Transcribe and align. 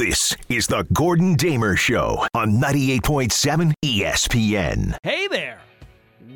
This 0.00 0.34
is 0.48 0.66
the 0.66 0.86
Gordon 0.94 1.34
Damer 1.34 1.76
Show 1.76 2.26
on 2.32 2.52
98.7 2.52 3.74
ESPN. 3.84 4.96
Hey 5.02 5.28
there. 5.28 5.60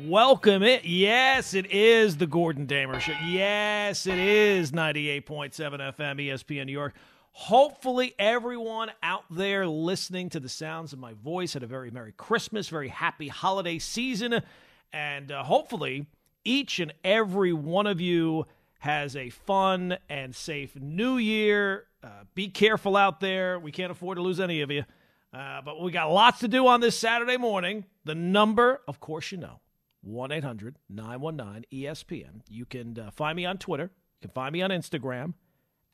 Welcome 0.03 0.61
it. 0.61 0.85
Yes, 0.85 1.55
it 1.55 1.71
is 1.71 2.17
the 2.17 2.27
Gordon 2.27 2.67
Damer 2.67 2.99
Show. 2.99 3.15
Yes, 3.25 4.05
it 4.05 4.19
is 4.19 4.71
98.7 4.71 5.23
FM 5.55 5.95
ESPN 5.97 6.67
New 6.67 6.73
York. 6.73 6.93
Hopefully, 7.31 8.13
everyone 8.19 8.91
out 9.01 9.23
there 9.31 9.65
listening 9.65 10.29
to 10.29 10.39
the 10.39 10.47
sounds 10.47 10.93
of 10.93 10.99
my 10.99 11.13
voice 11.13 11.53
had 11.53 11.63
a 11.63 11.67
very 11.67 11.89
Merry 11.89 12.11
Christmas, 12.11 12.69
very 12.69 12.89
happy 12.89 13.29
holiday 13.29 13.79
season. 13.79 14.43
And 14.93 15.31
uh, 15.31 15.41
hopefully, 15.41 16.05
each 16.43 16.79
and 16.79 16.93
every 17.03 17.51
one 17.51 17.87
of 17.87 17.99
you 17.99 18.45
has 18.79 19.15
a 19.15 19.29
fun 19.29 19.97
and 20.09 20.35
safe 20.35 20.75
new 20.75 21.17
year. 21.17 21.85
Uh, 22.03 22.23
be 22.35 22.47
careful 22.49 22.95
out 22.95 23.19
there. 23.19 23.59
We 23.59 23.71
can't 23.71 23.91
afford 23.91 24.17
to 24.17 24.21
lose 24.21 24.39
any 24.39 24.61
of 24.61 24.71
you. 24.71 24.85
Uh, 25.33 25.61
but 25.61 25.81
we 25.81 25.91
got 25.91 26.11
lots 26.11 26.39
to 26.39 26.47
do 26.47 26.67
on 26.67 26.79
this 26.81 26.97
Saturday 26.97 27.37
morning. 27.37 27.85
The 28.05 28.15
number, 28.15 28.81
of 28.87 28.99
course, 28.99 29.31
you 29.31 29.37
know 29.37 29.59
1 30.01 30.31
800 30.31 30.77
919 30.89 31.65
ESPN. 31.73 32.41
You 32.47 32.65
can 32.65 32.97
uh, 32.97 33.11
find 33.11 33.35
me 33.35 33.45
on 33.45 33.57
Twitter. 33.57 33.91
You 34.21 34.29
can 34.29 34.31
find 34.31 34.53
me 34.53 34.61
on 34.61 34.69
Instagram 34.69 35.33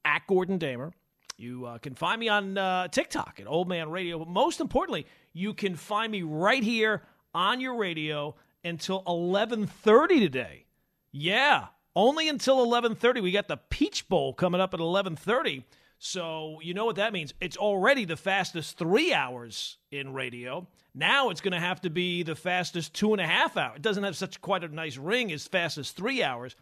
at 0.05 0.27
Gordon 0.27 0.57
Damer. 0.57 0.91
You 1.37 1.65
uh, 1.65 1.77
can 1.79 1.95
find 1.95 2.19
me 2.19 2.29
on 2.29 2.57
uh, 2.57 2.87
TikTok 2.89 3.39
at 3.39 3.47
Old 3.47 3.67
Man 3.67 3.89
Radio. 3.89 4.19
But 4.19 4.27
most 4.27 4.59
importantly, 4.59 5.07
you 5.33 5.53
can 5.53 5.75
find 5.75 6.11
me 6.11 6.21
right 6.21 6.61
here 6.63 7.01
on 7.33 7.61
your 7.61 7.75
radio 7.77 8.35
until 8.63 9.01
11:30 9.03 10.19
today. 10.19 10.65
Yeah, 11.11 11.67
only 11.95 12.29
until 12.29 12.65
11:30. 12.65 13.21
We 13.21 13.31
got 13.31 13.47
the 13.47 13.57
Peach 13.57 14.07
Bowl 14.07 14.33
coming 14.33 14.61
up 14.61 14.73
at 14.73 14.79
11:30. 14.79 15.63
So 15.99 16.59
you 16.61 16.73
know 16.73 16.85
what 16.85 16.95
that 16.95 17.13
means. 17.13 17.33
It's 17.39 17.57
already 17.57 18.05
the 18.05 18.17
fastest 18.17 18.77
three 18.77 19.13
hours 19.13 19.77
in 19.91 20.13
radio. 20.13 20.67
Now 20.95 21.29
it's 21.29 21.41
going 21.41 21.53
to 21.53 21.59
have 21.59 21.81
to 21.81 21.89
be 21.89 22.23
the 22.23 22.35
fastest 22.35 22.93
two 22.93 23.13
and 23.13 23.21
a 23.21 23.27
half 23.27 23.55
hours. 23.55 23.77
It 23.77 23.81
doesn't 23.81 24.03
have 24.03 24.17
such 24.17 24.41
quite 24.41 24.63
a 24.63 24.67
nice 24.67 24.97
ring 24.97 25.31
as 25.31 25.47
fast 25.47 25.77
as 25.77 25.91
three 25.91 26.23
hours, 26.23 26.55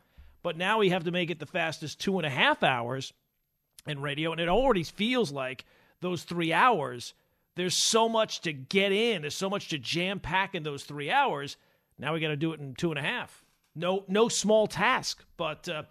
but 0.43 0.57
now 0.57 0.79
we 0.79 0.89
have 0.89 1.05
to 1.05 1.11
make 1.11 1.31
it 1.31 1.39
the 1.39 1.45
fastest 1.45 1.99
two 1.99 2.17
and 2.17 2.25
a 2.25 2.29
half 2.29 2.63
hours 2.63 3.13
in 3.87 4.01
radio. 4.01 4.31
And 4.31 4.41
it 4.41 4.49
already 4.49 4.83
feels 4.83 5.31
like 5.31 5.65
those 6.01 6.23
three 6.23 6.53
hours, 6.53 7.13
there's 7.55 7.81
so 7.81 8.07
much 8.09 8.41
to 8.41 8.53
get 8.53 8.91
in, 8.91 9.21
there's 9.21 9.35
so 9.35 9.49
much 9.49 9.69
to 9.69 9.79
jam 9.79 10.19
pack 10.19 10.53
in 10.53 10.63
those 10.63 10.83
three 10.83 11.09
hours. 11.09 11.57
Now 11.97 12.13
we 12.13 12.19
got 12.19 12.27
to 12.27 12.35
do 12.35 12.53
it 12.53 12.59
in 12.59 12.75
two 12.75 12.91
and 12.91 12.99
a 12.99 13.03
half. 13.03 13.43
No, 13.79 14.03
no 14.07 14.27
small 14.27 14.67
task, 14.67 15.23
but. 15.37 15.67
Uh, 15.67 15.83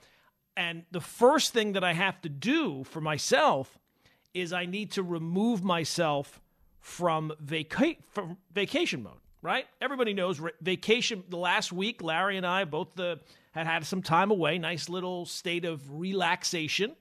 and 0.59 0.83
the 0.91 1.01
first 1.01 1.53
thing 1.53 1.75
that 1.75 1.85
I 1.85 1.93
have 1.93 2.21
to 2.23 2.29
do 2.29 2.83
for 2.83 3.01
myself 3.01 3.79
is 4.35 4.53
I 4.53 4.67
need 4.67 4.91
to 4.93 5.05
remove 5.05 5.63
myself 5.63 6.41
from, 6.81 7.33
vaca- 7.39 7.95
from 8.11 8.39
vacation 8.53 9.05
mode, 9.05 9.21
right? 9.41 9.67
Everybody 9.81 10.15
knows 10.15 10.41
vacation. 10.61 11.23
The 11.29 11.37
last 11.37 11.73
week, 11.73 12.03
Larry 12.03 12.37
and 12.37 12.45
I 12.45 12.65
both 12.65 12.89
the, 12.97 13.07
uh, 13.07 13.17
had 13.53 13.69
had 13.69 13.87
some 13.87 14.03
time 14.03 14.33
away, 14.33 14.59
nice 14.59 14.89
little 14.89 15.27
state 15.27 15.65
of 15.65 15.81
relaxation, 16.01 16.97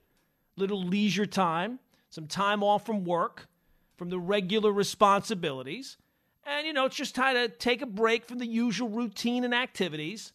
little 0.55 0.83
leisure 0.83 1.25
time, 1.25 1.79
some 2.11 2.27
time 2.27 2.61
off 2.61 2.85
from 2.85 3.05
work, 3.05 3.47
from 3.95 4.09
the 4.09 4.19
regular 4.19 4.71
responsibilities. 4.71 5.97
And, 6.45 6.67
you 6.67 6.73
know, 6.73 6.85
it's 6.85 6.95
just 6.95 7.15
time 7.15 7.33
to 7.35 7.47
take 7.47 7.81
a 7.81 7.87
break 7.87 8.25
from 8.25 8.37
the 8.37 8.45
usual 8.45 8.89
routine 8.89 9.43
and 9.43 9.53
activities. 9.53 10.31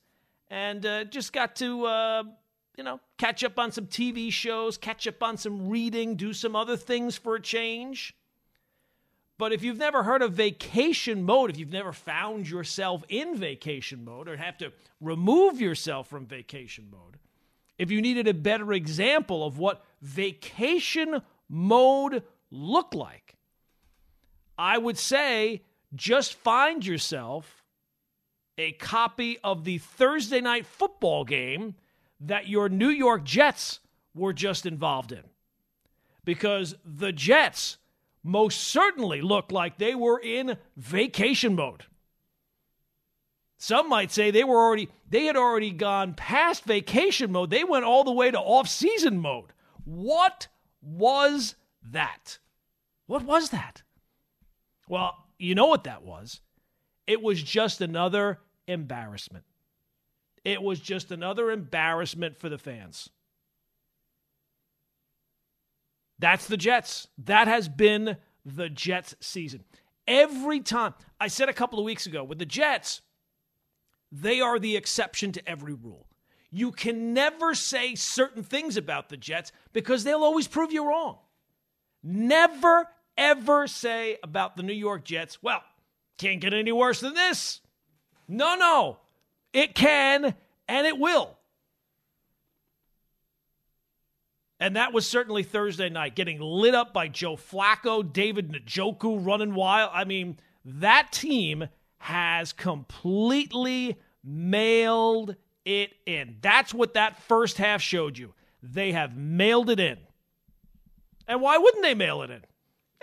And 0.53 0.85
uh, 0.85 1.05
just 1.05 1.33
got 1.33 1.57
to 1.57 1.87
uh, 1.87 2.23
you 2.77 2.85
know, 2.85 3.01
catch 3.17 3.43
up 3.43 3.59
on 3.59 3.73
some 3.73 3.87
TV 3.87 4.31
shows, 4.31 4.77
catch 4.77 5.09
up 5.09 5.23
on 5.23 5.39
some 5.39 5.71
reading, 5.71 6.15
do 6.15 6.35
some 6.35 6.55
other 6.55 6.77
things 6.77 7.17
for 7.17 7.37
a 7.37 7.41
change. 7.41 8.15
But 9.39 9.55
if 9.55 9.63
you've 9.63 9.79
never 9.79 10.03
heard 10.03 10.21
of 10.21 10.35
vacation 10.35 11.23
mode, 11.23 11.49
if 11.49 11.57
you've 11.57 11.73
never 11.73 11.95
found 11.95 12.51
yourself 12.51 13.03
in 13.09 13.35
vacation 13.35 14.05
mode 14.05 14.29
or 14.29 14.37
have 14.37 14.59
to 14.59 14.75
remove 15.01 15.59
yourself 15.59 16.07
from 16.07 16.27
vacation 16.27 16.89
mode, 16.93 17.19
if 17.79 17.91
you 17.91 18.03
needed 18.03 18.29
a 18.29 18.35
better 18.35 18.75
example 18.75 19.47
of 19.47 19.59
what 19.59 19.83
vacation 20.03 21.23
mode 21.49 22.25
looked 22.51 22.95
like, 22.95 23.37
I 24.59 24.77
would 24.77 24.99
say 24.99 25.63
just 25.95 26.35
find 26.35 26.85
yourself 26.85 27.62
a 28.59 28.73
copy 28.73 29.39
of 29.43 29.65
the 29.65 29.79
Thursday 29.79 30.41
night 30.41 30.67
football 30.67 31.25
game 31.25 31.75
that 32.21 32.49
your 32.49 32.69
New 32.69 32.89
York 32.89 33.25
Jets 33.25 33.81
were 34.15 34.33
just 34.33 34.67
involved 34.67 35.13
in. 35.13 35.23
Because 36.25 36.75
the 36.85 37.13
Jets 37.13 37.79
most 38.23 38.61
certainly 38.61 39.21
looked 39.21 39.51
like 39.51 39.79
they 39.79 39.95
were 39.95 40.21
in 40.21 40.57
vacation 40.77 41.57
mode. 41.57 41.85
Some 43.57 43.89
might 43.89 44.11
say 44.11 44.31
they 44.31 44.45
were 44.45 44.59
already 44.59 44.89
they 45.09 45.27
had 45.27 45.37
already 45.37 45.71
gone 45.71 46.15
past 46.15 46.65
vacation 46.65 47.31
mode. 47.31 47.51
They 47.51 47.65
went 47.65 47.85
all 47.85 48.03
the 48.03 48.13
way 48.13 48.31
to 48.31 48.39
off-season 48.39 49.21
mode. 49.21 49.53
What 49.85 50.49
was 50.81 51.55
that? 51.91 52.39
What 53.07 53.23
was 53.23 53.51
that? 53.51 53.83
Well, 54.89 55.17
you 55.39 55.55
know 55.55 55.67
what 55.67 55.85
that 55.85 56.03
was. 56.03 56.41
It 57.07 57.23
was 57.23 57.43
just 57.43 57.81
another 57.81 58.41
embarrassment. 58.67 59.45
It 60.45 60.63
was 60.63 60.81
just 60.81 61.11
another 61.11 61.51
embarrassment 61.51 62.39
for 62.39 62.49
the 62.49 62.59
fans. 62.59 63.09
That's 66.19 66.47
the 66.47 66.57
Jets. 66.57 67.09
That 67.19 67.49
has 67.49 67.69
been 67.69 68.17
the 68.45 68.69
Jets 68.69 69.15
season. 69.21 69.65
Every 70.07 70.61
time, 70.61 70.95
I 71.21 71.29
said 71.29 71.49
a 71.49 71.53
couple 71.53 71.79
of 71.79 71.85
weeks 71.85 72.07
ago, 72.07 72.25
with 72.25 72.39
the 72.39 72.47
Jets, 72.47 73.03
they 74.11 74.41
are 74.41 74.59
the 74.59 74.77
exception 74.77 75.33
to 75.33 75.49
every 75.49 75.75
rule. 75.75 76.07
You 76.51 76.71
can 76.71 77.15
never 77.15 77.55
say 77.55 77.95
certain 77.95 78.43
things 78.43 78.77
about 78.77 79.09
the 79.09 79.17
Jets 79.17 79.53
because 79.73 80.05
they'll 80.05 80.23
always 80.23 80.49
prove 80.49 80.73
you 80.73 80.87
wrong. 80.87 81.19
Never, 82.03 82.89
ever 83.17 83.67
say 83.67 84.19
about 84.23 84.57
the 84.57 84.63
New 84.63 84.75
York 84.75 85.05
Jets, 85.05 85.43
well, 85.43 85.63
can't 86.19 86.41
get 86.41 86.55
any 86.55 86.73
worse 86.73 87.01
than 87.01 87.15
this. 87.15 87.61
No, 88.29 88.55
no. 88.55 88.99
It 89.53 89.75
can 89.75 90.35
and 90.69 90.87
it 90.87 90.99
will. 90.99 91.37
And 94.61 94.77
that 94.77 94.93
was 94.93 95.07
certainly 95.09 95.43
Thursday 95.43 95.89
night, 95.89 96.15
getting 96.15 96.41
lit 96.41 96.75
up 96.75 96.95
by 96.95 97.09
Joe 97.09 97.35
Flacco, 97.35 98.13
David 98.13 98.53
Njoku 98.53 99.25
running 99.27 99.55
wild. 99.55 99.91
I 99.93 100.05
mean, 100.05 100.39
that 100.65 101.11
team 101.11 101.69
has 101.99 102.53
completely 102.53 103.99
mailed 104.23 105.35
it 105.65 105.91
in. 106.07 106.37
That's 106.41 106.73
what 106.73 106.95
that 106.95 107.21
first 107.23 107.59
half 107.59 107.83
showed 107.83 108.17
you. 108.17 108.35
They 108.63 108.93
have 108.93 109.17
mailed 109.17 109.69
it 109.69 109.81
in. 109.81 109.99
And 111.27 111.41
why 111.41 111.59
wouldn't 111.59 111.83
they 111.83 111.95
mail 111.95 112.23
it 112.23 112.31
in? 112.31 112.43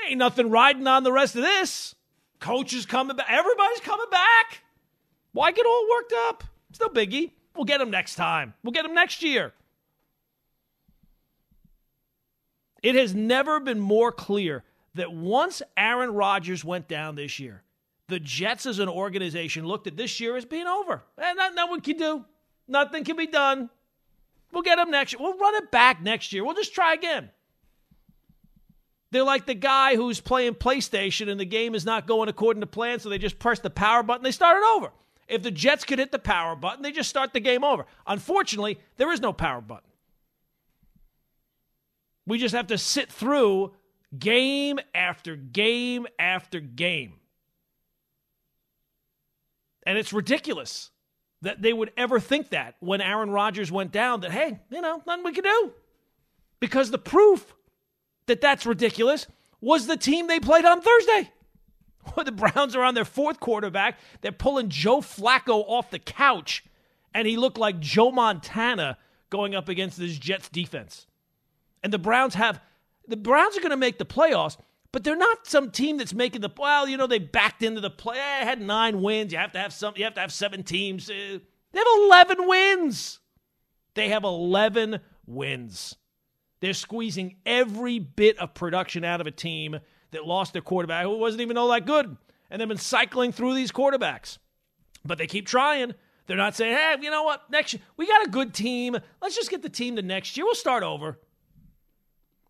Ain't 0.08 0.18
nothing 0.18 0.50
riding 0.50 0.88
on 0.88 1.04
the 1.04 1.12
rest 1.12 1.36
of 1.36 1.42
this. 1.42 1.94
Coach 2.40 2.74
is 2.74 2.86
coming 2.86 3.16
back. 3.16 3.28
Everybody's 3.30 3.82
coming 3.82 4.10
back. 4.10 4.62
Why 5.34 5.52
get 5.52 5.66
all 5.66 5.88
worked 5.90 6.14
up? 6.14 6.44
It's 6.70 6.80
no 6.80 6.88
biggie. 6.88 7.32
We'll 7.56 7.66
get 7.66 7.82
him 7.82 7.92
next 7.92 8.16
time. 8.16 8.54
We'll 8.64 8.72
get 8.72 8.86
him 8.86 8.94
next 8.94 9.22
year. 9.22 9.54
It 12.82 12.96
has 12.96 13.14
never 13.14 13.60
been 13.60 13.80
more 13.80 14.12
clear 14.12 14.64
that 14.96 15.12
once 15.12 15.62
Aaron 15.76 16.14
Rodgers 16.14 16.64
went 16.64 16.88
down 16.88 17.16
this 17.16 17.40
year, 17.40 17.64
the 18.08 18.20
Jets 18.20 18.66
as 18.66 18.80
an 18.80 18.90
organization 18.90 19.66
looked 19.66 19.88
at 19.88 19.98
this 19.98 20.20
year 20.20 20.38
as 20.38 20.46
being 20.46 20.68
over. 20.68 21.04
And 21.18 21.40
eh, 21.40 21.50
no 21.54 21.68
one 21.68 21.82
can 21.82 21.98
do. 21.98 22.26
Nothing 22.68 23.04
can 23.04 23.16
be 23.16 23.28
done. 23.28 23.70
We'll 24.52 24.64
get 24.64 24.80
him 24.80 24.90
next 24.90 25.14
year. 25.14 25.22
We'll 25.22 25.38
run 25.38 25.56
it 25.56 25.72
back 25.72 26.02
next 26.02 26.34
year. 26.34 26.44
We'll 26.44 26.56
just 26.56 26.74
try 26.74 26.94
again. 26.94 27.30
They're 29.12 29.24
like 29.24 29.46
the 29.46 29.56
guy 29.56 29.96
who's 29.96 30.20
playing 30.20 30.56
PlayStation 30.56 31.30
and 31.30 31.40
the 31.40 31.46
game 31.46 31.74
is 31.74 31.86
not 31.86 32.06
going 32.06 32.30
according 32.30 32.62
to 32.62 32.68
plan, 32.68 33.00
so 33.00 33.10
they 33.10 33.18
just 33.18 33.40
press 33.40 33.60
the 33.60 33.70
power 33.70 34.04
button, 34.04 34.24
they 34.24 34.32
start 34.32 34.58
it 34.58 34.64
over. 34.76 34.92
If 35.28 35.44
the 35.44 35.52
Jets 35.52 35.84
could 35.84 36.00
hit 36.00 36.12
the 36.12 36.20
power 36.20 36.56
button, 36.56 36.82
they 36.82 36.92
just 36.92 37.10
start 37.10 37.34
the 37.34 37.40
game 37.40 37.64
over. 37.64 37.86
Unfortunately, 38.08 38.80
there 38.98 39.12
is 39.12 39.20
no 39.20 39.32
power 39.34 39.62
button. 39.62 39.90
We 42.26 42.38
just 42.38 42.54
have 42.54 42.68
to 42.68 42.78
sit 42.78 43.12
through 43.12 43.74
game 44.18 44.80
after 44.94 45.36
game 45.36 46.08
after 46.18 46.60
game. 46.60 47.14
And 49.86 49.98
it's 49.98 50.14
ridiculous 50.14 50.92
that 51.42 51.62
they 51.62 51.74
would 51.74 51.92
ever 51.96 52.20
think 52.20 52.50
that 52.50 52.76
when 52.80 53.02
Aaron 53.02 53.32
Rodgers 53.32 53.72
went 53.72 53.92
down, 53.92 54.22
that, 54.22 54.32
hey, 54.32 54.60
you 54.70 54.82
know, 54.82 55.02
nothing 55.08 55.24
we 55.24 55.32
can 55.32 55.44
do. 55.44 55.72
Because 56.60 56.92
the 56.92 56.98
proof 56.98 57.56
that 58.30 58.42
that's 58.42 58.66
ridiculous 58.66 59.28
was 59.60 59.88
the 59.88 59.98
team 59.98 60.28
they 60.28 60.40
played 60.40 60.66
on 60.66 60.82
Thursday. 60.82 61.32
the 62.24 62.32
Browns 62.32 62.76
are 62.76 62.84
on 62.84 62.96
their 62.96 63.06
fourth 63.06 63.40
quarterback. 63.40 64.00
They're 64.22 64.32
pulling 64.32 64.70
Joe 64.70 65.02
Flacco 65.02 65.64
off 65.68 65.92
the 65.92 66.00
couch, 66.00 66.64
and 67.14 67.28
he 67.28 67.38
looked 67.38 67.58
like 67.58 67.80
Joe 67.80 68.12
Montana 68.12 68.98
going 69.30 69.56
up 69.56 69.70
against 69.70 69.98
this 69.98 70.18
Jets 70.18 70.50
defense. 70.50 71.08
And 71.84 71.94
the 71.94 72.00
Browns 72.00 72.36
have 72.36 72.62
the 73.08 73.18
Browns 73.18 73.58
are 73.58 73.62
going 73.62 73.72
to 73.72 73.78
make 73.78 73.98
the 73.98 74.06
playoffs, 74.06 74.58
but 74.92 75.04
they're 75.04 75.16
not 75.16 75.48
some 75.48 75.72
team 75.72 75.98
that's 75.98 76.14
making 76.14 76.42
the 76.42 76.52
well. 76.56 76.88
You 76.88 76.98
know, 76.98 77.08
they 77.08 77.20
backed 77.20 77.64
into 77.64 77.82
the 77.82 77.90
play. 77.90 78.18
Eh, 78.18 78.46
had 78.46 78.62
nine 78.62 79.02
wins. 79.02 79.32
You 79.32 79.40
have 79.40 79.52
to 79.54 79.60
have 79.60 79.74
some. 79.74 79.94
You 79.98 80.04
have 80.04 80.14
to 80.16 80.22
have 80.22 80.32
seven 80.32 80.64
teams. 80.64 81.10
Eh, 81.10 81.40
they 81.72 81.80
have 81.80 81.88
eleven 82.04 82.48
wins. 82.48 83.20
They 83.96 84.10
have 84.10 84.24
eleven 84.24 85.00
wins. 85.26 85.96
They're 86.62 86.74
squeezing 86.74 87.38
every 87.46 88.00
bit 88.00 88.38
of 88.38 88.54
production 88.54 89.04
out 89.04 89.22
of 89.22 89.28
a 89.28 89.32
team 89.32 89.80
that 90.12 90.26
lost 90.26 90.54
their 90.54 90.62
quarterback 90.62 91.06
who 91.06 91.18
wasn't 91.18 91.42
even 91.42 91.58
all 91.58 91.70
that 91.70 91.86
good, 91.86 92.18
and 92.50 92.60
they've 92.60 92.68
been 92.68 92.78
cycling 92.78 93.32
through 93.32 93.56
these 93.56 93.72
quarterbacks. 93.72 94.38
But 95.06 95.18
they 95.18 95.28
keep 95.28 95.48
trying. 95.48 95.94
They're 96.26 96.38
not 96.38 96.56
saying, 96.56 96.76
"Hey, 96.76 96.96
you 97.02 97.10
know 97.10 97.24
what? 97.24 97.50
Next 97.50 97.74
year 97.74 97.82
we 97.96 98.06
got 98.06 98.28
a 98.28 98.30
good 98.30 98.54
team. 98.54 98.98
Let's 99.22 99.36
just 99.36 99.50
get 99.50 99.62
the 99.62 99.70
team 99.70 99.96
to 99.96 100.02
next 100.02 100.36
year. 100.36 100.46
We'll 100.46 100.56
start 100.56 100.84
over." 100.84 101.20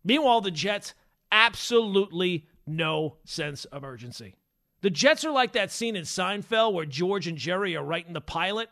Meanwhile, 0.02 0.40
the 0.40 0.50
Jets 0.50 0.94
absolutely 1.30 2.46
no 2.66 3.16
sense 3.24 3.64
of 3.66 3.84
urgency. 3.84 4.36
The 4.80 4.90
Jets 4.90 5.24
are 5.24 5.30
like 5.30 5.52
that 5.52 5.70
scene 5.70 5.94
in 5.94 6.04
Seinfeld 6.04 6.72
where 6.72 6.86
George 6.86 7.26
and 7.26 7.36
Jerry 7.36 7.76
are 7.76 7.84
writing 7.84 8.14
the 8.14 8.20
pilot, 8.20 8.70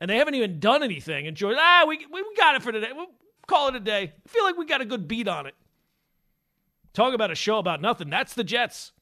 and 0.00 0.10
they 0.10 0.16
haven't 0.16 0.34
even 0.34 0.58
done 0.58 0.82
anything. 0.82 1.26
And 1.26 1.36
George, 1.36 1.56
ah, 1.58 1.84
we 1.86 2.04
we 2.10 2.24
got 2.36 2.56
it 2.56 2.62
for 2.62 2.72
today. 2.72 2.90
Call 3.46 3.68
it 3.68 3.76
a 3.76 3.80
day. 3.80 4.12
I 4.24 4.28
feel 4.28 4.44
like 4.44 4.56
we 4.56 4.66
got 4.66 4.80
a 4.80 4.86
good 4.86 5.06
beat 5.06 5.28
on 5.28 5.46
it. 5.46 5.54
Talk 6.92 7.14
about 7.14 7.30
a 7.30 7.34
show 7.34 7.58
about 7.58 7.80
nothing. 7.80 8.08
That's 8.08 8.34
the 8.34 8.44
Jets. 8.44 8.92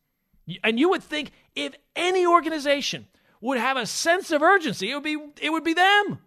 And 0.64 0.78
you 0.78 0.88
would 0.90 1.02
think 1.02 1.32
if 1.54 1.74
any 1.94 2.26
organization 2.26 3.06
would 3.40 3.58
have 3.58 3.76
a 3.76 3.86
sense 3.86 4.30
of 4.30 4.42
urgency, 4.42 4.90
it 4.90 4.94
would 4.94 5.04
be 5.04 5.18
it 5.40 5.50
would 5.50 5.64
be 5.64 5.74
them. 5.74 6.18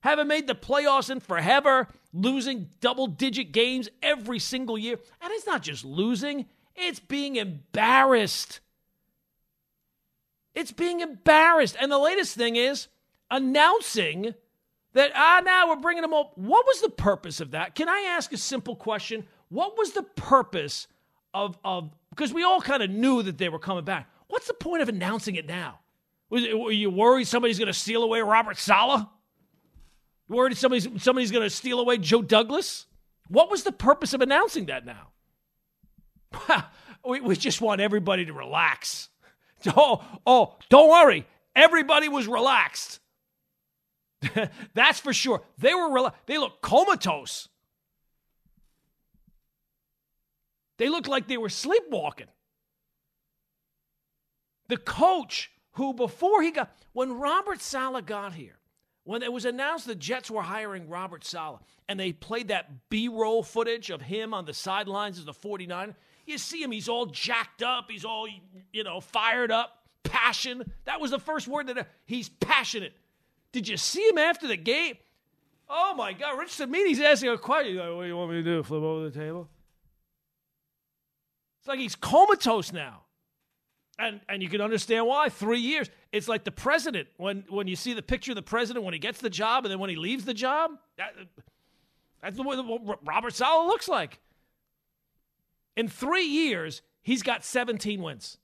Haven't 0.00 0.28
made 0.28 0.46
the 0.46 0.54
playoffs 0.54 1.10
in 1.10 1.20
forever, 1.20 1.88
losing 2.12 2.68
double 2.80 3.06
digit 3.06 3.52
games 3.52 3.88
every 4.02 4.38
single 4.38 4.76
year. 4.76 4.98
And 5.20 5.32
it's 5.32 5.46
not 5.46 5.62
just 5.62 5.84
losing, 5.84 6.46
it's 6.76 7.00
being 7.00 7.36
embarrassed. 7.36 8.60
It's 10.54 10.72
being 10.72 11.00
embarrassed. 11.00 11.76
And 11.80 11.90
the 11.90 11.98
latest 11.98 12.36
thing 12.36 12.56
is 12.56 12.88
announcing 13.30 14.34
that, 14.94 15.12
ah, 15.14 15.42
now 15.44 15.68
we're 15.68 15.76
bringing 15.76 16.02
them 16.02 16.14
up. 16.14 16.32
What 16.36 16.66
was 16.66 16.80
the 16.80 16.88
purpose 16.88 17.40
of 17.40 17.52
that? 17.52 17.74
Can 17.74 17.88
I 17.88 18.06
ask 18.16 18.32
a 18.32 18.36
simple 18.36 18.74
question? 18.74 19.26
What 19.48 19.76
was 19.76 19.92
the 19.92 20.02
purpose 20.02 20.88
of, 21.34 21.58
of 21.64 21.90
because 22.10 22.32
we 22.32 22.44
all 22.44 22.60
kind 22.60 22.82
of 22.82 22.90
knew 22.90 23.22
that 23.22 23.36
they 23.36 23.48
were 23.48 23.58
coming 23.58 23.84
back. 23.84 24.08
What's 24.28 24.46
the 24.46 24.54
point 24.54 24.82
of 24.82 24.88
announcing 24.88 25.34
it 25.34 25.46
now? 25.46 25.80
Was 26.30 26.44
it, 26.44 26.58
were 26.58 26.70
you 26.70 26.88
worried 26.90 27.26
somebody's 27.26 27.58
going 27.58 27.66
to 27.66 27.74
steal 27.74 28.02
away 28.02 28.20
Robert 28.20 28.56
Saleh? 28.56 29.06
Worried 30.28 30.56
somebody's 30.56 30.88
somebody's 31.02 31.30
going 31.30 31.42
to 31.42 31.50
steal 31.50 31.80
away 31.80 31.98
Joe 31.98 32.22
Douglas? 32.22 32.86
What 33.28 33.50
was 33.50 33.64
the 33.64 33.72
purpose 33.72 34.14
of 34.14 34.22
announcing 34.22 34.66
that 34.66 34.86
now? 34.86 35.08
we, 37.06 37.20
we 37.20 37.36
just 37.36 37.60
want 37.60 37.80
everybody 37.80 38.24
to 38.24 38.32
relax. 38.32 39.10
Oh, 39.66 40.04
oh, 40.26 40.56
don't 40.68 40.90
worry. 40.90 41.26
Everybody 41.56 42.10
was 42.10 42.26
relaxed. 42.26 43.00
That's 44.74 45.00
for 45.00 45.12
sure. 45.12 45.42
They 45.58 45.74
were 45.74 45.88
rela- 45.88 46.14
they 46.26 46.38
look 46.38 46.60
comatose. 46.60 47.48
They 50.78 50.88
looked 50.88 51.08
like 51.08 51.28
they 51.28 51.36
were 51.36 51.48
sleepwalking. 51.48 52.26
The 54.68 54.76
coach 54.76 55.50
who 55.72 55.92
before 55.92 56.42
he 56.42 56.50
got 56.50 56.74
when 56.92 57.12
Robert 57.12 57.60
Saleh 57.60 58.04
got 58.04 58.34
here, 58.34 58.58
when 59.04 59.22
it 59.22 59.32
was 59.32 59.44
announced 59.44 59.86
the 59.86 59.94
Jets 59.94 60.30
were 60.30 60.42
hiring 60.42 60.88
Robert 60.88 61.24
Saleh 61.24 61.60
and 61.88 62.00
they 62.00 62.12
played 62.12 62.48
that 62.48 62.88
B-roll 62.88 63.42
footage 63.42 63.90
of 63.90 64.00
him 64.00 64.32
on 64.32 64.46
the 64.46 64.54
sidelines 64.54 65.18
as 65.18 65.26
the 65.26 65.34
49, 65.34 65.94
you 66.26 66.38
see 66.38 66.62
him, 66.62 66.70
he's 66.70 66.88
all 66.88 67.06
jacked 67.06 67.62
up, 67.62 67.90
he's 67.90 68.04
all, 68.04 68.26
you 68.72 68.82
know, 68.82 69.00
fired 69.00 69.52
up, 69.52 69.84
passion. 70.02 70.72
That 70.86 71.00
was 71.00 71.10
the 71.10 71.18
first 71.18 71.46
word 71.46 71.66
that 71.66 71.76
uh, 71.78 71.84
he's 72.06 72.30
passionate. 72.30 72.94
Did 73.54 73.68
you 73.68 73.76
see 73.76 74.02
him 74.08 74.18
after 74.18 74.48
the 74.48 74.56
game? 74.56 74.96
Oh 75.68 75.94
my 75.96 76.12
God, 76.12 76.36
Rich 76.40 76.50
Cimini's 76.50 77.00
asking 77.00 77.30
a 77.30 77.38
question. 77.38 77.76
Like, 77.76 77.94
what 77.94 78.02
do 78.02 78.08
you 78.08 78.16
want 78.16 78.32
me 78.32 78.36
to 78.38 78.42
do? 78.42 78.64
Flip 78.64 78.82
over 78.82 79.08
the 79.08 79.16
table? 79.16 79.48
It's 81.60 81.68
like 81.68 81.78
he's 81.78 81.94
comatose 81.94 82.72
now. 82.72 83.02
And 83.96 84.20
and 84.28 84.42
you 84.42 84.48
can 84.48 84.60
understand 84.60 85.06
why. 85.06 85.28
Three 85.28 85.60
years. 85.60 85.88
It's 86.10 86.26
like 86.26 86.42
the 86.42 86.50
president 86.50 87.06
when 87.16 87.44
when 87.48 87.68
you 87.68 87.76
see 87.76 87.94
the 87.94 88.02
picture 88.02 88.32
of 88.32 88.36
the 88.36 88.42
president 88.42 88.84
when 88.84 88.92
he 88.92 88.98
gets 88.98 89.20
the 89.20 89.30
job 89.30 89.64
and 89.64 89.70
then 89.70 89.78
when 89.78 89.88
he 89.88 89.94
leaves 89.94 90.24
the 90.24 90.34
job. 90.34 90.72
That, 90.98 91.14
that's 92.20 92.36
the 92.36 92.42
way 92.42 92.56
Robert 93.04 93.34
Saleh 93.34 93.68
looks 93.68 93.86
like. 93.86 94.18
In 95.76 95.86
three 95.86 96.26
years, 96.26 96.82
he's 97.02 97.22
got 97.22 97.44
17 97.44 98.02
wins. 98.02 98.38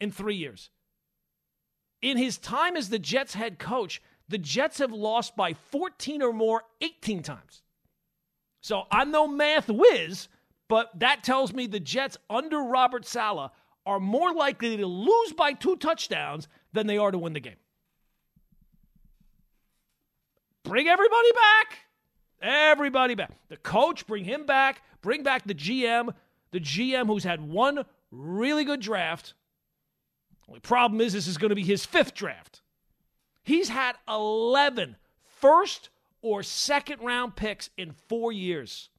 In 0.00 0.10
three 0.10 0.34
years. 0.34 0.68
In 2.02 2.18
his 2.18 2.36
time 2.36 2.76
as 2.76 2.90
the 2.90 2.98
Jets 2.98 3.32
head 3.32 3.58
coach, 3.58 4.02
the 4.30 4.38
Jets 4.38 4.78
have 4.78 4.92
lost 4.92 5.36
by 5.36 5.54
14 5.54 6.22
or 6.22 6.32
more 6.32 6.62
18 6.80 7.22
times. 7.22 7.62
So 8.60 8.84
I'm 8.90 9.10
no 9.10 9.26
math 9.26 9.68
whiz, 9.68 10.28
but 10.68 10.96
that 11.00 11.24
tells 11.24 11.52
me 11.52 11.66
the 11.66 11.80
Jets 11.80 12.16
under 12.30 12.60
Robert 12.60 13.04
Saleh 13.04 13.50
are 13.84 13.98
more 13.98 14.32
likely 14.32 14.76
to 14.76 14.86
lose 14.86 15.32
by 15.32 15.52
two 15.52 15.76
touchdowns 15.76 16.46
than 16.72 16.86
they 16.86 16.96
are 16.96 17.10
to 17.10 17.18
win 17.18 17.32
the 17.32 17.40
game. 17.40 17.56
Bring 20.62 20.86
everybody 20.86 21.32
back. 21.32 21.78
Everybody 22.40 23.16
back. 23.16 23.32
The 23.48 23.56
coach, 23.56 24.06
bring 24.06 24.24
him 24.24 24.46
back. 24.46 24.82
Bring 25.02 25.24
back 25.24 25.44
the 25.44 25.54
GM. 25.54 26.14
The 26.52 26.60
GM 26.60 27.06
who's 27.06 27.24
had 27.24 27.40
one 27.40 27.84
really 28.12 28.64
good 28.64 28.80
draft. 28.80 29.34
Only 30.48 30.60
problem 30.60 31.00
is, 31.00 31.12
this 31.12 31.26
is 31.26 31.36
going 31.36 31.48
to 31.48 31.56
be 31.56 31.64
his 31.64 31.84
fifth 31.84 32.14
draft. 32.14 32.60
He's 33.42 33.68
had 33.68 33.96
11 34.08 34.96
first 35.40 35.88
or 36.22 36.42
second 36.42 37.00
round 37.00 37.36
picks 37.36 37.70
in 37.76 37.92
four 37.92 38.32
years. 38.32 38.90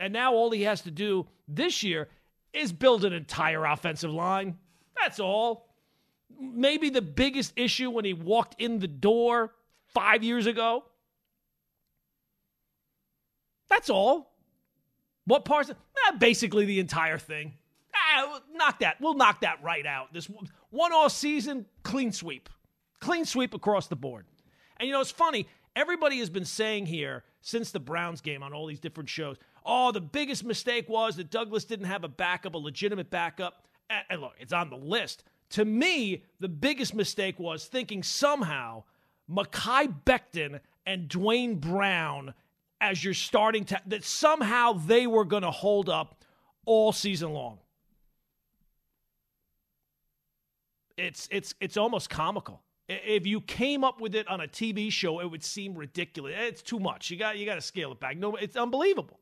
And 0.00 0.12
now 0.12 0.34
all 0.34 0.50
he 0.50 0.62
has 0.62 0.82
to 0.82 0.90
do 0.90 1.28
this 1.46 1.82
year 1.82 2.08
is 2.52 2.72
build 2.72 3.04
an 3.04 3.12
entire 3.12 3.64
offensive 3.64 4.10
line. 4.10 4.58
That's 5.00 5.20
all. 5.20 5.68
Maybe 6.40 6.90
the 6.90 7.02
biggest 7.02 7.52
issue 7.56 7.90
when 7.90 8.04
he 8.04 8.14
walked 8.14 8.60
in 8.60 8.78
the 8.78 8.88
door 8.88 9.52
five 9.94 10.24
years 10.24 10.46
ago. 10.46 10.84
That's 13.68 13.90
all. 13.90 14.32
What 15.24 15.44
parts? 15.44 15.70
Eh, 15.70 16.16
basically 16.18 16.64
the 16.64 16.80
entire 16.80 17.18
thing. 17.18 17.54
Ah, 17.94 18.40
knock 18.52 18.80
that. 18.80 19.00
We'll 19.00 19.14
knock 19.14 19.42
that 19.42 19.62
right 19.62 19.86
out. 19.86 20.12
This 20.12 20.28
one 20.70 20.92
off 20.92 21.12
season, 21.12 21.66
clean 21.82 22.12
sweep. 22.12 22.48
Clean 23.02 23.26
sweep 23.26 23.52
across 23.52 23.88
the 23.88 23.96
board. 23.96 24.24
And 24.78 24.86
you 24.86 24.94
know, 24.94 25.00
it's 25.02 25.10
funny. 25.10 25.46
Everybody 25.76 26.18
has 26.20 26.30
been 26.30 26.46
saying 26.46 26.86
here 26.86 27.24
since 27.42 27.70
the 27.70 27.80
Browns 27.80 28.22
game 28.22 28.42
on 28.42 28.54
all 28.54 28.66
these 28.66 28.80
different 28.80 29.10
shows 29.10 29.36
oh, 29.64 29.92
the 29.92 30.00
biggest 30.00 30.44
mistake 30.44 30.88
was 30.88 31.16
that 31.16 31.30
Douglas 31.30 31.64
didn't 31.64 31.86
have 31.86 32.04
a 32.04 32.08
backup, 32.08 32.54
a 32.54 32.58
legitimate 32.58 33.10
backup. 33.10 33.64
And 34.10 34.20
look, 34.20 34.34
it's 34.38 34.52
on 34.52 34.70
the 34.70 34.76
list. 34.76 35.24
To 35.50 35.64
me, 35.64 36.24
the 36.40 36.48
biggest 36.48 36.94
mistake 36.94 37.38
was 37.38 37.66
thinking 37.66 38.02
somehow 38.02 38.84
Mekhi 39.30 39.94
Becton 40.04 40.60
and 40.86 41.08
Duane 41.08 41.56
Brown 41.56 42.34
as 42.80 43.04
your 43.04 43.14
starting 43.14 43.64
ta- 43.64 43.82
that 43.86 44.04
somehow 44.04 44.72
they 44.72 45.06
were 45.06 45.24
going 45.24 45.42
to 45.42 45.50
hold 45.50 45.88
up 45.88 46.24
all 46.64 46.92
season 46.92 47.32
long. 47.32 47.58
It's 50.96 51.28
it's 51.30 51.54
it's 51.60 51.76
almost 51.76 52.10
comical. 52.10 52.62
If 53.04 53.26
you 53.26 53.40
came 53.40 53.84
up 53.84 54.00
with 54.00 54.14
it 54.14 54.28
on 54.28 54.40
a 54.40 54.48
TV 54.48 54.90
show, 54.90 55.20
it 55.20 55.30
would 55.30 55.44
seem 55.44 55.74
ridiculous. 55.74 56.34
It's 56.36 56.62
too 56.62 56.78
much. 56.78 57.10
You 57.10 57.16
got 57.16 57.38
you 57.38 57.46
got 57.46 57.56
to 57.56 57.60
scale 57.60 57.92
it 57.92 58.00
back. 58.00 58.16
No, 58.16 58.36
it's 58.36 58.56
unbelievable. 58.56 59.20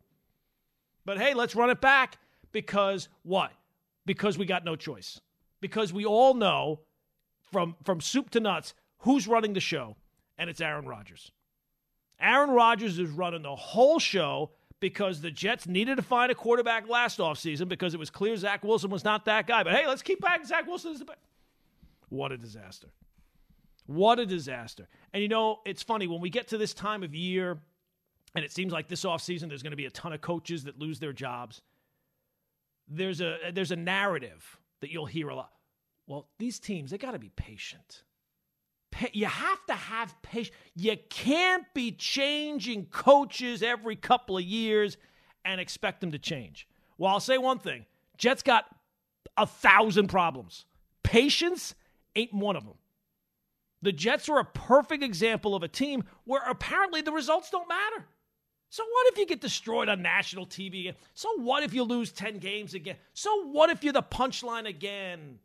But 1.04 1.18
hey, 1.18 1.34
let's 1.34 1.54
run 1.54 1.70
it 1.70 1.80
back 1.80 2.18
because 2.52 3.08
what? 3.22 3.52
Because 4.06 4.38
we 4.38 4.46
got 4.46 4.64
no 4.64 4.76
choice. 4.76 5.20
Because 5.60 5.92
we 5.92 6.04
all 6.04 6.34
know 6.34 6.80
from 7.52 7.76
from 7.84 8.00
soup 8.00 8.30
to 8.30 8.40
nuts 8.40 8.74
who's 8.98 9.26
running 9.26 9.52
the 9.52 9.60
show, 9.60 9.96
and 10.38 10.48
it's 10.50 10.60
Aaron 10.60 10.86
Rodgers. 10.86 11.32
Aaron 12.20 12.50
Rodgers 12.50 12.98
is 12.98 13.10
running 13.10 13.42
the 13.42 13.56
whole 13.56 13.98
show 13.98 14.50
because 14.78 15.20
the 15.20 15.30
Jets 15.30 15.66
needed 15.66 15.96
to 15.96 16.02
find 16.02 16.30
a 16.30 16.34
quarterback 16.34 16.88
last 16.88 17.18
offseason 17.18 17.68
because 17.68 17.94
it 17.94 18.00
was 18.00 18.10
clear 18.10 18.36
Zach 18.36 18.62
Wilson 18.64 18.90
was 18.90 19.04
not 19.04 19.24
that 19.26 19.46
guy. 19.46 19.62
But 19.62 19.74
hey, 19.74 19.86
let's 19.86 20.02
keep 20.02 20.20
back 20.20 20.44
Zach 20.44 20.66
Wilson. 20.66 20.92
Is 20.92 20.98
the 20.98 21.04
best. 21.04 21.18
What 22.08 22.32
a 22.32 22.36
disaster. 22.36 22.88
What 23.90 24.20
a 24.20 24.26
disaster. 24.26 24.86
And 25.12 25.20
you 25.20 25.28
know, 25.28 25.58
it's 25.66 25.82
funny 25.82 26.06
when 26.06 26.20
we 26.20 26.30
get 26.30 26.46
to 26.48 26.58
this 26.58 26.72
time 26.72 27.02
of 27.02 27.12
year 27.12 27.58
and 28.36 28.44
it 28.44 28.52
seems 28.52 28.72
like 28.72 28.86
this 28.86 29.04
offseason 29.04 29.48
there's 29.48 29.64
going 29.64 29.72
to 29.72 29.76
be 29.76 29.86
a 29.86 29.90
ton 29.90 30.12
of 30.12 30.20
coaches 30.20 30.62
that 30.62 30.78
lose 30.78 31.00
their 31.00 31.12
jobs. 31.12 31.60
There's 32.86 33.20
a 33.20 33.50
there's 33.52 33.72
a 33.72 33.76
narrative 33.76 34.60
that 34.80 34.92
you'll 34.92 35.06
hear 35.06 35.28
a 35.30 35.34
lot. 35.34 35.50
Well, 36.06 36.28
these 36.38 36.60
teams, 36.60 36.92
they 36.92 36.98
got 36.98 37.12
to 37.12 37.18
be 37.18 37.32
patient. 37.34 38.04
You 39.12 39.26
have 39.26 39.66
to 39.66 39.74
have 39.74 40.14
patience. 40.22 40.54
You 40.76 40.96
can't 41.08 41.64
be 41.74 41.90
changing 41.90 42.86
coaches 42.86 43.60
every 43.60 43.96
couple 43.96 44.36
of 44.36 44.44
years 44.44 44.98
and 45.44 45.60
expect 45.60 46.00
them 46.00 46.12
to 46.12 46.18
change. 46.20 46.68
Well, 46.96 47.12
I'll 47.12 47.18
say 47.18 47.38
one 47.38 47.58
thing 47.58 47.86
Jets 48.16 48.44
got 48.44 48.66
a 49.36 49.46
thousand 49.46 50.06
problems. 50.08 50.64
Patience 51.02 51.74
ain't 52.14 52.32
one 52.32 52.54
of 52.54 52.64
them. 52.64 52.74
The 53.82 53.92
Jets 53.92 54.28
are 54.28 54.38
a 54.38 54.44
perfect 54.44 55.02
example 55.02 55.54
of 55.54 55.62
a 55.62 55.68
team 55.68 56.04
where 56.24 56.42
apparently 56.46 57.00
the 57.00 57.12
results 57.12 57.50
don't 57.50 57.68
matter. 57.68 58.06
So 58.68 58.84
what 58.84 59.12
if 59.12 59.18
you 59.18 59.26
get 59.26 59.40
destroyed 59.40 59.88
on 59.88 60.00
national 60.00 60.46
TV? 60.46 60.94
So 61.14 61.28
what 61.40 61.64
if 61.64 61.74
you 61.74 61.82
lose 61.82 62.12
10 62.12 62.38
games 62.38 62.74
again? 62.74 62.96
So 63.14 63.46
what 63.46 63.70
if 63.70 63.82
you're 63.82 63.92
the 63.92 64.02
punchline 64.02 64.68
again? 64.68 65.38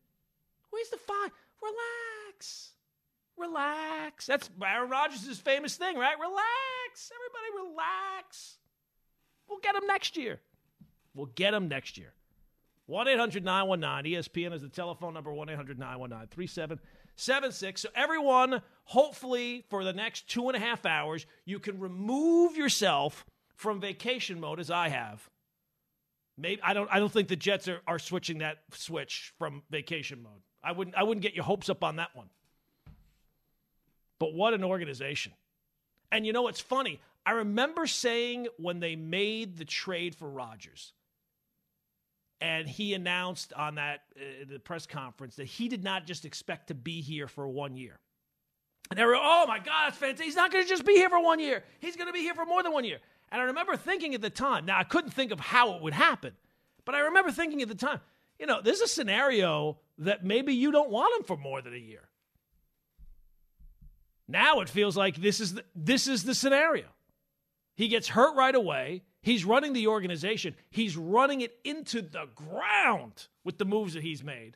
Where's 0.69 0.89
the 0.89 0.97
fine? 0.97 1.31
Relax. 1.63 2.71
Relax. 3.37 4.27
That's 4.27 4.49
Aaron 4.63 4.89
Rodgers' 4.89 5.39
famous 5.39 5.75
thing, 5.75 5.97
right? 5.97 6.19
Relax. 6.19 7.11
Everybody 7.11 7.69
relax. 7.69 8.57
We'll 9.49 9.59
get 9.59 9.75
him 9.75 9.87
next 9.87 10.17
year. 10.17 10.39
We'll 11.13 11.27
get 11.27 11.53
him 11.53 11.67
next 11.67 11.97
year. 11.97 12.13
1 12.87 13.07
800 13.07 13.43
919 13.43 14.13
ESPN 14.13 14.53
is 14.53 14.61
the 14.61 14.69
telephone 14.69 15.13
number 15.13 15.33
1 15.33 15.49
800 15.49 15.79
919 15.79 16.27
3776. 16.27 17.81
So, 17.81 17.89
everyone, 17.95 18.61
hopefully, 18.83 19.65
for 19.69 19.83
the 19.83 19.93
next 19.93 20.27
two 20.27 20.47
and 20.49 20.55
a 20.55 20.59
half 20.59 20.85
hours, 20.85 21.25
you 21.45 21.59
can 21.59 21.79
remove 21.79 22.55
yourself 22.55 23.25
from 23.55 23.81
vacation 23.81 24.39
mode 24.39 24.59
as 24.59 24.69
I 24.69 24.89
have. 24.89 25.27
Maybe 26.37 26.61
I 26.61 26.73
don't 26.73 26.89
I 26.91 26.99
don't 26.99 27.11
think 27.11 27.27
the 27.27 27.35
Jets 27.35 27.67
are, 27.67 27.81
are 27.87 27.99
switching 27.99 28.39
that 28.39 28.57
switch 28.71 29.33
from 29.39 29.63
vacation 29.71 30.21
mode. 30.21 30.41
I 30.63 30.73
wouldn't 30.73 30.95
I 30.95 31.03
wouldn't 31.03 31.23
get 31.23 31.33
your 31.33 31.45
hopes 31.45 31.69
up 31.69 31.83
on 31.83 31.95
that 31.95 32.09
one. 32.13 32.29
But 34.19 34.33
what 34.33 34.53
an 34.53 34.63
organization. 34.63 35.33
And 36.11 36.25
you 36.25 36.33
know 36.33 36.43
what's 36.43 36.61
funny? 36.61 36.99
I 37.25 37.31
remember 37.31 37.87
saying 37.87 38.47
when 38.57 38.79
they 38.79 38.95
made 38.95 39.57
the 39.57 39.65
trade 39.65 40.15
for 40.15 40.29
Rodgers, 40.29 40.93
and 42.41 42.67
he 42.67 42.93
announced 42.93 43.53
on 43.53 43.75
that 43.75 44.01
uh, 44.15 44.45
the 44.49 44.59
press 44.59 44.85
conference 44.85 45.35
that 45.37 45.45
he 45.45 45.67
did 45.67 45.83
not 45.83 46.05
just 46.05 46.25
expect 46.25 46.67
to 46.67 46.73
be 46.73 47.01
here 47.01 47.27
for 47.27 47.47
one 47.47 47.75
year. 47.75 47.99
And 48.89 48.99
they 48.99 49.05
were, 49.05 49.15
oh 49.15 49.45
my 49.47 49.57
God, 49.57 49.87
that's 49.87 49.97
fantastic. 49.97 50.25
He's 50.25 50.35
not 50.35 50.51
going 50.51 50.63
to 50.63 50.69
just 50.69 50.85
be 50.85 50.93
here 50.93 51.09
for 51.09 51.21
one 51.23 51.39
year. 51.39 51.63
He's 51.79 51.95
going 51.95 52.07
to 52.07 52.13
be 52.13 52.19
here 52.19 52.35
for 52.35 52.45
more 52.45 52.61
than 52.61 52.71
one 52.71 52.83
year. 52.83 52.99
And 53.31 53.41
I 53.41 53.45
remember 53.45 53.75
thinking 53.75 54.13
at 54.13 54.21
the 54.21 54.29
time, 54.29 54.65
now 54.65 54.77
I 54.77 54.83
couldn't 54.83 55.11
think 55.11 55.31
of 55.31 55.39
how 55.39 55.73
it 55.73 55.81
would 55.81 55.93
happen, 55.93 56.33
but 56.83 56.93
I 56.93 56.99
remember 56.99 57.31
thinking 57.31 57.61
at 57.61 57.67
the 57.67 57.75
time, 57.75 57.99
you 58.39 58.45
know, 58.45 58.61
there's 58.61 58.81
a 58.81 58.87
scenario 58.87 59.77
that 59.99 60.23
maybe 60.23 60.53
you 60.53 60.71
don't 60.71 60.89
want 60.89 61.17
him 61.17 61.23
for 61.23 61.37
more 61.37 61.61
than 61.61 61.73
a 61.73 61.77
year. 61.77 62.07
Now 64.27 64.59
it 64.59 64.69
feels 64.69 64.97
like 64.97 65.15
this 65.15 65.39
is 65.39 65.55
the, 65.55 65.63
this 65.75 66.07
is 66.07 66.23
the 66.23 66.35
scenario. 66.35 66.85
He 67.75 67.87
gets 67.87 68.07
hurt 68.07 68.35
right 68.35 68.55
away. 68.55 69.03
He's 69.25 69.43
running 69.43 69.73
the 69.73 69.87
organization. 69.87 70.53
He's 70.69 70.95
running 70.95 71.41
it 71.41 71.57
into 71.63 72.03
the 72.03 72.27
ground 72.35 73.25
with 73.43 73.57
the 73.57 73.65
moves 73.65 73.95
that 73.95 74.03
he's 74.03 74.23
made. 74.23 74.55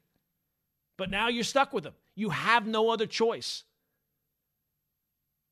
But 0.96 1.10
now 1.10 1.28
you're 1.28 1.44
stuck 1.44 1.74
with 1.74 1.88
him. 1.88 1.94
You 2.14 2.30
have 2.30 2.68
no 2.68 2.92
other 2.92 3.08
choice. 3.08 3.64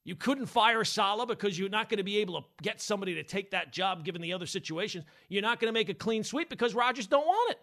You 0.04 0.16
couldn't 0.16 0.46
fire 0.46 0.84
Saleh 0.84 1.28
because 1.28 1.58
you're 1.58 1.68
not 1.68 1.90
going 1.90 1.98
to 1.98 2.04
be 2.04 2.20
able 2.20 2.40
to 2.40 2.48
get 2.62 2.80
somebody 2.80 3.16
to 3.16 3.24
take 3.24 3.50
that 3.52 3.74
job 3.74 4.06
given 4.06 4.22
the 4.22 4.34
other 4.34 4.46
situations. 4.46 5.04
You're 5.30 5.42
not 5.42 5.60
going 5.60 5.70
to 5.70 5.74
make 5.74 5.90
a 5.90 5.96
clean 5.96 6.24
sweep 6.24 6.48
because 6.48 6.76
Rodgers 6.76 7.08
don't 7.08 7.26
want 7.26 7.52
it. 7.54 7.60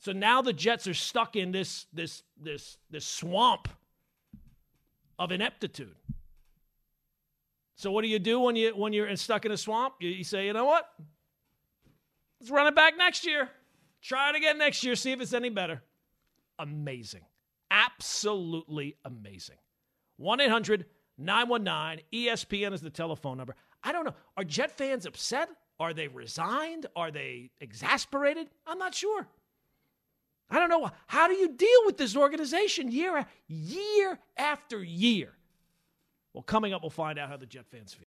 So 0.00 0.12
now 0.12 0.42
the 0.42 0.52
Jets 0.52 0.86
are 0.86 0.92
stuck 0.92 1.34
in 1.34 1.50
this 1.50 1.86
this 1.94 2.24
this 2.38 2.76
this 2.90 3.06
swamp 3.06 3.68
of 5.18 5.32
ineptitude. 5.32 5.96
So 7.74 7.90
what 7.90 8.02
do 8.02 8.08
you 8.08 8.18
do 8.18 8.40
when 8.40 8.56
you 8.56 8.76
when 8.76 8.92
you're 8.92 9.14
stuck 9.16 9.44
in 9.44 9.52
a 9.52 9.56
swamp? 9.56 9.94
You, 10.00 10.10
you 10.10 10.24
say, 10.24 10.46
you 10.46 10.52
know 10.52 10.64
what? 10.64 10.86
Let's 12.40 12.50
run 12.50 12.66
it 12.66 12.74
back 12.74 12.96
next 12.96 13.26
year. 13.26 13.48
Try 14.02 14.30
it 14.30 14.36
again 14.36 14.58
next 14.58 14.82
year. 14.84 14.94
See 14.96 15.12
if 15.12 15.20
it's 15.20 15.32
any 15.32 15.48
better. 15.48 15.82
Amazing. 16.58 17.22
Absolutely 17.70 18.96
amazing. 19.04 19.56
1 20.16 20.40
800 20.40 20.86
919 21.18 22.04
ESPN 22.12 22.72
is 22.72 22.80
the 22.80 22.90
telephone 22.90 23.36
number. 23.38 23.54
I 23.82 23.92
don't 23.92 24.04
know. 24.04 24.14
Are 24.36 24.44
Jet 24.44 24.70
fans 24.70 25.06
upset? 25.06 25.48
Are 25.78 25.94
they 25.94 26.08
resigned? 26.08 26.86
Are 26.94 27.10
they 27.10 27.50
exasperated? 27.60 28.48
I'm 28.66 28.78
not 28.78 28.94
sure. 28.94 29.26
I 30.50 30.58
don't 30.58 30.68
know. 30.68 30.90
How 31.06 31.28
do 31.28 31.34
you 31.34 31.48
deal 31.48 31.86
with 31.86 31.96
this 31.96 32.16
organization 32.16 32.90
year, 32.90 33.26
year 33.48 34.18
after 34.36 34.82
year? 34.82 35.32
Well, 36.34 36.42
coming 36.42 36.72
up, 36.72 36.82
we'll 36.82 36.90
find 36.90 37.18
out 37.18 37.28
how 37.28 37.36
the 37.36 37.46
Jet 37.46 37.66
fans 37.70 37.92
feel. 37.92 38.06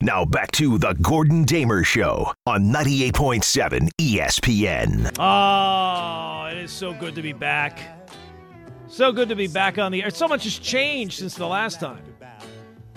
Now 0.00 0.24
back 0.24 0.50
to 0.52 0.76
the 0.76 0.92
Gordon 1.00 1.44
Damer 1.44 1.82
Show 1.82 2.30
on 2.46 2.64
98.7 2.64 3.88
ESPN. 3.98 5.16
Oh, 5.18 6.46
it 6.50 6.58
is 6.58 6.70
so 6.70 6.92
good 6.92 7.14
to 7.14 7.22
be 7.22 7.32
back. 7.32 7.78
So 8.86 9.12
good 9.12 9.30
to 9.30 9.36
be 9.36 9.46
back 9.46 9.78
on 9.78 9.92
the 9.92 10.02
air. 10.02 10.10
So 10.10 10.28
much 10.28 10.44
has 10.44 10.58
changed 10.58 11.18
since 11.18 11.36
the 11.36 11.46
last 11.46 11.80
time. 11.80 12.02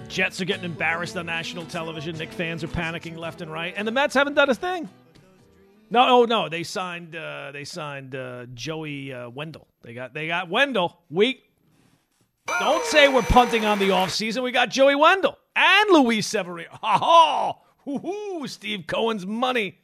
Jets 0.10 0.41
are 0.41 0.46
getting 0.46 0.65
embarrassed 0.65 1.17
on 1.17 1.25
national 1.25 1.65
television. 1.65 2.17
Knick 2.17 2.32
fans 2.32 2.63
are 2.63 2.67
panicking 2.67 3.17
left 3.17 3.41
and 3.41 3.51
right, 3.51 3.74
and 3.75 3.88
the 3.88 3.91
Mets 3.91 4.13
haven't 4.13 4.36
done 4.36 4.50
a 4.50 4.56
thing. 4.56 4.89
No, 5.89 6.06
oh 6.10 6.25
no, 6.25 6.50
they 6.50 6.63
signed 6.63 7.15
uh, 7.15 7.51
they 7.51 7.63
signed 7.63 8.15
uh, 8.15 8.46
Joey 8.53 9.13
uh, 9.13 9.29
Wendle. 9.29 9.67
They 9.82 9.94
got 9.94 10.13
they 10.13 10.27
got 10.27 10.50
Wendle. 10.50 11.00
We 11.10 11.41
don't 12.60 12.86
say 12.86 13.08
we're 13.08 13.22
punting 13.24 13.66
on 13.66 13.80
the 13.80 13.89
offseason. 13.89 14.44
We 14.44 14.51
got 14.51 14.70
Joey 14.70 14.96
Wendle 14.96 15.38
and 15.56 15.89
Luis 15.92 16.27
Severino. 16.27 16.70
Ha 16.72 16.98
ha! 16.98 17.58
Hoo 17.86 18.48
Steve 18.48 18.86
Cohen's 18.88 19.25
money. 19.25 19.80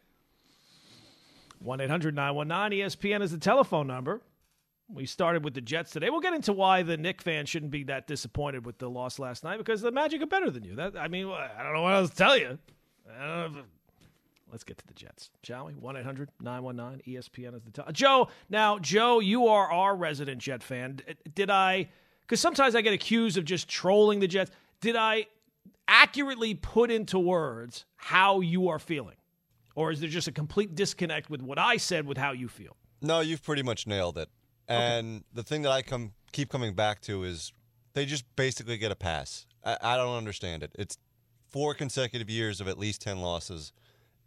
1 1.60 1.80
800 1.80 2.16
919 2.16 2.86
ESPN 2.86 3.22
is 3.22 3.32
the 3.32 3.38
telephone 3.38 3.88
number. 3.88 4.22
We 4.90 5.06
started 5.06 5.46
with 5.46 5.54
the 5.54 5.62
Jets 5.62 5.92
today. 5.92 6.10
We'll 6.10 6.20
get 6.20 6.34
into 6.34 6.52
why 6.52 6.84
the 6.84 6.98
Knick 6.98 7.22
fan 7.22 7.46
shouldn't 7.46 7.72
be 7.72 7.84
that 7.86 8.06
disappointed 8.06 8.66
with 8.66 8.78
the 8.80 8.90
loss 8.90 9.18
last 9.18 9.44
night 9.44 9.58
because 9.58 9.82
the 9.82 9.92
Magic 9.92 10.22
are 10.22 10.28
better 10.28 10.50
than 10.52 10.66
you. 10.66 10.76
That 10.76 10.98
I 10.98 11.08
mean, 11.08 11.28
I 11.28 11.64
don't 11.64 11.74
know 11.74 11.82
what 11.82 11.94
else 11.94 12.10
to 12.10 12.16
tell 12.16 12.38
you. 12.38 12.60
Uh, 13.10 13.50
let's 14.52 14.66
get 14.66 14.78
to 14.80 14.88
the 14.88 14.94
Jets, 14.94 15.30
shall 15.42 15.66
we? 15.66 15.74
1 15.74 15.96
800 15.96 16.30
919 16.42 17.16
ESPN 17.16 17.56
is 17.56 17.64
the 17.64 17.72
telephone. 17.72 17.94
Joe, 17.94 18.28
now, 18.50 18.78
Joe, 18.80 19.20
you 19.22 19.48
are 19.48 19.72
our 19.72 19.96
resident 19.96 20.40
Jet 20.40 20.62
fan. 20.62 21.00
Did 21.34 21.50
I 21.50 21.88
because 22.24 22.40
sometimes 22.40 22.76
I 22.76 22.82
get 22.82 22.94
accused 22.94 23.38
of 23.38 23.46
just 23.46 23.68
trolling 23.68 24.20
the 24.20 24.28
Jets. 24.28 24.52
Did 24.82 24.96
I 24.96 25.28
accurately 25.88 26.54
put 26.54 26.92
into 26.92 27.20
words 27.20 27.86
how 27.96 28.42
you 28.42 28.70
are 28.70 28.80
feeling? 28.80 29.16
Or 29.76 29.92
is 29.92 30.00
there 30.00 30.10
just 30.10 30.28
a 30.28 30.32
complete 30.32 30.76
disconnect 30.76 31.30
with 31.30 31.42
what 31.42 31.58
I 31.58 31.78
said 31.78 32.06
with 32.06 32.18
how 32.18 32.32
you 32.32 32.48
feel? 32.48 32.76
No, 33.02 33.20
you've 33.20 33.44
pretty 33.44 33.64
much 33.64 33.88
nailed 33.88 34.18
it. 34.18 34.30
And 34.68 35.18
okay. 35.18 35.26
the 35.34 35.44
thing 35.44 35.64
that 35.64 35.72
I 35.72 35.82
come 35.82 36.14
keep 36.32 36.50
coming 36.50 36.74
back 36.74 37.02
to 37.02 37.24
is 37.24 37.52
they 37.94 38.06
just 38.06 38.24
basically 38.36 38.78
get 38.78 38.92
a 38.92 38.96
pass. 38.96 39.46
I, 39.64 39.78
I 39.82 39.98
don't 39.98 40.16
understand 40.16 40.64
it. 40.64 40.72
It's 40.76 40.98
four 41.50 41.74
consecutive 41.74 42.30
years 42.30 42.62
of 42.62 42.68
at 42.68 42.78
least 42.78 43.02
10 43.02 43.20
losses, 43.20 43.74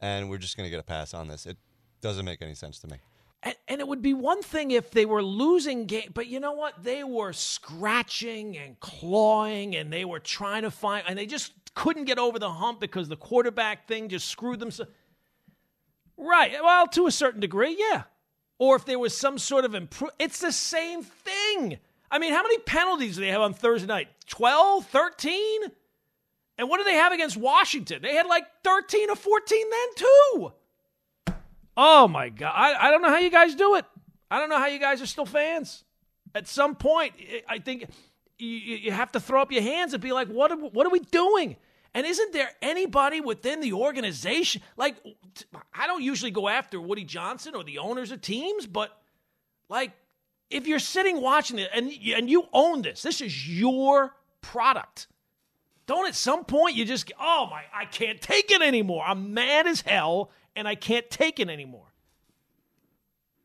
and 0.00 0.28
we're 0.28 0.38
just 0.38 0.56
going 0.56 0.66
to 0.66 0.70
get 0.70 0.80
a 0.80 0.84
pass 0.84 1.14
on 1.14 1.28
this. 1.28 1.46
It 1.46 1.56
doesn't 2.00 2.24
make 2.24 2.42
any 2.42 2.54
sense 2.54 2.78
to 2.80 2.88
me. 2.88 2.98
And, 3.42 3.54
and, 3.68 3.80
it 3.80 3.86
would 3.86 4.02
be 4.02 4.14
one 4.14 4.42
thing 4.42 4.70
if 4.70 4.90
they 4.90 5.06
were 5.06 5.22
losing 5.22 5.86
game, 5.86 6.10
but 6.14 6.26
you 6.26 6.40
know 6.40 6.52
what? 6.52 6.82
They 6.82 7.04
were 7.04 7.32
scratching 7.32 8.56
and 8.56 8.80
clawing, 8.80 9.76
and 9.76 9.92
they 9.92 10.04
were 10.04 10.18
trying 10.18 10.62
to 10.62 10.70
find, 10.70 11.04
and 11.06 11.18
they 11.18 11.26
just 11.26 11.52
couldn't 11.74 12.04
get 12.04 12.18
over 12.18 12.38
the 12.38 12.50
hump 12.50 12.80
because 12.80 13.08
the 13.08 13.16
quarterback 13.16 13.86
thing 13.86 14.08
just 14.08 14.28
screwed 14.28 14.58
them. 14.58 14.70
So, 14.70 14.86
right. 16.16 16.52
Well, 16.60 16.88
to 16.88 17.06
a 17.06 17.12
certain 17.12 17.40
degree, 17.40 17.76
yeah. 17.78 18.04
Or 18.58 18.74
if 18.76 18.84
there 18.86 18.98
was 18.98 19.16
some 19.16 19.38
sort 19.38 19.64
of 19.64 19.74
improve, 19.74 20.10
it's 20.18 20.40
the 20.40 20.52
same 20.52 21.02
thing. 21.02 21.78
I 22.10 22.18
mean, 22.18 22.32
how 22.32 22.42
many 22.42 22.58
penalties 22.58 23.16
do 23.16 23.20
they 23.20 23.28
have 23.28 23.42
on 23.42 23.52
Thursday 23.52 23.86
night? 23.86 24.08
12, 24.28 24.86
13? 24.86 25.60
And 26.58 26.68
what 26.68 26.78
do 26.78 26.84
they 26.84 26.94
have 26.94 27.12
against 27.12 27.36
Washington? 27.36 28.00
They 28.00 28.14
had 28.14 28.26
like 28.26 28.44
13 28.64 29.10
or 29.10 29.16
14 29.16 29.70
then, 29.70 29.88
too. 29.96 30.52
Oh 31.76 32.08
my 32.08 32.28
god! 32.28 32.52
I, 32.54 32.88
I 32.88 32.90
don't 32.90 33.02
know 33.02 33.08
how 33.08 33.18
you 33.18 33.30
guys 33.30 33.54
do 33.54 33.74
it. 33.74 33.84
I 34.30 34.38
don't 34.38 34.48
know 34.48 34.58
how 34.58 34.66
you 34.66 34.78
guys 34.78 35.02
are 35.02 35.06
still 35.06 35.26
fans. 35.26 35.84
At 36.34 36.48
some 36.48 36.74
point, 36.74 37.14
I 37.48 37.58
think 37.58 37.86
you, 38.38 38.48
you 38.48 38.92
have 38.92 39.12
to 39.12 39.20
throw 39.20 39.42
up 39.42 39.52
your 39.52 39.62
hands 39.62 39.92
and 39.92 40.02
be 40.02 40.12
like, 40.12 40.28
"What 40.28 40.50
are, 40.52 40.56
what 40.56 40.86
are 40.86 40.90
we 40.90 41.00
doing?" 41.00 41.56
And 41.94 42.06
isn't 42.06 42.32
there 42.32 42.50
anybody 42.60 43.20
within 43.20 43.60
the 43.60 43.72
organization? 43.72 44.60
Like, 44.76 44.96
I 45.74 45.86
don't 45.86 46.02
usually 46.02 46.30
go 46.30 46.46
after 46.48 46.78
Woody 46.80 47.04
Johnson 47.04 47.54
or 47.54 47.64
the 47.64 47.78
owners 47.78 48.10
of 48.10 48.20
teams, 48.20 48.66
but 48.66 48.90
like, 49.70 49.92
if 50.50 50.66
you're 50.66 50.78
sitting 50.78 51.20
watching 51.20 51.58
it 51.58 51.70
and 51.74 51.90
and 52.14 52.28
you 52.28 52.44
own 52.52 52.82
this, 52.82 53.02
this 53.02 53.20
is 53.20 53.48
your 53.48 54.14
product. 54.40 55.08
Don't 55.86 56.08
at 56.08 56.14
some 56.14 56.44
point 56.44 56.74
you 56.74 56.84
just, 56.84 57.12
oh 57.20 57.48
my, 57.50 57.62
I 57.72 57.84
can't 57.84 58.20
take 58.20 58.50
it 58.50 58.60
anymore. 58.60 59.04
I'm 59.06 59.34
mad 59.34 59.66
as 59.66 59.82
hell 59.82 60.30
and 60.56 60.66
I 60.66 60.74
can't 60.74 61.08
take 61.10 61.38
it 61.38 61.48
anymore. 61.48 61.92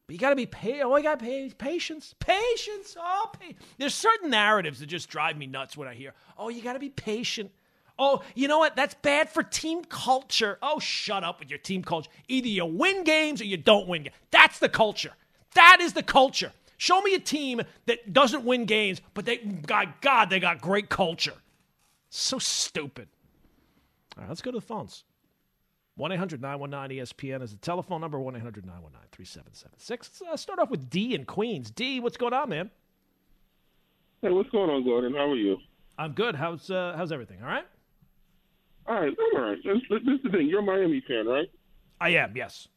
But 0.08 0.16
you 0.16 0.20
got 0.20 0.32
to 0.32 0.36
be 0.36 0.46
patient. 0.46 0.84
Oh, 0.84 0.94
I 0.94 1.02
got 1.02 1.20
patience. 1.20 2.16
Patience. 2.20 2.98
Oh, 3.00 3.30
pa- 3.32 3.54
there's 3.78 3.94
certain 3.94 4.30
narratives 4.30 4.80
that 4.80 4.88
just 4.88 5.10
drive 5.10 5.38
me 5.38 5.46
nuts 5.46 5.78
when 5.78 5.88
I 5.88 5.94
hear, 5.94 6.14
oh, 6.38 6.50
you 6.50 6.62
got 6.62 6.74
to 6.74 6.80
be 6.80 6.90
patient. 6.90 7.52
Oh, 8.00 8.24
you 8.34 8.48
know 8.48 8.58
what? 8.58 8.76
That's 8.76 8.96
bad 8.96 9.30
for 9.30 9.44
team 9.44 9.84
culture. 9.84 10.58
Oh, 10.62 10.80
shut 10.80 11.24
up 11.24 11.40
with 11.40 11.50
your 11.50 11.60
team 11.60 11.84
culture. 11.84 12.10
Either 12.28 12.48
you 12.48 12.66
win 12.66 13.04
games 13.04 13.42
or 13.42 13.46
you 13.46 13.58
don't 13.58 13.88
win 13.88 14.04
games. 14.04 14.16
That's 14.32 14.60
the 14.60 14.70
culture. 14.70 15.12
That 15.54 15.78
is 15.82 15.94
the 15.94 16.04
culture. 16.04 16.52
Show 16.78 17.00
me 17.02 17.14
a 17.14 17.20
team 17.20 17.62
that 17.86 18.12
doesn't 18.12 18.44
win 18.44 18.66
games, 18.66 19.02
but 19.14 19.26
they, 19.26 19.38
God, 19.38 19.94
God, 20.02 20.30
they 20.32 20.40
got 20.40 20.62
great 20.62 20.90
culture. 20.90 21.36
So 22.10 22.40
stupid. 22.40 23.08
All 24.18 24.24
right, 24.24 24.30
let's 24.30 24.42
go 24.42 24.52
to 24.52 24.58
the 24.58 24.66
phones. 24.66 25.04
1 26.02 26.12
800 26.12 26.42
919 26.42 26.98
ESPN 26.98 27.44
is 27.44 27.52
the 27.52 27.58
telephone 27.58 28.02
number 28.02 28.20
1 28.20 28.36
800 28.36 28.66
919 28.66 29.08
3776. 29.12 30.22
Let's 30.26 30.34
uh, 30.34 30.36
start 30.36 30.58
off 30.58 30.72
with 30.72 30.90
D 30.90 31.14
in 31.14 31.26
Queens. 31.26 31.70
D, 31.70 32.00
what's 32.00 32.18
going 32.18 32.34
on, 32.34 32.50
man? 32.50 32.72
Hey, 34.24 34.32
what's 34.32 34.50
going 34.50 34.72
on, 34.72 34.84
Gordon? 34.84 35.14
How 35.14 35.30
are 35.30 35.36
you? 35.36 35.58
I'm 36.00 36.14
good. 36.14 36.34
How's 36.34 36.72
uh, 36.72 36.96
how's 36.98 37.12
everything? 37.12 37.44
All 37.44 37.48
right. 37.48 37.66
All 38.88 38.96
right, 38.96 39.14
I'm 39.14 39.40
all 39.40 39.48
right. 39.48 39.60
This, 39.64 39.78
this 39.92 40.16
is 40.16 40.24
the 40.24 40.32
thing. 40.32 40.48
You're 40.48 40.62
a 40.62 40.64
Miami 40.64 41.04
fan, 41.08 41.28
right? 41.28 41.48
I 42.00 42.10
am. 42.10 42.36
Yes. 42.36 42.68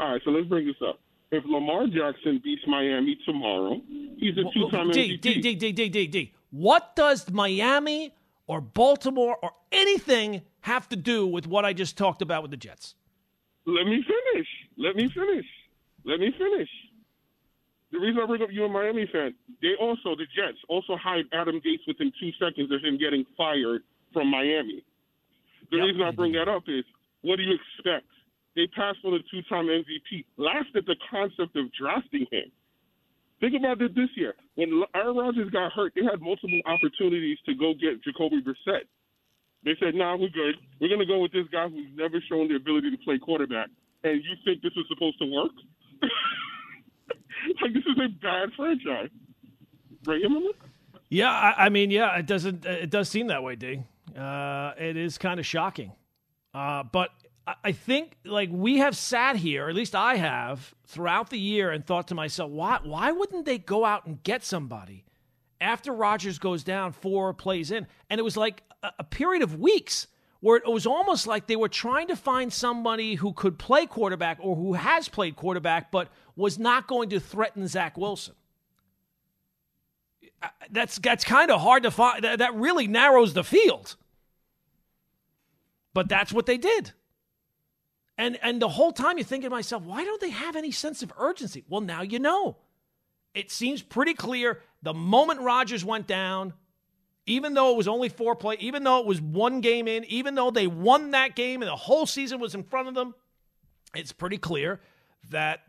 All 0.00 0.10
right, 0.10 0.20
so 0.24 0.32
let's 0.32 0.48
bring 0.48 0.66
this 0.66 0.82
up. 0.84 0.98
If 1.30 1.44
Lamar 1.46 1.86
Jackson 1.86 2.40
beats 2.42 2.62
Miami 2.66 3.18
tomorrow, 3.24 3.80
he's 4.18 4.36
a 4.36 4.42
two-time 4.52 4.90
D, 4.90 5.16
MVP. 5.16 5.20
D, 5.20 5.40
D, 5.40 5.54
D, 5.54 5.72
D, 5.72 5.88
D, 5.88 6.06
D. 6.08 6.34
What 6.50 6.96
does 6.96 7.30
Miami 7.30 8.12
or 8.48 8.60
Baltimore 8.60 9.38
or 9.40 9.52
anything 9.70 10.42
have 10.62 10.88
to 10.90 10.96
do 10.96 11.26
with 11.26 11.46
what 11.46 11.64
I 11.64 11.72
just 11.72 11.96
talked 11.96 12.22
about 12.22 12.42
with 12.42 12.50
the 12.50 12.56
Jets? 12.56 12.94
Let 13.66 13.86
me 13.86 14.02
finish. 14.06 14.48
Let 14.76 14.96
me 14.96 15.08
finish. 15.08 15.46
Let 16.04 16.20
me 16.20 16.32
finish. 16.36 16.68
The 17.92 17.98
reason 17.98 18.22
I 18.22 18.26
bring 18.26 18.42
up 18.42 18.50
you 18.52 18.64
a 18.64 18.68
Miami 18.68 19.08
fan, 19.12 19.34
they 19.62 19.74
also 19.80 20.14
the 20.14 20.26
Jets 20.34 20.58
also 20.68 20.96
hired 20.96 21.26
Adam 21.32 21.60
Gase 21.60 21.82
within 21.86 22.12
two 22.20 22.30
seconds 22.38 22.70
of 22.72 22.80
him 22.82 22.98
getting 22.98 23.24
fired 23.36 23.82
from 24.12 24.28
Miami. 24.30 24.84
The 25.70 25.76
Yep. 25.78 25.86
reason 25.86 26.02
I 26.02 26.10
bring 26.12 26.32
that 26.32 26.48
up 26.48 26.64
is, 26.68 26.84
what 27.22 27.36
do 27.36 27.42
you 27.42 27.54
expect? 27.54 28.06
They 28.56 28.66
passed 28.68 28.98
on 29.04 29.14
a 29.14 29.22
two-time 29.30 29.66
MVP, 29.68 30.24
laughed 30.36 30.74
at 30.74 30.86
the 30.86 30.96
concept 31.10 31.54
of 31.56 31.70
drafting 31.72 32.26
him. 32.30 32.50
Think 33.40 33.54
about 33.54 33.80
it 33.80 33.94
this 33.94 34.10
year. 34.16 34.34
When 34.54 34.82
Aaron 34.94 35.16
Rodgers 35.16 35.50
got 35.50 35.72
hurt, 35.72 35.92
they 35.94 36.02
had 36.04 36.20
multiple 36.20 36.60
opportunities 36.66 37.38
to 37.46 37.54
go 37.54 37.72
get 37.74 38.02
Jacoby 38.02 38.42
Brissett. 38.42 38.84
They 39.64 39.76
said, 39.78 39.94
"Nah, 39.94 40.16
we're 40.16 40.28
good. 40.30 40.56
We're 40.80 40.88
going 40.88 41.00
to 41.00 41.06
go 41.06 41.18
with 41.20 41.32
this 41.32 41.46
guy 41.52 41.68
who's 41.68 41.88
never 41.94 42.20
shown 42.28 42.48
the 42.48 42.56
ability 42.56 42.90
to 42.92 42.96
play 42.98 43.18
quarterback." 43.18 43.68
And 44.04 44.22
you 44.24 44.34
think 44.44 44.62
this 44.62 44.72
is 44.76 44.84
supposed 44.88 45.18
to 45.18 45.26
work? 45.26 45.52
like 47.62 47.72
this 47.74 47.84
is 47.84 47.98
a 48.02 48.08
bad 48.22 48.48
franchise, 48.56 49.10
right? 50.06 50.20
Remember? 50.22 50.50
Yeah, 51.08 51.30
I, 51.30 51.66
I 51.66 51.68
mean, 51.68 51.90
yeah, 51.90 52.16
it 52.18 52.26
doesn't. 52.26 52.64
It 52.64 52.90
does 52.90 53.08
seem 53.08 53.26
that 53.28 53.42
way, 53.42 53.56
D. 53.56 53.82
Uh, 54.18 54.72
it 54.78 54.96
is 54.96 55.18
kind 55.18 55.38
of 55.38 55.46
shocking, 55.46 55.92
uh, 56.54 56.82
but 56.84 57.10
I- 57.46 57.54
I 57.64 57.72
think 57.72 58.16
like 58.24 58.48
we 58.52 58.78
have 58.78 58.96
sat 58.96 59.36
here, 59.36 59.68
at 59.68 59.74
least 59.74 59.94
I 59.94 60.16
have, 60.16 60.74
throughout 60.86 61.30
the 61.30 61.38
year, 61.38 61.70
and 61.70 61.84
thought 61.86 62.08
to 62.08 62.14
myself, 62.14 62.50
why 62.50 62.78
why 62.82 63.12
wouldn't 63.12 63.44
they 63.44 63.58
go 63.58 63.84
out 63.84 64.06
and 64.06 64.22
get 64.22 64.42
somebody 64.44 65.04
after 65.60 65.92
Rodgers 65.92 66.38
goes 66.38 66.64
down 66.64 66.92
four 66.92 67.32
plays 67.34 67.70
in? 67.70 67.86
And 68.08 68.18
it 68.18 68.22
was 68.22 68.36
like 68.36 68.62
a, 68.82 69.04
period 69.04 69.42
of 69.42 69.58
weeks 69.58 70.06
where 70.40 70.56
it 70.56 70.66
was 70.66 70.86
almost 70.86 71.26
like 71.26 71.46
they 71.46 71.56
were 71.56 71.68
trying 71.68 72.08
to 72.08 72.16
find 72.16 72.52
somebody 72.52 73.14
who 73.14 73.32
could 73.32 73.58
play 73.58 73.86
quarterback 73.86 74.38
or 74.40 74.56
who 74.56 74.74
has 74.74 75.08
played 75.08 75.36
quarterback, 75.36 75.90
but 75.90 76.08
was 76.36 76.58
not 76.58 76.86
going 76.86 77.10
to 77.10 77.20
threaten 77.20 77.66
Zach 77.66 77.98
Wilson 77.98 78.34
uh, 80.42 80.48
that's 80.70 80.98
that's 80.98 81.24
kind 81.24 81.50
of 81.50 81.60
hard 81.60 81.82
to 81.82 81.90
find. 81.90 82.24
That, 82.24 82.38
that 82.38 82.54
really 82.54 82.86
narrows 82.86 83.34
the 83.34 83.44
field. 83.44 83.96
But 85.92 86.08
that's 86.08 86.32
what 86.32 86.46
they 86.46 86.56
did. 86.56 86.92
And 88.16 88.38
and 88.42 88.60
the 88.60 88.68
whole 88.68 88.92
time 88.92 89.18
you're 89.18 89.24
thinking 89.24 89.50
to 89.50 89.54
myself, 89.54 89.82
why 89.82 90.04
don't 90.04 90.20
they 90.20 90.30
have 90.30 90.56
any 90.56 90.70
sense 90.70 91.02
of 91.02 91.12
urgency? 91.18 91.64
Well, 91.68 91.80
now 91.80 92.02
you 92.02 92.18
know. 92.18 92.56
It 93.32 93.52
seems 93.52 93.80
pretty 93.80 94.14
clear 94.14 94.60
the 94.82 94.92
moment 94.92 95.40
Rodgers 95.40 95.84
went 95.84 96.08
down, 96.08 96.52
even 97.30 97.54
though 97.54 97.70
it 97.70 97.76
was 97.76 97.86
only 97.86 98.08
four 98.08 98.34
play, 98.34 98.56
even 98.58 98.82
though 98.82 98.98
it 98.98 99.06
was 99.06 99.20
one 99.20 99.60
game 99.60 99.86
in, 99.86 100.04
even 100.06 100.34
though 100.34 100.50
they 100.50 100.66
won 100.66 101.12
that 101.12 101.36
game 101.36 101.62
and 101.62 101.68
the 101.68 101.76
whole 101.76 102.04
season 102.04 102.40
was 102.40 102.56
in 102.56 102.64
front 102.64 102.88
of 102.88 102.94
them, 102.94 103.14
it's 103.94 104.12
pretty 104.12 104.36
clear 104.36 104.80
that 105.30 105.60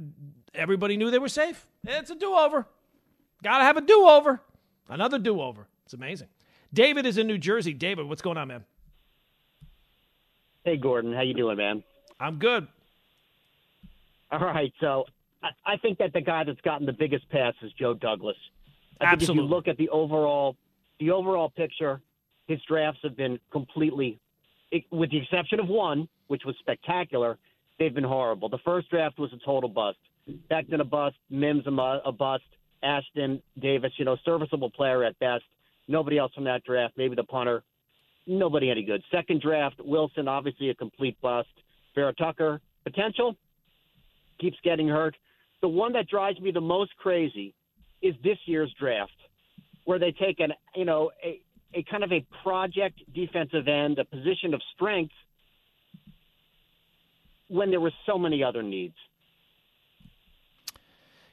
everybody 0.56 0.98
knew 0.98 1.12
they 1.12 1.20
were 1.20 1.30
safe. 1.30 1.68
It's 1.86 2.10
a 2.10 2.16
do-over. 2.16 2.66
Got 3.44 3.60
to 3.60 3.64
have 3.64 3.78
a 3.78 3.82
do-over. 3.82 4.42
Another 4.90 5.20
do-over. 5.20 5.68
It's 5.86 5.94
amazing. 5.94 6.30
David 6.74 7.06
is 7.06 7.20
in 7.20 7.28
New 7.28 7.38
Jersey. 7.38 7.74
David, 7.74 8.10
what's 8.10 8.24
going 8.24 8.38
on, 8.38 8.48
man? 8.48 8.66
Hey, 10.66 10.78
Gordon, 10.78 11.14
how 11.14 11.22
you 11.22 11.36
doing, 11.36 11.58
man? 11.58 11.84
I'm 12.20 12.38
good. 12.40 12.68
All 14.32 14.40
right, 14.40 14.74
so 14.80 15.06
I, 15.66 15.78
think 15.78 16.00
that 16.00 16.14
the 16.14 16.22
guy 16.22 16.44
that's 16.44 16.62
gotten 16.62 16.88
the 16.88 16.94
biggest 16.94 17.30
pass 17.30 17.54
is 17.62 17.72
Joe 17.74 17.94
Douglas. 17.94 18.38
I 19.00 19.06
think 19.06 19.14
if 19.14 19.22
Absolutely. 19.22 19.44
you 19.44 19.50
look 19.50 19.68
at 19.68 19.78
the 19.78 19.90
overall, 19.90 20.56
the 21.02 21.12
overall 21.12 21.50
picture, 21.50 22.00
his 22.48 22.60
drafts 22.68 23.00
have 23.04 23.18
been 23.18 23.40
completely, 23.52 24.20
with 24.92 25.10
the 25.10 25.18
exception 25.18 25.60
of 25.60 25.68
one, 25.68 26.08
which 26.28 26.44
was 26.46 26.56
spectacular. 26.60 27.38
They've 27.80 27.94
been 27.94 28.04
horrible. 28.06 28.48
The 28.48 28.60
first 28.64 28.90
draft 28.90 29.18
was 29.20 29.34
a 29.34 29.44
total 29.44 29.68
bust. 29.68 29.98
Becton 30.50 30.80
a 30.80 30.86
bust. 30.86 31.16
Mims 31.30 31.66
a, 31.66 31.72
a 32.06 32.12
bust. 32.12 32.44
Ashtyn 32.84 33.42
Davis, 33.60 33.92
you 33.98 34.06
know, 34.06 34.16
serviceable 34.24 34.70
player 34.70 35.04
at 35.04 35.18
best. 35.20 35.44
Nobody 35.88 36.20
else 36.20 36.32
from 36.34 36.44
that 36.46 36.64
draft. 36.64 36.94
Maybe 36.98 37.16
the 37.16 37.24
punter. 37.24 37.64
Nobody 38.28 38.70
any 38.70 38.84
good. 38.84 39.02
Second 39.12 39.42
draft, 39.42 39.78
Wilson, 39.84 40.28
obviously 40.28 40.70
a 40.70 40.76
complete 40.76 41.20
bust. 41.22 41.50
Vera-Tucker, 41.96 42.62
potential, 42.84 43.36
keeps 44.40 44.58
getting 44.64 44.88
hurt. 44.88 45.16
The 45.62 45.68
one 45.68 45.94
that 45.94 46.08
drives 46.08 46.40
me 46.40 46.52
the 46.52 46.62
most 46.62 46.96
crazy 46.98 47.56
is 48.04 48.14
this 48.24 48.38
year's 48.46 48.74
draft, 48.80 49.12
where 49.86 50.00
they 50.00 50.12
take 50.12 50.40
an, 50.40 50.54
you 50.76 50.86
know, 50.86 51.12
a, 51.24 51.42
a 51.74 51.84
kind 51.84 52.04
of 52.04 52.12
a 52.12 52.26
project 52.44 53.02
defensive 53.14 53.68
end, 53.68 54.00
a 54.00 54.06
position 54.06 54.54
of 54.54 54.62
strength, 54.76 55.14
when 57.48 57.70
there 57.70 57.82
were 57.82 57.92
so 58.06 58.18
many 58.18 58.44
other 58.44 58.64
needs. 58.64 58.96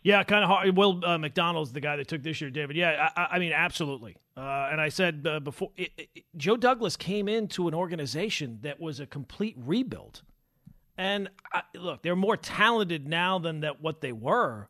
Yeah, 0.03 0.23
kind 0.23 0.43
of 0.43 0.49
hard. 0.51 0.77
Will 0.77 1.05
uh, 1.05 1.19
McDonald's 1.19 1.73
the 1.73 1.81
guy 1.81 1.97
that 1.97 2.09
took 2.09 2.23
this 2.23 2.41
year, 2.41 2.51
David. 2.51 2.77
Yeah, 2.77 3.11
I, 3.17 3.29
I- 3.33 3.39
mean, 3.39 3.53
absolutely. 3.53 4.17
Uh, 4.37 4.69
and 4.71 4.81
I 4.81 4.89
said 4.89 5.27
uh, 5.29 5.41
before, 5.41 5.71
it, 5.77 5.91
it, 5.97 6.25
Joe 6.37 6.57
Douglas 6.57 6.97
came 6.97 7.29
into 7.29 7.67
an 7.69 7.75
organization 7.75 8.61
that 8.63 8.81
was 8.81 9.01
a 9.01 9.07
complete 9.07 9.57
rebuild. 9.59 10.23
And 10.97 11.29
I, 11.53 11.63
look, 11.75 12.03
they're 12.03 12.17
more 12.17 12.37
talented 12.37 13.09
now 13.09 13.39
than 13.39 13.61
that 13.61 13.81
what 13.81 14.01
they 14.01 14.13
were, 14.13 14.69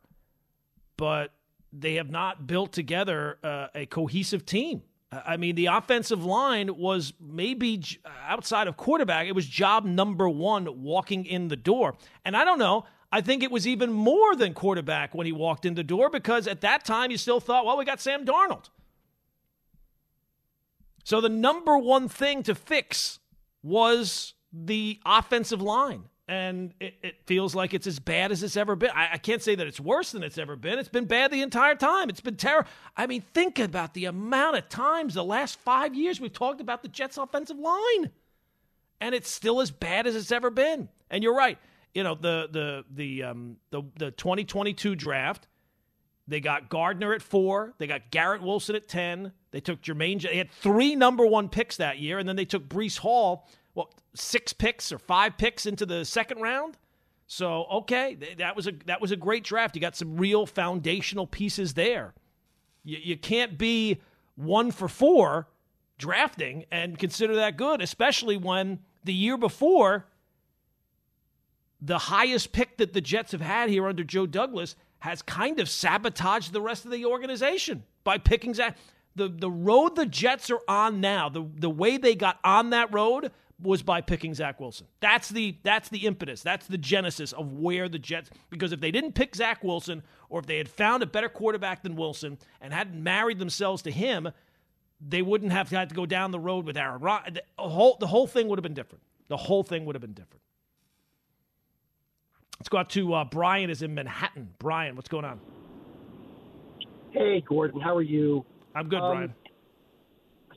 but 0.96 1.32
they 1.72 1.94
have 1.94 2.10
not 2.10 2.46
built 2.46 2.72
together 2.72 3.38
uh, 3.42 3.68
a 3.74 3.86
cohesive 3.86 4.44
team. 4.46 4.82
Uh, 5.10 5.20
I 5.26 5.36
mean, 5.36 5.54
the 5.54 5.66
offensive 5.66 6.24
line 6.24 6.76
was 6.76 7.12
maybe 7.20 7.78
j- 7.78 7.98
outside 8.26 8.68
of 8.68 8.76
quarterback, 8.76 9.26
it 9.26 9.34
was 9.34 9.46
job 9.46 9.84
number 9.84 10.28
one 10.28 10.82
walking 10.82 11.26
in 11.26 11.48
the 11.48 11.56
door. 11.56 11.96
And 12.24 12.36
I 12.36 12.44
don't 12.44 12.58
know. 12.58 12.84
I 13.10 13.22
think 13.22 13.42
it 13.42 13.50
was 13.50 13.66
even 13.66 13.90
more 13.90 14.36
than 14.36 14.52
quarterback 14.52 15.14
when 15.14 15.24
he 15.26 15.32
walked 15.32 15.64
in 15.64 15.74
the 15.74 15.84
door 15.84 16.10
because 16.10 16.46
at 16.46 16.60
that 16.60 16.84
time 16.84 17.10
you 17.10 17.16
still 17.16 17.40
thought, 17.40 17.64
well, 17.64 17.78
we 17.78 17.84
got 17.86 18.00
Sam 18.00 18.24
Darnold. 18.26 18.68
So 21.04 21.22
the 21.22 21.30
number 21.30 21.78
one 21.78 22.08
thing 22.08 22.42
to 22.42 22.54
fix 22.54 23.18
was 23.62 24.34
the 24.52 25.00
offensive 25.06 25.62
line. 25.62 26.04
And 26.28 26.74
it, 26.78 26.94
it 27.02 27.14
feels 27.26 27.54
like 27.54 27.72
it's 27.72 27.86
as 27.86 27.98
bad 27.98 28.30
as 28.30 28.42
it's 28.42 28.56
ever 28.56 28.76
been. 28.76 28.90
I, 28.90 29.14
I 29.14 29.18
can't 29.18 29.42
say 29.42 29.54
that 29.54 29.66
it's 29.66 29.80
worse 29.80 30.12
than 30.12 30.22
it's 30.22 30.36
ever 30.36 30.56
been. 30.56 30.78
It's 30.78 30.90
been 30.90 31.06
bad 31.06 31.30
the 31.30 31.40
entire 31.40 31.74
time. 31.74 32.10
It's 32.10 32.20
been 32.20 32.36
terrible. 32.36 32.68
I 32.96 33.06
mean, 33.06 33.22
think 33.32 33.58
about 33.58 33.94
the 33.94 34.04
amount 34.04 34.56
of 34.56 34.68
times 34.68 35.14
the 35.14 35.24
last 35.24 35.58
five 35.60 35.94
years 35.94 36.20
we've 36.20 36.32
talked 36.32 36.60
about 36.60 36.82
the 36.82 36.88
Jets' 36.88 37.16
offensive 37.16 37.58
line. 37.58 38.10
And 39.00 39.14
it's 39.14 39.30
still 39.30 39.62
as 39.62 39.70
bad 39.70 40.06
as 40.06 40.14
it's 40.14 40.30
ever 40.30 40.50
been. 40.50 40.90
And 41.10 41.22
you're 41.22 41.36
right. 41.36 41.58
You 41.94 42.02
know, 42.02 42.14
the 42.14 42.48
the 42.50 42.84
the 42.90 43.22
um 43.24 43.56
the 43.70 43.82
the 43.96 44.10
2022 44.10 44.94
draft, 44.94 45.48
they 46.28 46.40
got 46.40 46.68
Gardner 46.68 47.14
at 47.14 47.22
four. 47.22 47.72
They 47.78 47.86
got 47.86 48.10
Garrett 48.10 48.42
Wilson 48.42 48.76
at 48.76 48.86
10. 48.86 49.32
They 49.50 49.60
took 49.60 49.80
Jermaine. 49.80 50.20
They 50.20 50.36
had 50.36 50.50
three 50.50 50.94
number 50.94 51.26
one 51.26 51.48
picks 51.48 51.78
that 51.78 51.98
year. 51.98 52.18
And 52.18 52.28
then 52.28 52.36
they 52.36 52.44
took 52.44 52.68
Breece 52.68 52.98
Hall, 52.98 53.48
well, 53.78 53.90
six 54.12 54.52
picks 54.52 54.90
or 54.90 54.98
five 54.98 55.38
picks 55.38 55.64
into 55.64 55.86
the 55.86 56.04
second 56.04 56.40
round. 56.40 56.76
So, 57.28 57.66
okay, 57.70 58.16
that 58.38 58.56
was 58.56 58.66
a 58.66 58.72
that 58.86 59.00
was 59.00 59.12
a 59.12 59.16
great 59.16 59.44
draft. 59.44 59.76
You 59.76 59.80
got 59.80 59.94
some 59.94 60.16
real 60.16 60.46
foundational 60.46 61.28
pieces 61.28 61.74
there. 61.74 62.12
You, 62.82 62.98
you 63.00 63.16
can't 63.16 63.56
be 63.56 64.00
one 64.34 64.72
for 64.72 64.88
four 64.88 65.46
drafting 65.96 66.64
and 66.72 66.98
consider 66.98 67.36
that 67.36 67.56
good, 67.56 67.80
especially 67.80 68.36
when 68.36 68.80
the 69.04 69.14
year 69.14 69.36
before 69.36 70.06
the 71.80 71.98
highest 71.98 72.50
pick 72.50 72.78
that 72.78 72.94
the 72.94 73.00
Jets 73.00 73.30
have 73.30 73.40
had 73.40 73.70
here 73.70 73.86
under 73.86 74.02
Joe 74.02 74.26
Douglas 74.26 74.74
has 74.98 75.22
kind 75.22 75.60
of 75.60 75.68
sabotaged 75.68 76.52
the 76.52 76.60
rest 76.60 76.84
of 76.84 76.90
the 76.90 77.04
organization 77.04 77.84
by 78.02 78.18
picking 78.18 78.54
Zach. 78.54 78.76
the 79.14 79.28
the 79.28 79.50
road 79.50 79.94
the 79.94 80.06
Jets 80.06 80.50
are 80.50 80.62
on 80.66 81.00
now, 81.00 81.28
the 81.28 81.46
the 81.54 81.70
way 81.70 81.96
they 81.96 82.16
got 82.16 82.40
on 82.42 82.70
that 82.70 82.92
road 82.92 83.30
was 83.60 83.82
by 83.82 84.00
picking 84.00 84.34
Zach 84.34 84.60
Wilson. 84.60 84.86
That's 85.00 85.28
the 85.28 85.56
that's 85.62 85.88
the 85.88 86.06
impetus. 86.06 86.42
That's 86.42 86.66
the 86.66 86.78
genesis 86.78 87.32
of 87.32 87.52
where 87.54 87.88
the 87.88 87.98
Jets. 87.98 88.30
Because 88.50 88.72
if 88.72 88.80
they 88.80 88.90
didn't 88.90 89.12
pick 89.12 89.34
Zach 89.34 89.64
Wilson, 89.64 90.02
or 90.28 90.40
if 90.40 90.46
they 90.46 90.58
had 90.58 90.68
found 90.68 91.02
a 91.02 91.06
better 91.06 91.28
quarterback 91.28 91.82
than 91.82 91.96
Wilson 91.96 92.38
and 92.60 92.72
hadn't 92.72 93.02
married 93.02 93.38
themselves 93.38 93.82
to 93.82 93.90
him, 93.90 94.30
they 95.00 95.22
wouldn't 95.22 95.52
have 95.52 95.70
had 95.70 95.88
to 95.88 95.94
go 95.94 96.06
down 96.06 96.30
the 96.30 96.38
road 96.38 96.64
with 96.66 96.76
Aaron 96.76 97.00
Rodgers. 97.00 97.34
The 97.34 97.42
whole 97.62 97.96
the 97.98 98.06
whole 98.06 98.26
thing 98.26 98.46
would 98.48 98.58
have 98.58 98.62
been 98.64 98.74
different. 98.74 99.02
The 99.28 99.36
whole 99.36 99.62
thing 99.62 99.84
would 99.86 99.94
have 99.94 100.02
been 100.02 100.12
different. 100.12 100.42
Let's 102.58 102.68
go 102.68 102.78
out 102.78 102.90
to 102.90 103.14
uh, 103.14 103.24
Brian. 103.24 103.70
Is 103.70 103.82
in 103.82 103.94
Manhattan. 103.94 104.50
Brian, 104.58 104.96
what's 104.96 105.08
going 105.08 105.24
on? 105.24 105.40
Hey, 107.10 107.40
Gordon. 107.40 107.80
How 107.80 107.96
are 107.96 108.02
you? 108.02 108.44
I'm 108.74 108.88
good, 108.88 109.00
Um, 109.00 109.12
Brian. 109.16 109.34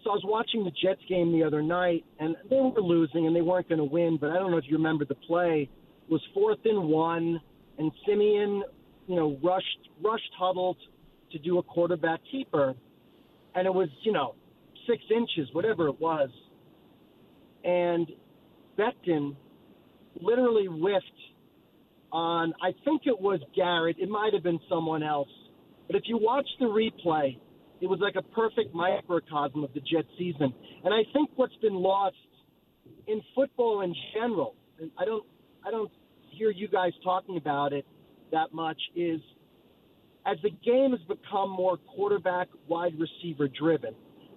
So 0.04 0.10
I 0.10 0.14
was 0.14 0.24
watching 0.26 0.64
the 0.64 0.72
Jets 0.72 1.02
game 1.08 1.32
the 1.32 1.44
other 1.44 1.62
night, 1.62 2.04
and 2.20 2.36
they 2.50 2.56
were 2.56 2.82
losing, 2.82 3.28
and 3.28 3.36
they 3.36 3.42
weren't 3.42 3.70
going 3.70 3.80
to 3.80 3.86
win. 3.86 4.18
But 4.20 4.32
I 4.32 4.36
don't 4.36 4.52
know 4.52 4.58
if 4.58 4.66
you 4.68 4.78
remember 4.78 5.06
the 5.06 5.16
play. 5.16 5.70
It 6.08 6.12
was 6.12 6.22
fourth 6.34 6.60
and 6.66 6.90
one, 6.90 7.40
and 7.78 7.92
Siemian, 8.06 8.64
you 9.08 9.16
know, 9.16 9.38
rushed 9.44 9.90
rushed 10.04 10.32
huddled 10.38 10.78
to 11.32 11.40
do 11.40 11.60
a 11.60 11.64
quarterback 11.64 12.20
keeper, 12.32 12.74
and 13.54 13.68
it 13.68 13.74
was 13.74 13.90
you 14.04 14.12
know 14.12 14.36
six 14.88 15.04
inches, 15.16 15.54
whatever 15.54 15.88
it 15.88 16.00
was, 16.00 16.30
and 17.64 18.08
Becton 18.78 19.36
literally 20.20 20.66
whiffed 20.66 21.06
on. 22.12 22.54
I 22.62 22.72
think 22.84 23.04
it 23.06 23.20
was 23.20 23.40
Garrett. 23.56 23.98
It 24.00 24.10
might 24.10 24.34
have 24.34 24.44
been 24.44 24.60
someone 24.68 25.04
else. 25.04 25.30
But 25.88 25.96
if 25.96 26.04
you 26.06 26.18
watch 26.20 26.48
the 26.60 26.66
replay, 26.66 27.38
it 27.82 27.90
was 27.90 28.00
like 28.00 28.16
a 28.16 28.22
perfect 28.22 28.74
microcosm 28.76 29.64
of 29.64 29.74
the 29.74 29.80
Jet 29.80 30.06
season. 30.18 30.54
And 30.84 30.94
I 30.94 31.02
think 31.14 31.32
what's 31.36 31.56
been 31.58 31.74
lost 31.74 32.16
in 33.08 33.22
football 33.36 33.82
in 33.82 33.94
general, 34.14 34.56
and 34.80 34.92
I 34.98 35.06
don't 35.06 35.26
I 35.66 35.72
don't 35.72 35.92
hear 36.30 36.52
you 36.52 36.68
guys 36.68 36.92
talking 37.04 37.38
about 37.38 37.74
it 37.74 37.86
that 38.32 38.54
much, 38.54 38.80
is 38.96 39.20
as 40.26 40.38
the 40.44 40.52
game 40.64 40.92
has 40.92 41.02
become 41.08 41.50
more 41.50 41.78
quarterback 41.78 42.48
wide 42.68 42.94
receiver 43.00 43.48
driven, 43.48 43.96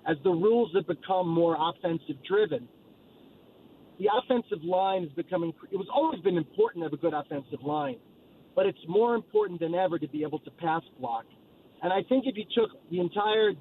as 0.09 0.16
the 0.24 0.30
rules 0.30 0.70
have 0.74 0.87
become 0.87 1.28
more 1.28 1.57
offensive 1.59 2.16
driven, 2.26 2.66
the 3.98 4.07
offensive 4.22 4.64
line 4.64 5.04
is 5.04 5.12
becoming 5.12 5.52
it 5.70 5.76
was 5.76 5.88
always 5.94 6.20
been 6.22 6.38
important 6.38 6.83
to 6.83 6.87
have 6.87 6.92
a 6.94 6.96
good 6.96 7.14
offensive 7.14 7.62
line, 7.62 7.96
but 8.57 8.64
it's 8.64 8.78
more 8.88 9.14
important 9.14 9.61
than 9.61 9.74
ever 9.74 9.98
to 9.98 10.09
be 10.09 10.22
able 10.22 10.38
to 10.40 10.50
pass 10.52 10.83
block. 10.98 11.26
And 11.85 11.92
I 11.92 12.03
think 12.09 12.25
if 12.27 12.35
you 12.35 12.44
took 12.57 12.70
the 12.90 12.99
entire 12.99 13.53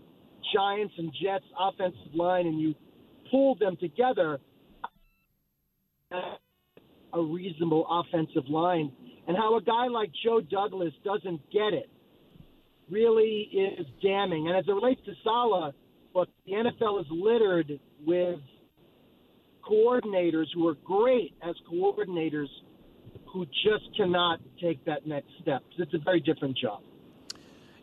Giants 0.56 0.94
and 0.98 1.12
Jets 1.22 1.44
offensive 1.60 2.16
line 2.16 2.48
and 2.48 2.58
you 2.58 2.74
pulled 3.30 3.60
them 3.60 3.76
together, 3.76 4.40
a 6.10 7.22
reasonable 7.22 7.86
offensive 7.90 8.50
line, 8.50 8.94
and 9.28 9.36
how 9.36 9.58
a 9.58 9.62
guy 9.62 9.88
like 9.88 10.10
Joe 10.24 10.40
Douglas 10.40 10.94
doesn't 11.04 11.42
get 11.52 11.74
it 11.74 11.90
really 12.90 13.50
is 13.52 13.86
damning. 14.02 14.48
And 14.48 14.56
as 14.56 14.64
it 14.70 14.72
relates 14.72 15.02
to 15.06 15.12
Saleh, 15.22 15.74
look, 16.16 16.30
the 16.46 16.54
NFL 16.54 17.02
is 17.02 17.08
littered 17.12 17.78
with 18.06 18.40
coordinators 19.70 20.46
who 20.56 20.66
are 20.70 20.76
great 20.86 21.34
as 21.46 21.56
coordinators 21.70 22.48
who 23.34 23.46
just 23.46 23.98
cannot 23.98 24.40
take 24.62 24.84
that 24.86 25.06
next 25.06 25.28
step 25.42 25.62
it's 25.78 25.94
a 25.94 25.98
very 25.98 26.22
different 26.22 26.58
job. 26.58 26.82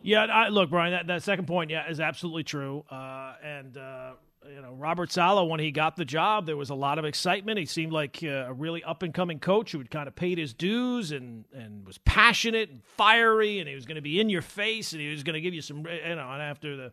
Yeah, 0.03 0.25
I, 0.25 0.49
look, 0.49 0.69
Brian, 0.69 0.91
that, 0.93 1.07
that 1.07 1.23
second 1.23 1.45
point, 1.45 1.69
yeah, 1.69 1.89
is 1.89 1.99
absolutely 1.99 2.43
true. 2.43 2.83
Uh, 2.89 3.33
and 3.43 3.77
uh, 3.77 4.11
you 4.49 4.61
know, 4.61 4.73
Robert 4.73 5.11
Saleh, 5.11 5.47
when 5.47 5.59
he 5.59 5.71
got 5.71 5.95
the 5.95 6.05
job, 6.05 6.45
there 6.45 6.57
was 6.57 6.69
a 6.69 6.75
lot 6.75 6.97
of 6.97 7.05
excitement. 7.05 7.59
He 7.59 7.65
seemed 7.65 7.91
like 7.91 8.19
uh, 8.23 8.45
a 8.47 8.53
really 8.53 8.83
up 8.83 9.03
and 9.03 9.13
coming 9.13 9.39
coach 9.39 9.71
who 9.71 9.77
had 9.77 9.91
kind 9.91 10.07
of 10.07 10.15
paid 10.15 10.37
his 10.37 10.53
dues 10.53 11.11
and 11.11 11.45
and 11.53 11.85
was 11.85 11.99
passionate 11.99 12.69
and 12.69 12.83
fiery, 12.83 13.59
and 13.59 13.69
he 13.69 13.75
was 13.75 13.85
going 13.85 13.95
to 13.95 14.01
be 14.01 14.19
in 14.19 14.29
your 14.29 14.41
face, 14.41 14.93
and 14.93 15.01
he 15.01 15.11
was 15.11 15.23
going 15.23 15.35
to 15.35 15.41
give 15.41 15.53
you 15.53 15.61
some, 15.61 15.77
you 15.79 16.15
know. 16.15 16.29
And 16.31 16.41
after 16.41 16.75
the 16.75 16.91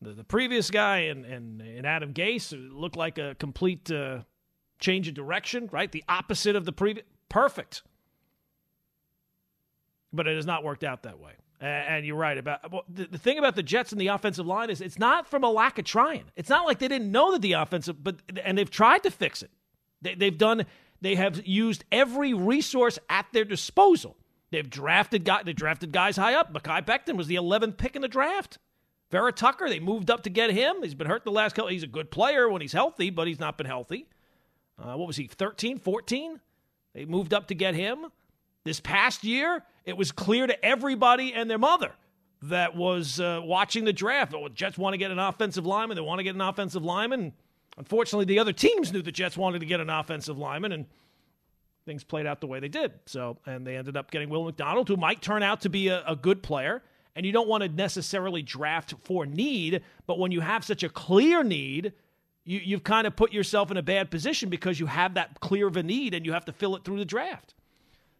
the, 0.00 0.12
the 0.12 0.24
previous 0.24 0.70
guy 0.70 0.98
and, 0.98 1.24
and 1.24 1.60
and 1.60 1.86
Adam 1.86 2.14
Gase, 2.14 2.54
looked 2.72 2.96
like 2.96 3.18
a 3.18 3.34
complete 3.38 3.90
uh, 3.90 4.20
change 4.78 5.08
of 5.08 5.14
direction, 5.14 5.68
right? 5.72 5.90
The 5.90 6.04
opposite 6.08 6.54
of 6.54 6.64
the 6.64 6.72
previous. 6.72 7.06
Perfect. 7.28 7.82
But 10.12 10.28
it 10.28 10.36
has 10.36 10.46
not 10.46 10.62
worked 10.62 10.84
out 10.84 11.02
that 11.02 11.18
way. 11.18 11.32
And 11.64 12.04
you're 12.04 12.16
right 12.16 12.36
about 12.36 12.70
well, 12.70 12.84
the, 12.88 13.06
the 13.06 13.16
thing 13.16 13.38
about 13.38 13.56
the 13.56 13.62
Jets 13.62 13.90
and 13.90 14.00
the 14.00 14.08
offensive 14.08 14.46
line 14.46 14.68
is 14.68 14.82
it's 14.82 14.98
not 14.98 15.26
from 15.26 15.44
a 15.44 15.50
lack 15.50 15.78
of 15.78 15.86
trying. 15.86 16.24
It's 16.36 16.50
not 16.50 16.66
like 16.66 16.78
they 16.78 16.88
didn't 16.88 17.10
know 17.10 17.32
that 17.32 17.40
the 17.40 17.54
offensive, 17.54 18.04
but 18.04 18.16
and 18.44 18.58
they've 18.58 18.70
tried 18.70 19.02
to 19.04 19.10
fix 19.10 19.42
it. 19.42 19.50
They, 20.02 20.14
they've 20.14 20.36
done. 20.36 20.66
They 21.00 21.14
have 21.14 21.46
used 21.46 21.84
every 21.90 22.34
resource 22.34 22.98
at 23.08 23.26
their 23.32 23.44
disposal. 23.44 24.16
They've 24.50 24.68
drafted 24.68 25.24
guy. 25.24 25.42
They 25.42 25.54
drafted 25.54 25.90
guys 25.90 26.16
high 26.16 26.34
up. 26.34 26.52
Mekhi 26.52 26.84
Becton 26.84 27.16
was 27.16 27.28
the 27.28 27.36
11th 27.36 27.78
pick 27.78 27.96
in 27.96 28.02
the 28.02 28.08
draft. 28.08 28.58
Vera-Tucker. 29.10 29.68
They 29.68 29.80
moved 29.80 30.10
up 30.10 30.22
to 30.24 30.30
get 30.30 30.50
him. 30.50 30.76
He's 30.82 30.94
been 30.94 31.06
hurt 31.06 31.24
the 31.24 31.30
last 31.30 31.54
couple. 31.54 31.70
He's 31.70 31.82
a 31.82 31.88
good 31.88 32.10
player 32.10 32.48
when 32.48 32.60
he's 32.60 32.72
healthy, 32.72 33.10
but 33.10 33.26
he's 33.26 33.40
not 33.40 33.56
been 33.56 33.66
healthy. 33.66 34.06
Uh, 34.78 34.96
what 34.96 35.06
was 35.06 35.16
he? 35.16 35.28
13, 35.28 35.78
14. 35.78 36.40
They 36.94 37.04
moved 37.04 37.32
up 37.32 37.48
to 37.48 37.54
get 37.54 37.74
him. 37.74 38.06
This 38.64 38.80
past 38.80 39.24
year, 39.24 39.62
it 39.84 39.96
was 39.96 40.12
clear 40.12 40.46
to 40.46 40.64
everybody 40.64 41.32
and 41.32 41.50
their 41.50 41.58
mother 41.58 41.92
that 42.42 42.76
was 42.76 43.20
uh, 43.20 43.40
watching 43.42 43.84
the 43.84 43.92
draft. 43.92 44.34
Oh, 44.34 44.48
the 44.48 44.54
Jets 44.54 44.76
want 44.76 44.94
to 44.94 44.98
get 44.98 45.10
an 45.10 45.18
offensive 45.18 45.66
lineman. 45.66 45.96
They 45.96 46.02
want 46.02 46.18
to 46.18 46.24
get 46.24 46.34
an 46.34 46.40
offensive 46.40 46.84
lineman. 46.84 47.32
Unfortunately, 47.76 48.24
the 48.24 48.38
other 48.38 48.52
teams 48.52 48.92
knew 48.92 49.02
the 49.02 49.12
Jets 49.12 49.36
wanted 49.36 49.60
to 49.60 49.66
get 49.66 49.80
an 49.80 49.90
offensive 49.90 50.38
lineman, 50.38 50.72
and 50.72 50.86
things 51.86 52.04
played 52.04 52.26
out 52.26 52.40
the 52.40 52.46
way 52.46 52.60
they 52.60 52.68
did. 52.68 52.92
So, 53.06 53.38
and 53.46 53.66
they 53.66 53.76
ended 53.76 53.96
up 53.96 54.10
getting 54.10 54.28
Will 54.28 54.44
McDonald, 54.44 54.88
who 54.88 54.96
might 54.96 55.22
turn 55.22 55.42
out 55.42 55.62
to 55.62 55.68
be 55.68 55.88
a, 55.88 56.04
a 56.06 56.16
good 56.16 56.42
player. 56.42 56.82
And 57.16 57.24
you 57.24 57.32
don't 57.32 57.48
want 57.48 57.62
to 57.62 57.68
necessarily 57.68 58.42
draft 58.42 58.94
for 59.02 59.24
need, 59.24 59.82
but 60.06 60.18
when 60.18 60.32
you 60.32 60.40
have 60.40 60.64
such 60.64 60.82
a 60.82 60.88
clear 60.88 61.44
need, 61.44 61.92
you, 62.44 62.58
you've 62.58 62.82
kind 62.82 63.06
of 63.06 63.14
put 63.14 63.32
yourself 63.32 63.70
in 63.70 63.76
a 63.76 63.82
bad 63.82 64.10
position 64.10 64.48
because 64.48 64.80
you 64.80 64.86
have 64.86 65.14
that 65.14 65.38
clear 65.38 65.68
of 65.68 65.76
a 65.76 65.82
need 65.82 66.12
and 66.12 66.26
you 66.26 66.32
have 66.32 66.44
to 66.46 66.52
fill 66.52 66.74
it 66.74 66.84
through 66.84 66.98
the 66.98 67.04
draft. 67.04 67.54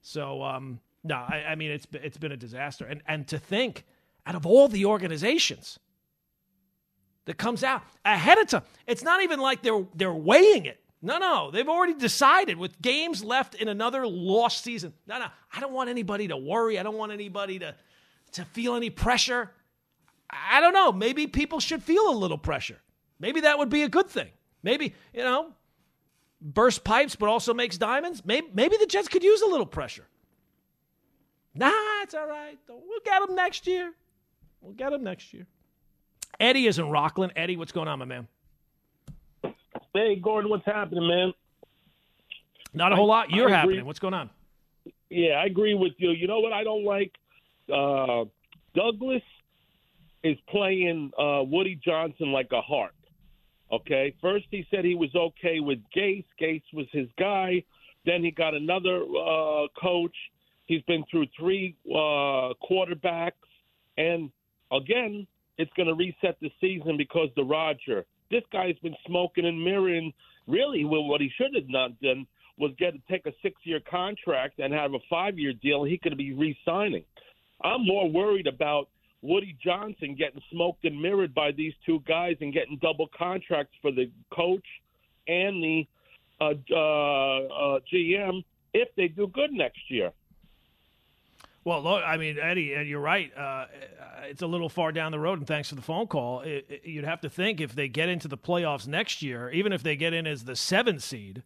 So, 0.00 0.42
um, 0.44 0.79
no, 1.05 1.17
I, 1.17 1.45
I 1.51 1.55
mean 1.55 1.71
it's 1.71 1.87
it's 1.93 2.17
been 2.17 2.33
a 2.33 2.37
disaster, 2.37 2.87
and 2.87 3.03
and 3.07 3.29
to 3.29 3.38
think, 3.38 3.85
out 4.27 4.35
of 4.35 4.47
all 4.47 4.69
the 4.69 4.87
organizations 4.87 5.79
that 7.27 7.37
comes 7.37 7.62
out 7.62 7.83
ahead 8.05 8.38
of 8.38 8.49
time, 8.49 8.62
it's 8.87 9.03
not 9.03 9.23
even 9.23 9.38
like 9.38 9.62
they're 9.62 9.87
they're 9.95 10.12
weighing 10.12 10.64
it. 10.64 10.81
No, 11.03 11.19
no, 11.19 11.51
they've 11.51 11.69
already 11.69 11.93
decided 11.93 12.57
with 12.57 12.81
games 12.81 13.23
left 13.23 13.55
in 13.55 13.69
another 13.69 14.07
lost 14.07 14.64
season. 14.64 14.95
No, 15.07 15.19
no, 15.19 15.27
I 15.55 15.61
don't 15.61 15.75
want 15.75 15.90
anybody 15.90 16.29
to 16.29 16.37
worry. 16.38 16.79
I 16.79 16.83
don't 16.83 16.97
want 16.97 17.12
anybody 17.12 17.59
to 17.59 17.75
to 18.33 18.45
feel 18.47 18.75
any 18.75 18.88
pressure. 18.88 19.51
I 20.31 20.61
don't 20.62 20.73
know. 20.73 20.90
Maybe 20.90 21.27
people 21.27 21.61
should 21.61 21.83
feel 21.83 22.09
a 22.09 22.17
little 22.17 22.38
pressure. 22.38 22.81
Maybe 23.21 23.43
that 23.43 23.59
would 23.59 23.69
be 23.69 23.83
a 23.83 23.88
good 23.90 24.09
thing. 24.09 24.31
Maybe 24.62 24.95
you 25.12 25.23
know, 25.23 25.53
burst 26.40 26.83
pipes, 26.83 27.14
but 27.14 27.29
also 27.29 27.53
makes 27.53 27.77
diamonds. 27.77 28.23
Maybe 28.25 28.49
maybe 28.55 28.79
the 28.79 28.87
Jets 28.87 29.09
could 29.09 29.23
use 29.23 29.43
a 29.43 29.47
little 29.47 29.67
pressure. 29.67 30.07
Nah, 31.55 31.71
it's 32.03 32.14
all 32.14 32.27
right. 32.29 32.59
We'll 32.69 33.01
get 33.05 33.23
him 33.23 33.35
next 33.35 33.67
year. 33.67 33.93
We'll 34.61 34.73
get 34.73 34.93
him 34.93 35.05
next 35.05 35.33
year. 35.33 35.47
Eddie 36.40 36.67
is 36.67 36.79
in 36.79 36.90
Rockland. 36.90 37.33
Eddie, 37.37 37.57
what's 37.57 37.73
going 37.73 37.87
on, 37.87 37.99
my 38.01 38.05
man? 38.05 38.27
Hey, 39.95 40.17
Gordon, 40.17 40.51
what's 40.51 40.67
happening, 40.67 41.07
man? 41.07 41.33
Not 42.73 42.93
a 42.93 42.97
whole 42.97 43.07
lot. 43.07 43.31
You're 43.31 43.49
happening. 43.49 43.85
What's 43.85 44.01
going 44.01 44.14
on? 44.14 44.31
Yeah, 45.11 45.35
I 45.35 45.45
agree 45.45 45.75
with 45.75 45.93
you. 45.99 46.11
You 46.11 46.27
know 46.27 46.40
what 46.40 46.53
I 46.53 46.64
don't 46.64 46.85
like? 46.85 47.12
Uh, 47.73 48.25
Douglas 48.75 49.23
is 50.25 50.37
playing 50.49 51.12
uh, 51.17 51.43
Woody 51.45 51.79
Johnson 51.85 52.33
like 52.33 52.49
a 52.51 52.61
heart. 52.61 52.95
Okay, 53.71 54.14
first 54.21 54.47
he 54.51 54.67
said 54.71 54.85
he 54.85 54.95
was 54.95 55.14
okay 55.14 55.61
with 55.61 55.79
Gase. 55.97 56.25
Gase 56.40 56.62
was 56.73 56.87
his 56.90 57.09
guy. 57.19 57.62
Then 58.05 58.25
he 58.25 58.31
got 58.31 58.55
another 58.55 59.03
uh, 59.03 59.69
coach. 59.81 60.17
He's 60.66 60.83
been 60.83 61.05
through 61.11 61.27
three 61.38 61.77
uh, 61.88 62.55
quarterbacks, 62.68 63.33
and 63.98 64.31
again, 64.72 65.27
it's 65.59 65.70
going 65.77 65.88
to 65.88 65.94
reset 65.94 66.37
the 66.40 66.50
season 66.61 66.96
because 66.96 67.29
the 67.37 67.44
Roger. 67.44 68.05
This 68.31 68.42
guy's 68.53 68.79
been 68.83 68.96
smoking 69.07 69.46
and 69.46 69.62
mirroring. 69.62 70.12
Really, 70.46 70.85
well, 70.85 71.05
what 71.05 71.20
he 71.20 71.31
should 71.37 71.55
have 71.55 71.68
not 71.68 72.00
done 72.00 72.27
was 72.59 72.72
get 72.79 72.92
to 72.92 73.00
take 73.11 73.27
a 73.27 73.33
six-year 73.42 73.81
contract 73.90 74.59
and 74.59 74.72
have 74.72 74.94
a 74.94 74.98
five-year 75.11 75.53
deal. 75.62 75.85
He 75.85 75.98
could 75.98 76.16
be 76.16 76.33
re-signing. 76.33 77.05
I'm 77.62 77.87
more 77.87 78.11
worried 78.11 78.46
about 78.46 78.88
Woody 79.22 79.57
Johnson 79.64 80.14
getting 80.18 80.42
smoked 80.53 80.85
and 80.85 81.00
mirrored 81.00 81.35
by 81.35 81.50
these 81.53 81.72
two 81.87 82.00
guys 82.07 82.37
and 82.40 82.53
getting 82.53 82.79
double 82.83 83.09
contracts 83.16 83.74
for 83.81 83.90
the 83.90 84.11
coach 84.31 84.64
and 85.27 85.62
the 85.62 85.87
uh, 86.40 86.53
uh, 86.70 87.77
uh, 87.77 87.81
GM 87.92 88.44
if 88.74 88.88
they 88.96 89.09
do 89.09 89.27
good 89.29 89.53
next 89.53 89.81
year. 89.88 90.12
Well, 91.64 91.83
look, 91.83 92.03
I 92.07 92.18
mean, 92.18 92.38
Eddie, 92.38 92.74
and 92.74 92.87
you're 92.87 93.00
right. 93.00 93.33
Uh, 93.37 93.66
it's 94.24 94.42
a 94.42 94.46
little 94.46 94.68
far 94.68 94.92
down 94.92 95.12
the 95.12 95.18
road, 95.18 95.38
and 95.38 95.46
thanks 95.46 95.70
for 95.70 95.74
the 95.74 95.83
phone 95.83 96.07
call. 96.07 96.40
It, 96.40 96.66
it, 96.68 96.83
you'd 96.85 97.05
have 97.05 97.22
to 97.22 97.31
think 97.31 97.61
if 97.61 97.74
they 97.74 97.88
get 97.88 98.11
into 98.11 98.29
the 98.29 98.37
playoffs 98.37 98.87
next 98.87 99.22
year, 99.22 99.50
even 99.50 99.72
if 99.72 99.83
they 99.83 99.96
get 99.96 100.12
in 100.12 100.27
as 100.27 100.44
the 100.44 100.57
seventh 100.57 101.03
seed, 101.03 101.42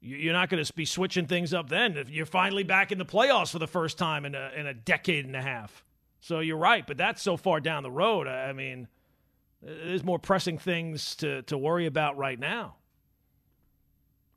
you're 0.00 0.32
not 0.32 0.48
going 0.48 0.64
to 0.64 0.72
be 0.74 0.84
switching 0.84 1.26
things 1.26 1.52
up 1.52 1.68
then. 1.68 1.96
If 1.96 2.10
you're 2.10 2.26
finally 2.26 2.62
back 2.62 2.92
in 2.92 2.98
the 2.98 3.04
playoffs 3.04 3.50
for 3.50 3.58
the 3.58 3.66
first 3.66 3.98
time 3.98 4.24
in 4.24 4.36
a, 4.36 4.52
in 4.56 4.66
a 4.66 4.74
decade 4.74 5.24
and 5.24 5.34
a 5.34 5.42
half. 5.42 5.84
So 6.20 6.38
you're 6.38 6.56
right, 6.56 6.86
but 6.86 6.96
that's 6.96 7.20
so 7.20 7.36
far 7.36 7.60
down 7.60 7.82
the 7.82 7.90
road. 7.90 8.28
I 8.28 8.52
mean, 8.52 8.86
there's 9.62 10.04
more 10.04 10.18
pressing 10.18 10.58
things 10.58 11.16
to, 11.16 11.42
to 11.42 11.58
worry 11.58 11.86
about 11.86 12.16
right 12.16 12.38
now. 12.38 12.76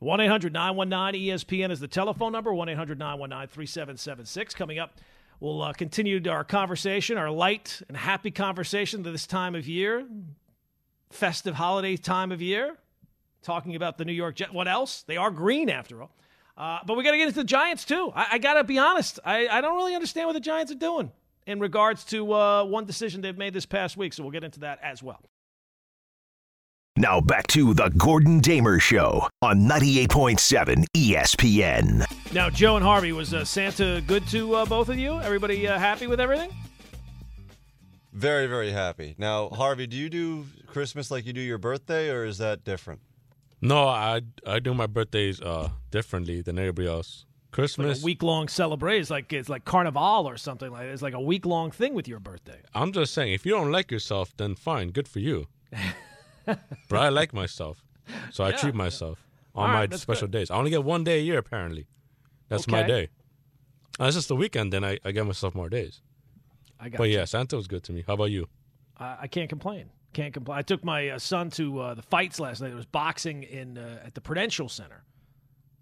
1 0.01 0.19
800 0.19 0.51
919 0.51 1.29
ESPN 1.29 1.69
is 1.69 1.79
the 1.79 1.87
telephone 1.87 2.31
number, 2.31 2.51
1 2.51 2.69
800 2.69 2.97
919 2.97 3.47
3776. 3.47 4.55
Coming 4.55 4.79
up, 4.79 4.99
we'll 5.39 5.61
uh, 5.61 5.73
continue 5.73 6.19
our 6.27 6.43
conversation, 6.43 7.19
our 7.19 7.29
light 7.29 7.83
and 7.87 7.95
happy 7.95 8.31
conversation 8.31 9.03
to 9.03 9.11
this 9.11 9.27
time 9.27 9.53
of 9.53 9.67
year, 9.67 10.07
festive 11.11 11.53
holiday 11.53 11.97
time 11.97 12.31
of 12.31 12.41
year, 12.41 12.77
talking 13.43 13.75
about 13.75 13.99
the 13.99 14.05
New 14.05 14.11
York 14.11 14.37
Jets. 14.37 14.51
What 14.51 14.67
else? 14.67 15.03
They 15.03 15.17
are 15.17 15.29
green 15.29 15.69
after 15.69 16.01
all. 16.01 16.15
Uh, 16.57 16.79
but 16.83 16.97
we 16.97 17.03
got 17.03 17.11
to 17.11 17.17
get 17.17 17.27
into 17.27 17.39
the 17.39 17.43
Giants, 17.43 17.85
too. 17.85 18.11
I, 18.15 18.25
I 18.31 18.37
got 18.39 18.55
to 18.55 18.63
be 18.63 18.79
honest. 18.79 19.19
I, 19.23 19.47
I 19.49 19.61
don't 19.61 19.75
really 19.75 19.93
understand 19.93 20.25
what 20.25 20.33
the 20.33 20.39
Giants 20.39 20.71
are 20.71 20.75
doing 20.75 21.11
in 21.45 21.59
regards 21.59 22.05
to 22.05 22.33
uh, 22.33 22.63
one 22.63 22.85
decision 22.85 23.21
they've 23.21 23.37
made 23.37 23.53
this 23.53 23.67
past 23.67 23.97
week. 23.97 24.13
So 24.13 24.23
we'll 24.23 24.31
get 24.31 24.43
into 24.43 24.61
that 24.61 24.79
as 24.81 25.03
well. 25.03 25.21
Now 26.97 27.21
back 27.21 27.47
to 27.47 27.73
the 27.73 27.89
Gordon 27.95 28.41
Damer 28.41 28.77
Show 28.77 29.25
on 29.41 29.61
98.7 29.61 30.83
ESPN. 30.93 32.33
Now, 32.33 32.49
Joe 32.49 32.75
and 32.75 32.83
Harvey, 32.83 33.13
was 33.13 33.33
uh, 33.33 33.45
Santa 33.45 34.03
good 34.05 34.27
to 34.27 34.55
uh, 34.55 34.65
both 34.65 34.89
of 34.89 34.99
you? 34.99 35.17
Everybody 35.21 35.65
uh, 35.69 35.79
happy 35.79 36.07
with 36.07 36.19
everything? 36.19 36.53
Very, 38.11 38.45
very 38.45 38.71
happy. 38.71 39.15
Now, 39.17 39.47
Harvey, 39.49 39.87
do 39.87 39.95
you 39.95 40.09
do 40.09 40.45
Christmas 40.67 41.09
like 41.09 41.25
you 41.25 41.31
do 41.31 41.39
your 41.39 41.57
birthday, 41.57 42.09
or 42.09 42.25
is 42.25 42.39
that 42.39 42.65
different? 42.65 42.99
No, 43.61 43.87
I 43.87 44.21
I 44.45 44.59
do 44.59 44.73
my 44.73 44.87
birthdays 44.87 45.39
uh, 45.39 45.69
differently 45.91 46.41
than 46.41 46.59
everybody 46.59 46.89
else. 46.89 47.25
Christmas 47.51 47.99
like 47.99 48.05
week 48.05 48.21
long 48.21 48.49
celebration. 48.49 49.01
It's 49.01 49.09
like 49.09 49.31
it's 49.31 49.47
like 49.47 49.63
Carnival 49.63 50.27
or 50.27 50.35
something 50.35 50.69
like. 50.69 50.87
That. 50.87 50.91
It's 50.91 51.01
like 51.01 51.13
a 51.13 51.21
week 51.21 51.45
long 51.45 51.71
thing 51.71 51.93
with 51.93 52.09
your 52.09 52.19
birthday. 52.19 52.59
I'm 52.75 52.91
just 52.91 53.13
saying, 53.13 53.31
if 53.31 53.45
you 53.45 53.53
don't 53.53 53.71
like 53.71 53.91
yourself, 53.91 54.35
then 54.35 54.55
fine, 54.55 54.89
good 54.89 55.07
for 55.07 55.19
you. 55.19 55.47
but 56.89 56.99
I 56.99 57.09
like 57.09 57.33
myself, 57.33 57.83
so 58.31 58.43
I 58.43 58.49
Yeah, 58.49 58.57
treat 58.57 58.75
myself 58.75 59.27
on 59.55 59.69
All 59.69 59.73
my 59.77 59.87
special 59.95 60.27
good. 60.27 60.31
days. 60.39 60.51
I 60.51 60.55
only 60.55 60.71
get 60.71 60.83
one 60.83 61.03
day 61.03 61.19
a 61.19 61.23
year, 61.23 61.37
apparently. 61.37 61.87
That's 62.49 62.67
my 62.67 62.83
day. 62.83 63.09
Uh, 63.99 64.05
It's 64.05 64.15
just 64.15 64.27
the 64.27 64.35
weekend, 64.35 64.71
then 64.73 64.83
I, 64.83 64.99
I 65.05 65.11
get 65.11 65.25
myself 65.25 65.53
more 65.55 65.69
days. 65.69 66.01
I 66.79 66.89
got. 66.89 66.97
But 66.97 67.09
you. 67.09 67.17
yeah, 67.17 67.25
Santa 67.25 67.55
was 67.55 67.67
good 67.67 67.83
to 67.83 67.93
me. 67.93 68.03
How 68.07 68.13
about 68.13 68.31
you? 68.31 68.47
I, 68.97 69.17
I 69.21 69.27
can't 69.27 69.49
complain. 69.49 69.91
Can't 70.13 70.33
complain. 70.33 70.57
I 70.57 70.61
took 70.61 70.83
my 70.83 71.09
uh, 71.09 71.19
son 71.19 71.49
to 71.51 71.79
uh, 71.79 71.93
the 71.93 72.01
fights 72.01 72.39
last 72.39 72.61
night. 72.61 72.69
There 72.69 72.75
was 72.77 72.85
boxing 72.85 73.43
in 73.43 73.77
uh, 73.77 74.01
at 74.05 74.13
the 74.15 74.21
Prudential 74.21 74.67
Center. 74.67 75.03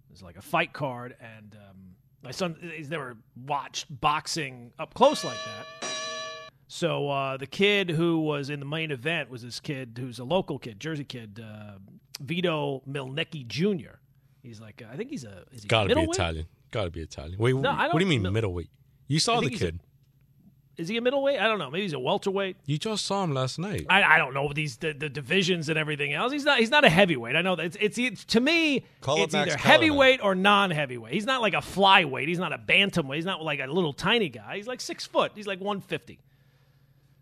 There's 0.08 0.22
like 0.22 0.36
a 0.36 0.42
fight 0.42 0.72
card, 0.72 1.16
and 1.20 1.56
um, 1.68 1.76
my 2.22 2.30
son 2.32 2.56
he's 2.76 2.90
never 2.90 3.16
watched 3.46 3.86
boxing 4.00 4.72
up 4.78 4.94
close 4.94 5.24
like 5.24 5.38
that. 5.44 5.88
So 6.72 7.08
uh, 7.10 7.36
the 7.36 7.48
kid 7.48 7.90
who 7.90 8.20
was 8.20 8.48
in 8.48 8.60
the 8.60 8.64
main 8.66 8.92
event 8.92 9.28
was 9.28 9.42
this 9.42 9.58
kid 9.58 9.98
who's 10.00 10.20
a 10.20 10.24
local 10.24 10.56
kid, 10.56 10.78
Jersey 10.78 11.02
kid, 11.02 11.42
uh, 11.44 11.72
Vito 12.20 12.80
Mielnicki 12.88 13.44
Jr. 13.44 13.96
He's 14.40 14.60
like, 14.60 14.80
uh, 14.80 14.92
I 14.92 14.96
think 14.96 15.10
he's 15.10 15.24
a 15.24 15.42
is 15.50 15.62
he 15.62 15.68
Gotta 15.68 15.92
be? 15.96 16.02
Italian. 16.02 16.46
Gotta 16.70 16.90
be 16.92 17.00
Italian. 17.00 17.38
Wait, 17.40 17.56
No, 17.56 17.70
I 17.70 17.88
what 17.88 17.94
do 17.94 18.04
you 18.04 18.06
mean 18.06 18.22
mil- 18.22 18.30
middleweight? 18.30 18.70
You 19.08 19.18
saw 19.18 19.40
the 19.40 19.48
think 19.48 19.52
he's 19.54 19.62
a- 19.62 19.64
kid. 19.72 19.80
Is 20.76 20.86
he 20.86 20.96
a 20.96 21.00
middleweight? 21.00 21.40
I 21.40 21.48
don't 21.48 21.58
know. 21.58 21.70
Maybe 21.70 21.82
he's 21.82 21.92
a 21.92 21.98
welterweight. 21.98 22.56
you 22.66 22.78
just 22.78 23.04
saw 23.04 23.24
him 23.24 23.34
last 23.34 23.58
night. 23.58 23.86
I, 23.90 24.04
I 24.04 24.18
don't 24.18 24.32
know 24.32 24.52
these 24.52 24.76
the, 24.76 24.92
the 24.92 25.08
divisions 25.10 25.68
and 25.68 25.76
everything 25.76 26.12
else. 26.14 26.30
He's 26.32 26.44
not 26.44 26.60
he's 26.60 26.70
not 26.70 26.84
a 26.84 26.88
heavyweight. 26.88 27.34
I 27.34 27.42
know 27.42 27.56
that 27.56 27.66
it's 27.66 27.76
it's, 27.80 27.98
it's 27.98 28.24
to 28.26 28.40
me 28.40 28.84
Call 29.00 29.16
up 29.18 29.24
it's 29.24 29.32
Max 29.32 29.48
either 29.50 29.58
Kellerman. 29.58 29.80
heavyweight 29.88 30.20
or 30.22 30.36
non-heavyweight. 30.36 31.12
He's 31.12 31.26
not 31.26 31.42
like 31.42 31.54
a 31.54 31.58
flyweight. 31.58 32.28
He's 32.28 32.38
not 32.38 32.52
a 32.52 32.58
bantamweight. 32.58 33.16
He's 33.16 33.24
not 33.26 33.42
like 33.42 33.58
a 33.58 33.66
little 33.66 33.92
tiny 33.92 34.28
guy. 34.28 34.56
He's 34.56 34.68
like 34.68 34.80
six 34.80 35.04
foot. 35.04 35.32
He's 35.34 35.48
like 35.48 35.60
one 35.60 35.80
fifty. 35.80 36.20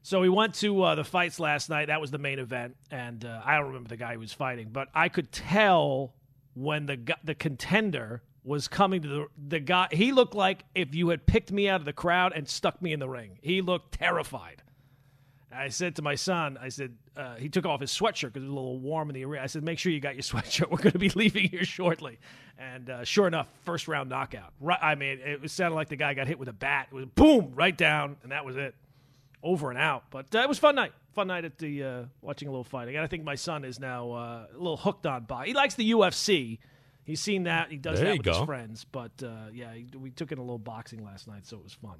So 0.09 0.21
we 0.21 0.31
went 0.31 0.55
to 0.55 0.83
uh, 0.83 0.95
the 0.95 1.05
fights 1.05 1.39
last 1.39 1.69
night. 1.69 1.89
That 1.89 2.01
was 2.01 2.11
the 2.11 2.17
main 2.17 2.39
event, 2.39 2.77
and 2.91 3.23
uh, 3.27 3.43
I 3.45 3.57
don't 3.57 3.67
remember 3.67 3.91
the 3.91 3.99
guy 3.99 4.15
who 4.15 4.21
was 4.21 4.33
fighting, 4.33 4.71
but 4.73 4.89
I 4.95 5.11
could 5.11 5.31
tell 5.31 6.15
when 6.55 6.87
the 6.87 7.15
the 7.25 7.35
contender 7.35 8.23
was 8.43 8.69
coming 8.69 9.03
to 9.03 9.09
the 9.09 9.27
the 9.49 9.61
guy. 9.61 9.89
He 9.91 10.13
looked 10.13 10.35
like 10.35 10.65
if 10.75 10.95
you 10.95 11.11
had 11.11 11.27
picked 11.27 11.53
me 11.53 11.69
out 11.69 11.81
of 11.81 11.85
the 11.85 11.93
crowd 11.93 12.33
and 12.35 12.49
stuck 12.49 12.81
me 12.81 12.95
in 12.95 13.01
the 13.01 13.09
ring. 13.09 13.37
He 13.43 13.61
looked 13.61 13.99
terrified. 13.99 14.63
I 15.53 15.69
said 15.69 15.97
to 15.97 16.03
my 16.03 16.15
son, 16.15 16.57
I 16.59 16.71
said, 16.71 16.95
uh, 17.15 17.35
he 17.35 17.51
took 17.51 17.67
off 17.67 17.83
his 17.83 17.91
sweatshirt 17.91 18.33
because 18.33 18.45
it 18.45 18.47
was 18.47 18.53
a 18.53 18.55
little 18.55 18.79
warm 18.79 19.11
in 19.11 19.15
the 19.15 19.27
arena. 19.27 19.43
I 19.43 19.47
said, 19.47 19.63
make 19.63 19.79
sure 19.79 19.93
you 19.93 20.01
got 20.01 20.15
your 20.15 20.23
sweatshirt. 20.33 20.71
We're 20.71 20.79
going 20.79 20.93
to 20.93 20.99
be 20.99 21.11
leaving 21.11 21.51
here 21.51 21.65
shortly. 21.65 22.19
And 22.59 22.89
uh, 22.89 23.05
sure 23.05 23.27
enough, 23.27 23.49
first 23.65 23.89
round 23.89 24.09
knockout. 24.09 24.55
Right, 24.59 24.79
I 24.81 24.95
mean, 24.95 25.19
it 25.23 25.51
sounded 25.51 25.75
like 25.75 25.89
the 25.89 25.97
guy 25.97 26.15
got 26.15 26.29
hit 26.29 26.39
with 26.39 26.49
a 26.49 26.55
bat. 26.55 26.89
It 26.91 26.95
was 26.95 27.07
boom, 27.07 27.53
right 27.55 27.77
down, 27.77 28.17
and 28.23 28.33
that 28.33 28.45
was 28.47 28.57
it. 28.57 28.75
Over 29.43 29.71
and 29.71 29.79
out. 29.79 30.05
But 30.11 30.35
uh, 30.35 30.41
it 30.41 30.49
was 30.49 30.59
a 30.59 30.61
fun 30.61 30.75
night. 30.75 30.93
Fun 31.15 31.29
night 31.29 31.45
at 31.45 31.59
the 31.59 31.83
uh, 31.83 32.03
watching 32.23 32.49
a 32.49 32.51
little 32.51 32.65
fighting. 32.65 32.97
And 32.97 33.05
I 33.05 33.07
think 33.07 33.25
my 33.25 33.35
son 33.35 33.65
is 33.65 33.79
now 33.79 34.11
uh, 34.13 34.47
a 34.53 34.57
little 34.57 34.77
hooked 34.77 35.07
on 35.07 35.25
boxing. 35.25 35.49
He 35.49 35.55
likes 35.55 35.75
the 35.75 35.91
UFC. 35.93 36.59
He's 37.05 37.21
seen 37.21 37.45
that. 37.45 37.71
He 37.71 37.77
does 37.77 37.99
There 37.99 38.09
that 38.09 38.15
you 38.17 38.19
with 38.19 38.37
his 38.37 38.45
friends. 38.45 38.85
But 38.85 39.13
uh, 39.23 39.51
yeah, 39.53 39.73
we 39.97 40.11
took 40.11 40.33
in 40.33 40.39
a 40.39 40.43
little 40.43 40.59
boxing 40.59 41.05
last 41.05 41.27
night, 41.27 41.47
so 41.47 41.57
it 41.57 41.65
was 41.65 41.73
fun. 41.73 41.97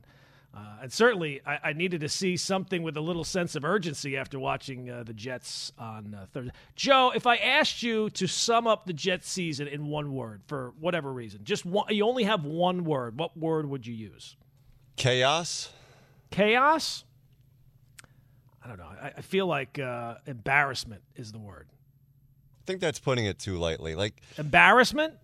Uh, 0.55 0.61
and 0.83 0.93
certainly, 0.93 1.41
I, 1.47 1.59
I 1.65 1.73
needed 1.75 2.01
to 2.01 2.09
see 2.09 2.37
something 2.37 2.83
with 2.83 2.97
a 2.97 3.01
little 3.01 3.25
sense 3.25 3.55
of 3.55 3.65
urgency 3.65 4.17
after 4.17 4.39
watching 4.39 4.91
uh, 4.91 5.05
the 5.05 5.13
Jets 5.13 5.73
on 5.79 6.15
uh, 6.15 6.27
Thursday. 6.33 6.53
Joe, 6.75 7.13
if 7.15 7.27
I 7.27 7.37
asked 7.37 7.83
you 7.83 8.11
to 8.11 8.27
sum 8.27 8.67
up 8.67 8.87
the 8.87 8.93
Jets 8.95 9.31
season 9.31 9.69
in 9.69 9.87
one 9.87 10.15
word 10.15 10.43
for 10.47 10.73
whatever 10.81 11.13
reason, 11.13 11.41
just 11.45 11.67
one, 11.67 11.87
you 11.95 12.07
only 12.07 12.25
have 12.25 12.45
one 12.45 12.85
word. 12.85 13.19
What 13.19 13.37
word 13.37 13.69
would 13.69 13.87
you 13.87 13.95
use? 13.95 14.37
Chaos. 14.97 15.71
Chaos. 16.31 17.05
I 18.69 18.77
don't 18.77 18.79
know. 18.79 18.93
I, 19.03 19.13
I 19.17 19.21
feel 19.23 19.47
like 19.47 19.79
uh, 19.79 20.17
embarrassment 20.27 21.03
is 21.17 21.33
the 21.33 21.39
word. 21.39 21.69
I 21.71 22.65
think 22.67 22.81
that's 22.81 22.99
putting 22.99 23.25
it 23.25 23.39
too 23.39 23.57
lightly. 23.57 23.95
Like, 23.95 24.21
Embarrassment. 24.37 25.15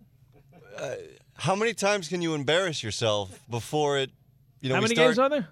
how 1.35 1.55
many 1.55 1.75
times 1.75 2.07
can 2.07 2.23
you 2.23 2.33
embarrass 2.33 2.81
yourself 2.81 3.39
before 3.49 3.99
it? 3.99 4.09
You 4.61 4.69
know, 4.69 4.75
How 4.75 4.81
many 4.81 4.95
start, 4.95 5.09
games 5.09 5.19
are 5.19 5.29
there? 5.29 5.47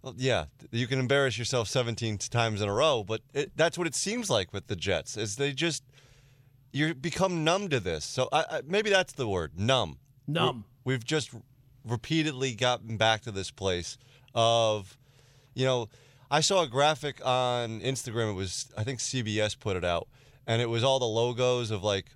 Well, 0.00 0.14
yeah, 0.16 0.46
you 0.70 0.86
can 0.86 0.98
embarrass 0.98 1.38
yourself 1.38 1.68
17 1.68 2.16
times 2.18 2.62
in 2.62 2.68
a 2.68 2.72
row, 2.72 3.04
but 3.06 3.20
it, 3.34 3.52
that's 3.56 3.76
what 3.76 3.86
it 3.86 3.94
seems 3.94 4.30
like 4.30 4.54
with 4.54 4.68
the 4.68 4.76
Jets. 4.76 5.18
Is 5.18 5.36
they 5.36 5.52
just 5.52 5.82
you 6.74 6.92
become 6.92 7.44
numb 7.44 7.68
to 7.68 7.78
this. 7.78 8.04
So 8.04 8.28
I, 8.32 8.44
I, 8.50 8.60
maybe 8.66 8.90
that's 8.90 9.12
the 9.12 9.28
word, 9.28 9.52
numb. 9.58 9.98
Numb. 10.26 10.64
We, 10.84 10.92
have 10.92 11.04
just 11.04 11.30
repeatedly 11.84 12.54
gotten 12.54 12.96
back 12.96 13.22
to 13.22 13.30
this 13.30 13.50
place 13.50 13.96
of, 14.34 14.98
you 15.54 15.64
know, 15.64 15.88
I 16.34 16.40
saw 16.40 16.64
a 16.64 16.66
graphic 16.66 17.24
on 17.24 17.80
Instagram. 17.80 18.30
It 18.30 18.34
was 18.34 18.66
I 18.76 18.82
think 18.82 18.98
CBS 18.98 19.56
put 19.56 19.76
it 19.76 19.84
out, 19.84 20.08
and 20.48 20.60
it 20.60 20.68
was 20.68 20.82
all 20.82 20.98
the 20.98 21.04
logos 21.04 21.70
of 21.70 21.84
like 21.84 22.06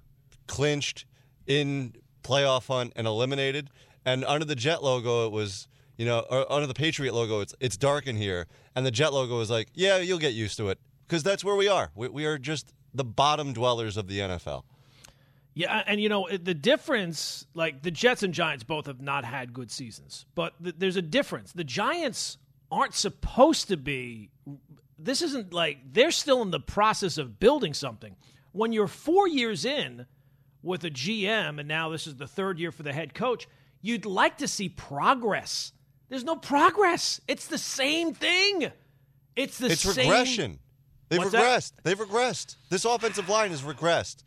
clinched 0.48 1.04
in 1.46 1.94
playoff 2.24 2.66
hunt 2.66 2.94
and 2.96 3.06
eliminated. 3.06 3.70
And 4.04 4.24
under 4.24 4.44
the 4.44 4.56
Jet 4.56 4.82
logo, 4.82 5.24
it 5.26 5.30
was 5.30 5.68
you 5.96 6.04
know, 6.04 6.24
under 6.50 6.66
the 6.66 6.74
Patriot 6.74 7.14
logo, 7.14 7.38
it's 7.38 7.54
it's 7.60 7.76
dark 7.76 8.08
in 8.08 8.16
here, 8.16 8.48
and 8.74 8.84
the 8.84 8.90
Jet 8.90 9.12
logo 9.12 9.38
is 9.38 9.50
like, 9.50 9.68
yeah, 9.74 9.98
you'll 9.98 10.18
get 10.18 10.34
used 10.34 10.56
to 10.56 10.68
it 10.68 10.80
because 11.06 11.22
that's 11.22 11.44
where 11.44 11.54
we 11.54 11.68
are. 11.68 11.92
We, 11.94 12.08
we 12.08 12.24
are 12.24 12.38
just 12.38 12.72
the 12.92 13.04
bottom 13.04 13.52
dwellers 13.52 13.96
of 13.96 14.08
the 14.08 14.18
NFL. 14.18 14.64
Yeah, 15.54 15.84
and 15.86 16.00
you 16.00 16.08
know 16.08 16.28
the 16.28 16.54
difference. 16.54 17.46
Like 17.54 17.82
the 17.82 17.92
Jets 17.92 18.24
and 18.24 18.34
Giants 18.34 18.64
both 18.64 18.86
have 18.86 19.00
not 19.00 19.24
had 19.24 19.52
good 19.52 19.70
seasons, 19.70 20.26
but 20.34 20.60
th- 20.60 20.74
there's 20.76 20.96
a 20.96 21.02
difference. 21.02 21.52
The 21.52 21.62
Giants 21.62 22.38
aren't 22.70 22.94
supposed 22.94 23.68
to 23.68 23.76
be. 23.76 24.30
This 24.98 25.22
isn't 25.22 25.52
like 25.52 25.78
they're 25.92 26.10
still 26.10 26.42
in 26.42 26.50
the 26.50 26.60
process 26.60 27.18
of 27.18 27.38
building 27.38 27.72
something. 27.74 28.16
When 28.52 28.72
you're 28.72 28.88
four 28.88 29.28
years 29.28 29.64
in 29.64 30.06
with 30.62 30.84
a 30.84 30.90
GM, 30.90 31.58
and 31.60 31.68
now 31.68 31.88
this 31.90 32.06
is 32.06 32.16
the 32.16 32.26
third 32.26 32.58
year 32.58 32.72
for 32.72 32.82
the 32.82 32.92
head 32.92 33.14
coach, 33.14 33.46
you'd 33.80 34.04
like 34.06 34.38
to 34.38 34.48
see 34.48 34.68
progress. 34.68 35.72
There's 36.08 36.24
no 36.24 36.36
progress. 36.36 37.20
It's 37.28 37.46
the 37.46 37.58
same 37.58 38.12
thing. 38.14 38.72
It's 39.36 39.58
the 39.58 39.68
It's 39.70 39.82
same. 39.82 40.08
regression. 40.10 40.58
They've 41.10 41.18
What's 41.20 41.30
that? 41.32 41.42
regressed. 41.42 41.72
They've 41.84 41.98
regressed. 41.98 42.56
This 42.70 42.84
offensive 42.84 43.28
line 43.28 43.50
has 43.50 43.62
regressed. 43.62 44.24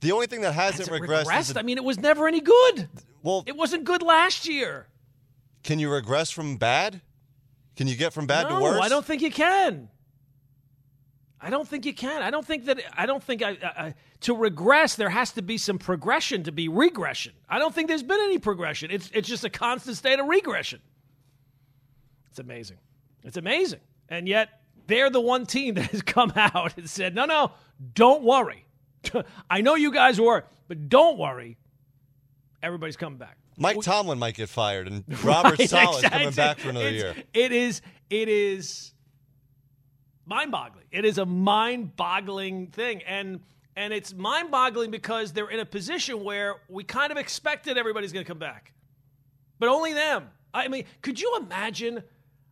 The 0.00 0.12
only 0.12 0.26
thing 0.26 0.42
that 0.42 0.52
hasn't 0.52 0.88
Has 0.88 1.00
regressed, 1.00 1.24
regressed? 1.24 1.40
is 1.40 1.52
the- 1.54 1.60
I 1.60 1.62
mean, 1.62 1.78
it 1.78 1.84
was 1.84 1.98
never 1.98 2.26
any 2.28 2.40
good. 2.40 2.88
well, 3.22 3.42
It 3.46 3.56
wasn't 3.56 3.84
good 3.84 4.02
last 4.02 4.46
year. 4.48 4.86
can 5.62 5.78
you 5.78 5.90
regress 5.90 6.30
from 6.30 6.56
bad? 6.56 7.02
Can 7.76 7.86
you 7.86 7.96
get 7.96 8.12
from 8.12 8.26
bad 8.26 8.48
no, 8.48 8.56
to 8.56 8.62
worse? 8.62 8.76
No, 8.76 8.80
I 8.80 8.88
don't 8.88 9.04
think 9.04 9.22
you 9.22 9.30
can. 9.30 9.88
I 11.40 11.50
don't 11.50 11.66
think 11.66 11.84
you 11.84 11.94
can. 11.94 12.22
I 12.22 12.30
don't 12.30 12.46
think 12.46 12.66
that. 12.66 12.80
I 12.96 13.06
don't 13.06 13.22
think 13.22 13.42
I, 13.42 13.50
I, 13.50 13.86
I- 13.86 13.94
to 14.20 14.36
regress 14.36 14.94
there 14.94 15.10
has 15.10 15.32
to 15.32 15.42
be 15.42 15.58
some 15.58 15.78
progression 15.78 16.44
to 16.44 16.52
be 16.52 16.68
regression. 16.68 17.32
I 17.48 17.58
don't 17.58 17.74
think 17.74 17.88
there's 17.88 18.04
been 18.04 18.20
any 18.20 18.38
progression. 18.38 18.90
It's 18.90 19.10
it's 19.12 19.28
just 19.28 19.44
a 19.44 19.50
constant 19.50 19.96
state 19.96 20.20
of 20.20 20.26
regression. 20.26 20.80
It's 22.30 22.38
amazing. 22.38 22.78
It's 23.24 23.36
amazing. 23.36 23.80
And 24.08 24.28
yet 24.28 24.48
they're 24.86 25.10
the 25.10 25.20
one 25.20 25.46
team 25.46 25.74
that 25.76 25.90
has 25.90 26.02
come 26.02 26.32
out 26.36 26.76
and 26.76 26.88
said, 26.88 27.14
no, 27.14 27.24
no, 27.24 27.52
don't 27.94 28.22
worry. 28.22 28.64
I 29.50 29.60
know 29.60 29.74
you 29.74 29.92
guys 29.92 30.20
were, 30.20 30.44
but 30.68 30.88
don't 30.88 31.18
worry. 31.18 31.58
Everybody's 32.62 32.96
coming 32.96 33.18
back. 33.18 33.36
Mike 33.56 33.80
Tomlin 33.82 34.18
might 34.18 34.34
get 34.34 34.48
fired, 34.48 34.86
and 34.88 35.04
Robert 35.24 35.58
Right, 35.58 35.68
Saleh's 35.68 35.96
exactly. 35.98 36.20
coming 36.20 36.34
back 36.34 36.58
for 36.58 36.70
another 36.70 36.88
It's- 36.88 37.02
year. 37.16 37.24
It 37.34 37.52
is. 37.52 37.82
It 38.10 38.28
is 38.28 38.92
mind-boggling. 40.26 40.84
It 40.90 41.04
is 41.04 41.18
a 41.18 41.26
mind-boggling 41.26 42.68
thing, 42.68 43.02
and 43.02 43.40
and 43.74 43.92
it's 43.92 44.12
mind-boggling 44.12 44.90
because 44.90 45.32
they're 45.32 45.48
in 45.50 45.60
a 45.60 45.64
position 45.64 46.22
where 46.24 46.56
we 46.68 46.84
kind 46.84 47.10
of 47.10 47.16
expected 47.16 47.78
everybody's 47.78 48.12
going 48.12 48.24
to 48.24 48.28
come 48.28 48.38
back, 48.38 48.72
but 49.58 49.68
only 49.70 49.94
them. 49.94 50.28
I 50.52 50.68
mean, 50.68 50.84
could 51.00 51.18
you 51.18 51.38
imagine 51.40 52.02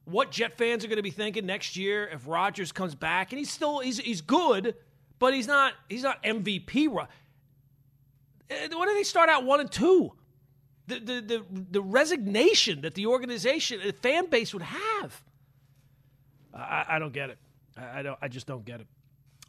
what 0.06 0.30
Jet 0.30 0.56
fans 0.56 0.82
are 0.82 0.88
going 0.88 0.96
to 0.96 1.02
be 1.02 1.10
thinking 1.10 1.44
next 1.44 1.76
year 1.76 2.08
if 2.08 2.26
Rodgers 2.26 2.72
comes 2.72 2.94
back 2.94 3.32
and 3.32 3.38
he's 3.38 3.50
still 3.50 3.80
he's 3.80 3.98
he's 3.98 4.22
good, 4.22 4.74
but 5.18 5.34
he's 5.34 5.46
not 5.46 5.74
he's 5.88 6.02
not 6.02 6.22
MVP. 6.22 7.06
Eh, 8.48 8.68
What 8.72 8.88
do 8.88 8.94
they 8.94 9.02
start 9.04 9.28
out 9.28 9.44
one 9.44 9.60
and 9.60 9.70
two? 9.70 10.12
The, 10.90 11.00
the, 11.00 11.20
the, 11.20 11.44
the 11.70 11.82
resignation 11.82 12.82
that 12.82 12.94
the 12.94 13.06
organization, 13.06 13.80
the 13.84 13.92
fan 13.92 14.26
base 14.26 14.52
would 14.52 14.62
have. 14.62 15.22
I, 16.54 16.84
I 16.88 16.98
don't 16.98 17.12
get 17.12 17.30
it. 17.30 17.38
I, 17.76 18.02
don't. 18.02 18.18
I 18.20 18.28
just 18.28 18.46
don't 18.46 18.64
get 18.64 18.80
it. 18.80 18.86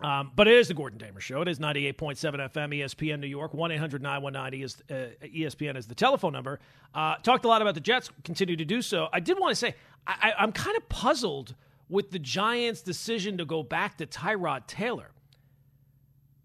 Um, 0.02 0.32
but 0.36 0.48
it 0.48 0.56
is 0.56 0.68
the 0.68 0.74
Gordon 0.74 0.98
Damer 0.98 1.20
Show. 1.20 1.42
It 1.42 1.48
is 1.48 1.60
98.7 1.60 2.16
FM, 2.18 2.80
ESPN 2.80 3.20
New 3.20 3.28
York. 3.28 3.54
1 3.54 3.72
800 3.72 4.02
919 4.02 4.64
is 4.64 4.84
uh, 4.90 4.94
ESPN 5.24 5.78
is 5.78 5.86
the 5.86 5.96
telephone 5.96 6.34
number. 6.34 6.60
Uh, 6.96 7.16
talked 7.18 7.46
a 7.46 7.48
lot 7.48 7.62
about 7.62 7.76
the 7.76 7.82
Jets, 7.82 8.10
continue 8.24 8.56
to 8.56 8.66
do 8.66 8.82
so. 8.82 9.10
I 9.14 9.20
did 9.20 9.40
want 9.40 9.52
to 9.52 9.56
say, 9.56 9.76
I, 10.08 10.34
I'm 10.38 10.52
kind 10.52 10.76
of 10.76 10.90
puzzled 10.90 11.56
with 11.88 12.10
the 12.10 12.20
Giants' 12.20 12.82
decision 12.82 13.38
to 13.38 13.46
go 13.46 13.62
back 13.62 13.98
to 13.98 14.08
Tyrod 14.08 14.66
Taylor 14.66 15.12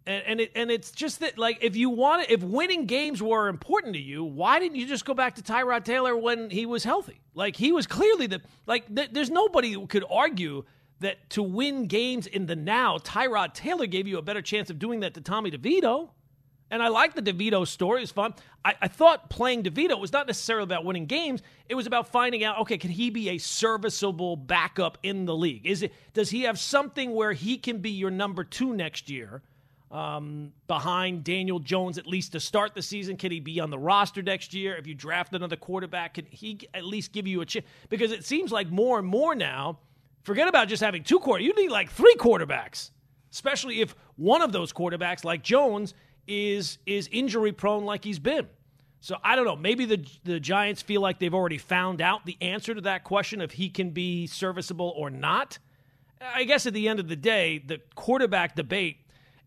and 0.07 0.23
and, 0.27 0.41
it, 0.41 0.53
and 0.55 0.71
it's 0.71 0.91
just 0.91 1.21
that 1.21 1.37
like 1.37 1.59
if 1.61 1.77
you 1.77 1.91
want 1.91 2.31
if 2.31 2.43
winning 2.43 2.87
games 2.87 3.23
were 3.23 3.49
important 3.49 3.95
to 3.95 4.01
you, 4.01 4.25
why 4.25 4.59
didn't 4.59 4.77
you 4.77 4.87
just 4.87 5.05
go 5.05 5.15
back 5.15 5.35
to 5.37 5.43
Tyrod 5.43 5.85
Taylor 5.85 6.17
when 6.17 6.51
he 6.51 6.67
was 6.67 6.85
healthy? 6.85 7.21
Like 7.35 7.57
he 7.57 7.73
was 7.73 7.87
clearly 7.87 8.27
the 8.27 8.41
like 8.67 8.95
th- 8.95 9.11
there's 9.13 9.31
nobody 9.31 9.73
who 9.73 9.87
could 9.87 10.05
argue 10.11 10.65
that 11.01 11.29
to 11.31 11.43
win 11.43 11.87
games 11.87 12.27
in 12.27 12.47
the 12.47 12.57
now, 12.57 12.99
Tyrod 12.99 13.53
Taylor 13.53 13.87
gave 13.87 14.07
you 14.07 14.19
a 14.19 14.23
better 14.23 14.43
chance 14.43 14.71
of 14.71 14.79
doing 14.79 15.01
that 15.01 15.15
to 15.15 15.21
Tommy 15.21 15.51
DeVito. 15.51 16.11
And 16.69 16.83
I 16.83 16.89
like 16.89 17.15
the 17.15 17.23
DeVito 17.23 17.67
story. 17.67 18.03
It's 18.03 18.11
fun. 18.11 18.35
I, 18.65 18.75
I 18.83 18.89
thought 18.89 19.31
playing 19.31 19.63
DeVito 19.63 20.01
was 20.01 20.13
not 20.13 20.27
necessarily 20.27 20.65
about 20.65 20.85
winning 20.85 21.07
games. 21.07 21.41
It 21.69 21.77
was 21.77 21.87
about 21.87 22.09
finding 22.09 22.43
out, 22.43 22.59
okay, 22.61 22.77
can 22.77 22.91
he 22.91 23.11
be 23.11 23.29
a 23.31 23.39
serviceable 23.39 24.35
backup 24.35 24.99
in 25.05 25.27
the 25.27 25.35
league? 25.35 25.65
Is 25.65 25.85
it 25.85 25.93
does 26.13 26.31
he 26.31 26.43
have 26.43 26.59
something 26.59 27.13
where 27.13 27.33
he 27.33 27.57
can 27.57 27.79
be 27.79 27.91
your 27.91 28.11
number 28.11 28.43
two 28.43 28.75
next 28.75 29.09
year? 29.09 29.43
Um, 29.91 30.53
behind 30.67 31.25
Daniel 31.25 31.59
Jones 31.59 31.99
at 31.99 32.07
least 32.07 32.33
to 32.33 32.41
start 32.41 32.75
the 32.75 32.83
season? 32.83 33.17
Can 33.17 33.31
he 33.31 33.41
be 33.41 33.61
on 33.61 33.71
the 33.71 33.79
roster 33.79 34.23
next 34.23 34.55
year? 34.55 34.77
If 34.77 34.87
you 34.87 34.95
draft 34.95 35.35
another 35.35 35.57
quarterback, 35.57 36.15
can 36.15 36.27
he 36.27 36.61
at 36.75 36.85
least 36.85 37.13
give 37.13 37.27
you 37.27 37.41
a 37.41 37.47
chance? 37.47 37.67
Because 37.89 38.13
it 38.13 38.25
seems 38.25 38.53
like 38.53 38.69
more 38.71 38.99
and 38.99 39.07
more 39.07 39.35
now, 39.35 39.79
forget 40.25 40.49
about 40.49 40.69
just 40.69 40.83
having 40.83 41.05
two 41.05 41.21
quarterbacks. 41.21 41.43
You 41.43 41.55
need 41.55 41.71
like 41.71 41.91
three 41.91 42.17
quarterbacks, 42.17 42.91
especially 43.33 43.81
if 43.81 43.95
one 44.17 44.43
of 44.43 44.53
those 44.53 44.73
quarterbacks, 44.73 45.25
like 45.25 45.43
Jones, 45.43 45.95
is 46.27 46.79
is 46.87 47.09
injury 47.13 47.53
prone 47.53 47.85
like 47.85 48.03
he's 48.03 48.19
been. 48.19 48.49
So 49.01 49.17
I 49.23 49.37
don't 49.37 49.45
know. 49.45 49.55
Maybe 49.55 49.85
the 49.85 50.05
the 50.25 50.41
Giants 50.41 50.83
feel 50.83 51.01
like 51.01 51.21
they've 51.21 51.35
already 51.35 51.59
found 51.59 52.01
out 52.01 52.27
the 52.27 52.37
answer 52.41 52.75
to 52.75 52.81
that 52.83 53.05
question 53.05 53.41
if 53.41 53.53
he 53.53 53.69
can 53.69 53.91
be 53.91 54.27
serviceable 54.27 54.93
or 54.97 55.11
not. 55.11 55.59
I 56.21 56.45
guess 56.45 56.67
at 56.67 56.73
the 56.73 56.89
end 56.89 56.99
of 56.99 57.09
the 57.09 57.17
day, 57.17 57.59
the 57.59 57.81
quarterback 57.95 58.57
debate 58.57 58.97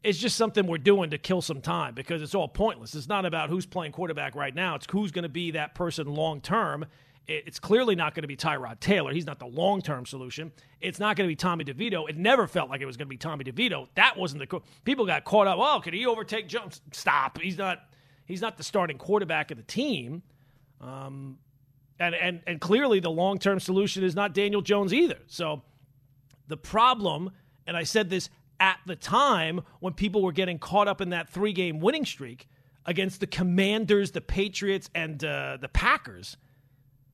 is 0.04 0.18
just 0.18 0.38
something 0.38 0.66
we're 0.66 0.78
doing 0.78 1.10
to 1.10 1.18
kill 1.18 1.42
some 1.42 1.62
time 1.62 1.94
because 1.94 2.22
it's 2.22 2.34
all 2.34 2.48
pointless. 2.48 2.96
It's 2.96 3.08
not 3.08 3.26
about 3.26 3.50
who's 3.50 3.66
playing 3.66 3.92
quarterback 3.92 4.36
right 4.36 4.54
now. 4.54 4.76
It's 4.76 4.88
who's 4.90 5.12
going 5.12 5.24
to 5.24 5.30
be 5.30 5.52
that 5.52 5.76
person 5.76 6.08
long 6.08 6.42
term. 6.42 6.86
It's 7.28 7.60
clearly 7.60 7.96
not 7.96 8.16
going 8.16 8.24
to 8.24 8.28
be 8.28 8.36
Tyrod 8.36 8.80
Taylor. 8.80 9.14
He's 9.14 9.28
not 9.28 9.38
the 9.38 9.46
long 9.46 9.82
term 9.82 10.06
solution. 10.06 10.52
It's 10.82 11.00
not 11.00 11.16
going 11.16 11.28
to 11.28 11.32
be 11.32 11.36
Tommy 11.36 11.64
DeVito. 11.64 12.10
It 12.10 12.18
never 12.18 12.48
felt 12.48 12.70
like 12.70 12.82
it 12.82 12.88
was 12.88 12.98
going 12.98 13.06
to 13.06 13.10
be 13.10 13.18
Tommy 13.18 13.44
DeVito. 13.44 13.88
That 13.96 14.18
wasn't 14.18 14.40
the 14.40 14.48
co- 14.48 14.64
people 14.84 15.06
got 15.06 15.26
caught 15.26 15.46
up. 15.46 15.60
Oh, 15.60 15.80
can 15.80 15.94
he 15.94 16.06
overtake 16.08 16.48
Jones? 16.48 16.82
Stop. 16.92 17.40
He's 17.40 17.58
not. 17.58 17.84
He's 18.26 18.42
not 18.42 18.58
the 18.58 18.64
starting 18.64 18.98
quarterback 18.98 19.52
of 19.52 19.58
the 19.58 19.64
team. 19.64 20.24
Um, 20.82 21.38
and 22.00 22.16
and 22.16 22.42
and 22.48 22.62
clearly 22.62 23.00
the 23.00 23.12
long 23.12 23.38
term 23.38 23.60
solution 23.60 24.04
is 24.04 24.16
not 24.16 24.34
Daniel 24.34 24.62
Jones 24.62 24.94
either. 24.94 25.20
So 25.28 25.62
the 26.48 26.58
problem, 26.58 27.32
and 27.68 27.78
I 27.78 27.84
said 27.84 28.10
this 28.10 28.30
at 28.60 28.80
the 28.86 28.96
time 28.96 29.62
when 29.80 29.94
people 29.94 30.22
were 30.22 30.32
getting 30.32 30.60
caught 30.60 30.88
up 30.88 31.02
in 31.02 31.10
that 31.10 31.30
three 31.30 31.54
game 31.54 31.80
winning 31.80 32.06
streak 32.06 32.48
against 32.86 33.20
the 33.20 33.28
Commanders, 33.28 34.12
the 34.12 34.22
Patriots, 34.22 34.90
and 34.96 35.24
uh, 35.24 35.58
the 35.60 35.70
Packers, 35.70 36.38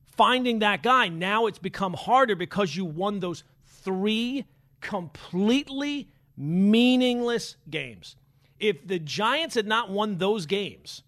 finding 0.04 0.60
that 0.60 0.82
guy, 0.82 1.08
now 1.08 1.46
it's 1.46 1.58
become 1.58 1.94
harder 1.94 2.34
because 2.34 2.74
you 2.74 2.84
won 2.84 3.20
those 3.20 3.44
three 3.66 4.44
completely 4.80 6.08
meaningless 6.36 7.56
games. 7.68 8.16
If 8.58 8.86
the 8.86 8.98
Giants 8.98 9.54
had 9.54 9.66
not 9.66 9.90
won 9.90 10.16
those 10.16 10.46
games, 10.46 11.02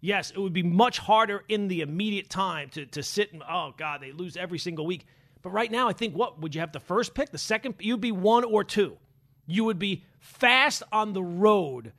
yes, 0.00 0.30
it 0.30 0.38
would 0.38 0.52
be 0.52 0.62
much 0.62 0.98
harder 0.98 1.44
in 1.48 1.68
the 1.68 1.82
immediate 1.82 2.30
time 2.30 2.70
to, 2.70 2.86
to 2.86 3.02
sit 3.02 3.32
and, 3.32 3.42
oh, 3.48 3.74
God, 3.76 4.00
they 4.00 4.12
lose 4.12 4.36
every 4.36 4.58
single 4.58 4.86
week. 4.86 5.06
But 5.42 5.50
right 5.50 5.70
now, 5.70 5.88
I 5.88 5.92
think 5.92 6.14
what 6.14 6.40
would 6.40 6.54
you 6.54 6.62
have 6.62 6.72
the 6.72 6.80
first 6.80 7.14
pick, 7.14 7.30
the 7.30 7.38
second? 7.38 7.74
You'd 7.78 8.00
be 8.00 8.12
one 8.12 8.44
or 8.44 8.64
two. 8.64 8.96
You 9.46 9.64
would 9.64 9.78
be 9.78 10.04
fast 10.18 10.82
on 10.92 11.12
the 11.12 11.22
road 11.22 11.92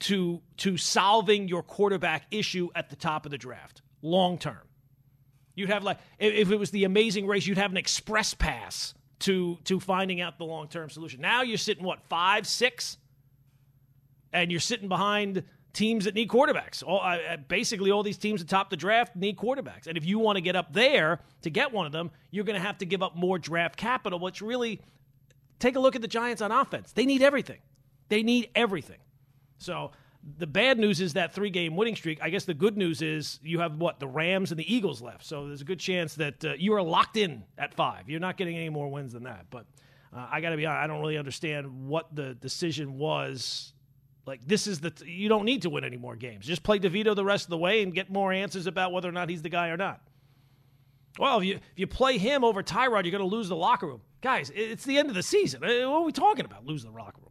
to 0.00 0.40
to 0.58 0.76
solving 0.76 1.48
your 1.48 1.62
quarterback 1.62 2.26
issue 2.30 2.68
at 2.74 2.90
the 2.90 2.96
top 2.96 3.24
of 3.26 3.30
the 3.30 3.38
draft, 3.38 3.82
long 4.02 4.38
term. 4.38 4.60
You'd 5.54 5.70
have 5.70 5.84
like 5.84 5.98
if, 6.18 6.50
it 6.50 6.56
was 6.56 6.70
the 6.70 6.84
amazing 6.84 7.26
race, 7.26 7.46
you'd 7.46 7.58
have 7.58 7.70
an 7.70 7.76
express 7.76 8.34
pass 8.34 8.94
to 9.20 9.58
to 9.64 9.78
finding 9.78 10.20
out 10.20 10.38
the 10.38 10.44
long 10.44 10.68
term 10.68 10.90
solution. 10.90 11.20
Now 11.20 11.42
you're 11.42 11.58
sitting 11.58 11.84
what 11.84 12.02
five, 12.08 12.46
six, 12.46 12.96
and 14.32 14.50
you're 14.50 14.60
sitting 14.60 14.88
behind 14.88 15.44
teams 15.72 16.06
that 16.06 16.14
need 16.14 16.28
quarterbacks. 16.28 16.82
All, 16.82 17.00
uh, 17.00 17.36
basically, 17.48 17.90
all 17.90 18.02
these 18.02 18.18
teams 18.18 18.42
atop 18.42 18.70
the 18.70 18.76
draft 18.76 19.14
need 19.14 19.36
quarterbacks. 19.36 19.86
And 19.86 19.96
if 19.96 20.04
you 20.04 20.18
want 20.18 20.36
to 20.36 20.40
get 20.40 20.56
up 20.56 20.72
there 20.72 21.20
to 21.42 21.50
get 21.50 21.72
one 21.72 21.86
of 21.86 21.92
them, 21.92 22.10
you're 22.30 22.44
going 22.44 22.58
to 22.58 22.66
have 22.66 22.78
to 22.78 22.86
give 22.86 23.02
up 23.02 23.16
more 23.16 23.38
draft 23.38 23.76
capital, 23.76 24.18
which 24.18 24.40
really 24.40 24.80
take 25.60 25.76
a 25.76 25.80
look 25.80 25.94
at 25.94 26.02
the 26.02 26.08
Giants 26.08 26.42
on 26.42 26.50
offense. 26.50 26.92
They 26.92 27.06
need 27.06 27.22
everything. 27.22 27.58
They 28.08 28.22
need 28.22 28.50
everything. 28.54 28.98
So 29.58 29.92
the 30.38 30.46
bad 30.46 30.78
news 30.78 31.00
is 31.00 31.14
that 31.14 31.32
three 31.32 31.50
game 31.50 31.76
winning 31.76 31.96
streak. 31.96 32.18
I 32.22 32.30
guess 32.30 32.44
the 32.44 32.54
good 32.54 32.76
news 32.76 33.02
is 33.02 33.38
you 33.42 33.60
have 33.60 33.76
what? 33.76 34.00
The 34.00 34.08
Rams 34.08 34.50
and 34.50 34.58
the 34.58 34.74
Eagles 34.74 35.00
left. 35.00 35.24
So 35.24 35.46
there's 35.46 35.60
a 35.60 35.64
good 35.64 35.80
chance 35.80 36.14
that 36.16 36.44
uh, 36.44 36.52
you 36.54 36.74
are 36.74 36.82
locked 36.82 37.16
in 37.16 37.44
at 37.56 37.74
five. 37.74 38.08
You're 38.08 38.20
not 38.20 38.36
getting 38.36 38.56
any 38.56 38.68
more 38.68 38.90
wins 38.90 39.12
than 39.12 39.24
that. 39.24 39.46
But 39.50 39.66
uh, 40.14 40.26
I 40.30 40.40
got 40.40 40.50
to 40.50 40.56
be 40.56 40.66
honest, 40.66 40.82
I 40.82 40.86
don't 40.86 41.00
really 41.00 41.18
understand 41.18 41.88
what 41.88 42.14
the 42.14 42.34
decision 42.34 42.98
was. 42.98 43.72
Like, 44.26 44.46
this 44.46 44.66
is 44.66 44.80
the, 44.80 44.90
t- 44.90 45.10
you 45.10 45.28
don't 45.28 45.44
need 45.44 45.62
to 45.62 45.70
win 45.70 45.82
any 45.82 45.96
more 45.96 46.14
games. 46.14 46.46
Just 46.46 46.62
play 46.62 46.78
DeVito 46.78 47.16
the 47.16 47.24
rest 47.24 47.46
of 47.46 47.50
the 47.50 47.58
way 47.58 47.82
and 47.82 47.94
get 47.94 48.10
more 48.10 48.32
answers 48.32 48.66
about 48.66 48.92
whether 48.92 49.08
or 49.08 49.12
not 49.12 49.30
he's 49.30 49.42
the 49.42 49.48
guy 49.48 49.68
or 49.68 49.76
not. 49.76 50.02
Well, 51.18 51.38
if 51.38 51.44
you 51.44 51.54
if 51.54 51.62
you 51.76 51.86
play 51.86 52.18
him 52.18 52.44
over 52.44 52.62
Tyrod, 52.62 53.04
you're 53.04 53.10
going 53.10 53.18
to 53.18 53.24
lose 53.24 53.48
the 53.48 53.56
locker 53.56 53.86
room. 53.86 54.02
Guys, 54.20 54.52
it's 54.54 54.84
the 54.84 54.98
end 54.98 55.08
of 55.08 55.14
the 55.14 55.22
season. 55.22 55.64
Uh, 55.64 55.88
What 55.90 55.98
are 55.98 56.02
we 56.02 56.12
talking 56.12 56.44
about? 56.44 56.66
Lose 56.66 56.82
the 56.82 56.90
locker 56.90 57.20
room. 57.20 57.30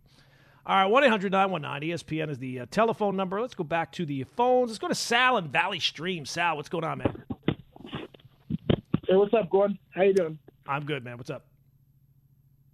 All 0.66 0.76
right, 0.76 0.86
1 0.86 1.04
800 1.04 1.32
919 1.32 1.90
ESPN 1.98 2.30
is 2.30 2.38
the 2.40 2.62
uh, 2.62 2.66
telephone 2.70 3.16
number. 3.16 3.40
Let's 3.42 3.54
go 3.54 3.64
back 3.64 3.92
to 3.94 4.06
the 4.06 4.24
phones. 4.36 4.70
Let's 4.70 4.80
go 4.80 4.88
to 4.88 4.96
Sal 4.96 5.38
in 5.38 5.48
Valley 5.50 5.80
Stream. 5.80 6.26
Sal, 6.26 6.58
what's 6.58 6.70
going 6.70 6.84
on, 6.84 7.00
man? 7.00 7.24
Hey, 9.08 9.16
what's 9.16 9.34
up, 9.34 9.50
Gordon? 9.50 9.78
How 9.92 10.04
you 10.04 10.14
doing? 10.14 10.38
I'm 10.68 10.86
good, 10.86 11.04
man. 11.04 11.18
What's 11.18 11.30
up? 11.30 11.46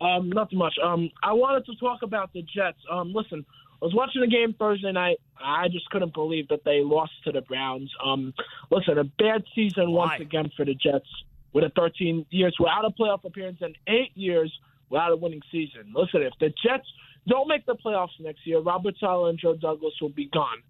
Um, 0.01 0.29
not 0.29 0.49
too 0.49 0.57
much. 0.57 0.75
Um, 0.83 1.09
I 1.23 1.33
wanted 1.33 1.65
to 1.67 1.75
talk 1.77 2.01
about 2.01 2.33
the 2.33 2.41
Jets. 2.41 2.79
Um, 2.91 3.13
listen, 3.13 3.45
I 3.81 3.85
was 3.85 3.93
watching 3.93 4.21
the 4.21 4.27
game 4.27 4.53
Thursday 4.57 4.91
night. 4.91 5.17
I 5.41 5.67
just 5.69 5.89
couldn't 5.89 6.13
believe 6.13 6.47
that 6.49 6.63
they 6.65 6.81
lost 6.83 7.13
to 7.25 7.31
the 7.31 7.41
Browns. 7.41 7.91
Um, 8.03 8.33
listen, 8.71 8.97
a 8.97 9.03
bad 9.05 9.43
season 9.53 9.91
Why? 9.91 10.07
once 10.07 10.21
again 10.21 10.51
for 10.57 10.65
the 10.65 10.73
Jets 10.73 11.07
with 11.55 11.63
a 11.63 11.69
13 11.69 12.25
years 12.31 12.53
without 12.59 12.83
a 12.83 12.89
playoff 12.89 13.23
appearance 13.23 13.57
and 13.61 13.75
eight 13.87 14.11
years 14.13 14.51
without 14.89 15.11
a 15.11 15.15
winning 15.15 15.41
season. 15.51 15.93
Listen, 15.95 16.21
if 16.21 16.33
the 16.41 16.49
Jets 16.63 16.85
don't 17.27 17.47
make 17.47 17.65
the 17.65 17.75
playoffs 17.83 18.09
next 18.19 18.45
year, 18.45 18.59
Robert 18.59 18.93
Saleh 18.99 19.29
and 19.29 19.39
Joe 19.39 19.55
Douglas 19.55 19.93
will 20.01 20.09
be 20.09 20.27
gone. 20.33 20.61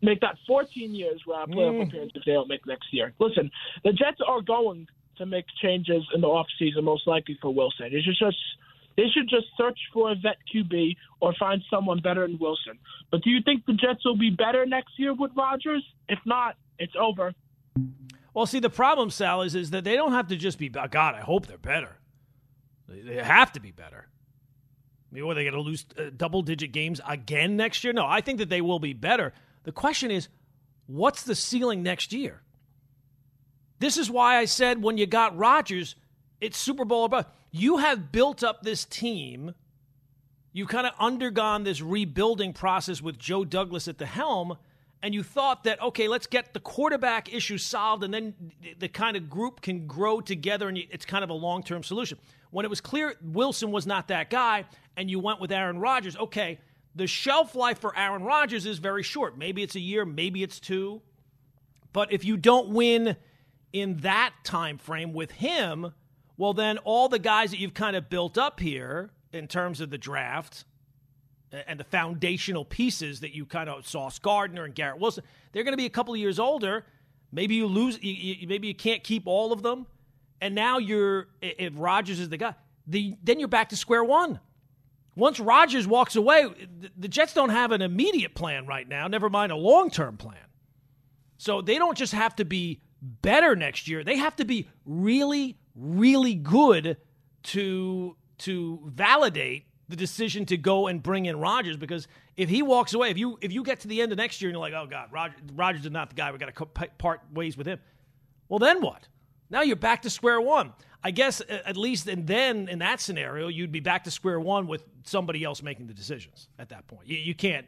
Make 0.00 0.20
that 0.20 0.36
14 0.46 0.94
years 0.94 1.20
without 1.26 1.48
a 1.48 1.52
playoff 1.52 1.74
Mm. 1.82 1.88
appearance 1.88 2.12
if 2.14 2.24
they 2.24 2.32
don't 2.32 2.48
make 2.48 2.64
next 2.66 2.86
year. 2.92 3.12
Listen, 3.18 3.50
the 3.82 3.92
Jets 3.92 4.20
are 4.26 4.40
going 4.40 4.86
to 5.16 5.26
make 5.26 5.44
changes 5.60 6.04
in 6.14 6.20
the 6.20 6.28
offseason, 6.28 6.84
most 6.84 7.08
likely 7.08 7.34
for 7.42 7.52
Wilson. 7.52 7.92
They 7.92 8.00
should 8.00 8.16
just 8.18 8.38
they 8.96 9.08
should 9.14 9.28
just 9.28 9.46
search 9.56 9.78
for 9.92 10.10
a 10.10 10.14
vet 10.16 10.38
QB 10.52 10.96
or 11.20 11.32
find 11.34 11.62
someone 11.70 12.00
better 12.00 12.26
than 12.26 12.36
Wilson. 12.38 12.78
But 13.12 13.22
do 13.22 13.30
you 13.30 13.40
think 13.44 13.64
the 13.66 13.72
Jets 13.74 14.04
will 14.04 14.16
be 14.16 14.30
better 14.30 14.66
next 14.66 14.98
year 14.98 15.14
with 15.14 15.30
Rodgers? 15.36 15.84
If 16.08 16.18
not, 16.26 16.56
it's 16.80 16.94
over. 16.98 17.32
Well, 18.34 18.46
see, 18.46 18.60
the 18.60 18.70
problem, 18.70 19.10
Sal, 19.10 19.42
is, 19.42 19.54
is 19.54 19.70
that 19.70 19.84
they 19.84 19.96
don't 19.96 20.12
have 20.12 20.28
to 20.28 20.36
just 20.36 20.58
be, 20.58 20.68
God, 20.68 20.94
I 20.94 21.20
hope 21.20 21.46
they're 21.46 21.58
better. 21.58 21.96
They 22.88 23.22
have 23.22 23.52
to 23.52 23.60
be 23.60 23.70
better. 23.70 24.06
I 25.10 25.14
mean, 25.14 25.24
are 25.24 25.34
they 25.34 25.44
going 25.44 25.54
to 25.54 25.60
lose 25.60 25.86
uh, 25.96 26.10
double 26.16 26.42
digit 26.42 26.72
games 26.72 27.00
again 27.08 27.56
next 27.56 27.82
year? 27.82 27.92
No, 27.92 28.06
I 28.06 28.20
think 28.20 28.38
that 28.38 28.48
they 28.48 28.60
will 28.60 28.78
be 28.78 28.92
better. 28.92 29.32
The 29.64 29.72
question 29.72 30.10
is, 30.10 30.28
what's 30.86 31.22
the 31.22 31.34
ceiling 31.34 31.82
next 31.82 32.12
year? 32.12 32.42
This 33.78 33.96
is 33.96 34.10
why 34.10 34.36
I 34.36 34.44
said 34.44 34.82
when 34.82 34.98
you 34.98 35.06
got 35.06 35.36
Rodgers, 35.36 35.94
it's 36.40 36.58
Super 36.58 36.84
Bowl 36.84 37.04
above. 37.04 37.26
You 37.50 37.78
have 37.78 38.12
built 38.12 38.42
up 38.42 38.62
this 38.62 38.84
team. 38.84 39.54
You've 40.52 40.68
kind 40.68 40.86
of 40.86 40.92
undergone 40.98 41.64
this 41.64 41.80
rebuilding 41.80 42.52
process 42.52 43.00
with 43.00 43.18
Joe 43.18 43.44
Douglas 43.44 43.88
at 43.88 43.98
the 43.98 44.06
helm, 44.06 44.56
and 45.02 45.14
you 45.14 45.22
thought 45.22 45.64
that, 45.64 45.80
okay, 45.80 46.08
let's 46.08 46.26
get 46.26 46.52
the 46.52 46.60
quarterback 46.60 47.32
issue 47.32 47.58
solved, 47.58 48.02
and 48.02 48.12
then 48.12 48.34
the 48.78 48.88
kind 48.88 49.16
of 49.16 49.30
group 49.30 49.60
can 49.60 49.86
grow 49.86 50.20
together, 50.20 50.68
and 50.68 50.78
it's 50.78 51.04
kind 51.04 51.22
of 51.22 51.30
a 51.30 51.34
long 51.34 51.62
term 51.62 51.82
solution. 51.82 52.18
When 52.50 52.64
it 52.64 52.68
was 52.68 52.80
clear 52.80 53.14
Wilson 53.22 53.70
was 53.70 53.86
not 53.86 54.08
that 54.08 54.30
guy, 54.30 54.64
and 54.96 55.10
you 55.10 55.20
went 55.20 55.40
with 55.40 55.52
Aaron 55.52 55.78
Rodgers, 55.78 56.16
okay, 56.16 56.58
the 56.94 57.06
shelf 57.06 57.54
life 57.54 57.78
for 57.78 57.96
Aaron 57.96 58.24
Rodgers 58.24 58.66
is 58.66 58.78
very 58.78 59.02
short. 59.02 59.38
Maybe 59.38 59.62
it's 59.62 59.76
a 59.76 59.80
year, 59.80 60.04
maybe 60.04 60.42
it's 60.42 60.58
two. 60.58 61.00
But 61.92 62.12
if 62.12 62.24
you 62.24 62.36
don't 62.36 62.70
win 62.70 63.16
in 63.72 63.98
that 63.98 64.32
time 64.42 64.78
frame 64.78 65.12
with 65.12 65.30
him, 65.30 65.92
well, 66.36 66.54
then 66.54 66.78
all 66.78 67.08
the 67.08 67.18
guys 67.18 67.50
that 67.50 67.60
you've 67.60 67.74
kind 67.74 67.94
of 67.94 68.10
built 68.10 68.36
up 68.36 68.58
here 68.60 69.10
in 69.32 69.46
terms 69.46 69.80
of 69.80 69.90
the 69.90 69.98
draft 69.98 70.64
and 71.52 71.78
the 71.80 71.84
foundational 71.84 72.64
pieces 72.64 73.20
that 73.20 73.34
you 73.34 73.46
kind 73.46 73.68
of 73.68 73.86
Sauce 73.86 74.18
Gardner 74.18 74.64
and 74.64 74.74
Garrett 74.74 75.00
Wilson, 75.00 75.24
they're 75.52 75.64
going 75.64 75.72
to 75.72 75.78
be 75.78 75.86
a 75.86 75.90
couple 75.90 76.14
of 76.14 76.20
years 76.20 76.38
older. 76.38 76.84
Maybe 77.32 77.56
you 77.56 77.66
lose, 77.66 78.02
you, 78.02 78.46
maybe 78.48 78.68
you 78.68 78.74
can't 78.74 79.02
keep 79.02 79.26
all 79.26 79.52
of 79.52 79.62
them. 79.62 79.86
And 80.40 80.54
now 80.54 80.78
you're, 80.78 81.28
if 81.40 81.72
Rodgers 81.76 82.20
is 82.20 82.28
the 82.28 82.36
guy, 82.36 82.54
the, 82.86 83.16
then 83.22 83.38
you're 83.38 83.48
back 83.48 83.70
to 83.70 83.76
square 83.76 84.04
one. 84.04 84.40
Once 85.16 85.40
Rodgers 85.40 85.86
walks 85.86 86.14
away, 86.14 86.46
the 86.96 87.08
Jets 87.08 87.34
don't 87.34 87.48
have 87.50 87.72
an 87.72 87.82
immediate 87.82 88.34
plan 88.34 88.66
right 88.66 88.88
now, 88.88 89.08
never 89.08 89.28
mind 89.28 89.50
a 89.50 89.56
long 89.56 89.90
term 89.90 90.16
plan. 90.16 90.36
So 91.38 91.60
they 91.60 91.76
don't 91.76 91.98
just 91.98 92.12
have 92.12 92.36
to 92.36 92.44
be 92.44 92.80
better 93.00 93.56
next 93.56 93.88
year, 93.88 94.04
they 94.04 94.16
have 94.16 94.36
to 94.36 94.44
be 94.44 94.68
really, 94.84 95.56
really 95.74 96.34
good 96.34 96.98
to 97.44 98.16
to 98.38 98.80
validate 98.84 99.64
the 99.88 99.96
decision 99.96 100.44
to 100.46 100.56
go 100.56 100.86
and 100.86 101.02
bring 101.02 101.26
in 101.26 101.38
Rodgers 101.40 101.76
because 101.76 102.06
if 102.36 102.48
he 102.48 102.62
walks 102.62 102.92
away, 102.92 103.10
if 103.10 103.18
you 103.18 103.38
if 103.40 103.52
you 103.52 103.62
get 103.62 103.80
to 103.80 103.88
the 103.88 104.02
end 104.02 104.12
of 104.12 104.18
next 104.18 104.40
year 104.40 104.50
and 104.50 104.54
you're 104.54 104.60
like, 104.60 104.74
oh 104.74 104.86
God, 104.86 105.10
Rodgers, 105.10 105.40
Rodgers 105.54 105.84
is 105.84 105.90
not 105.90 106.10
the 106.10 106.14
guy, 106.14 106.30
we 106.30 106.38
got 106.38 106.54
to 106.54 106.88
part 106.98 107.20
ways 107.32 107.56
with 107.56 107.66
him. 107.66 107.80
Well, 108.48 108.58
then 108.58 108.80
what? 108.80 109.08
Now 109.50 109.62
you're 109.62 109.76
back 109.76 110.02
to 110.02 110.10
square 110.10 110.40
one. 110.40 110.72
I 111.02 111.10
guess 111.10 111.40
uh, 111.40 111.62
at 111.64 111.76
least 111.76 112.06
and 112.06 112.26
then 112.26 112.68
in 112.68 112.80
that 112.80 113.00
scenario, 113.00 113.48
you'd 113.48 113.72
be 113.72 113.80
back 113.80 114.04
to 114.04 114.10
square 114.10 114.38
one 114.38 114.66
with 114.66 114.84
somebody 115.04 115.42
else 115.42 115.62
making 115.62 115.86
the 115.86 115.94
decisions 115.94 116.48
at 116.58 116.68
that 116.68 116.86
point. 116.86 117.06
You, 117.06 117.16
you 117.16 117.34
can't 117.34 117.66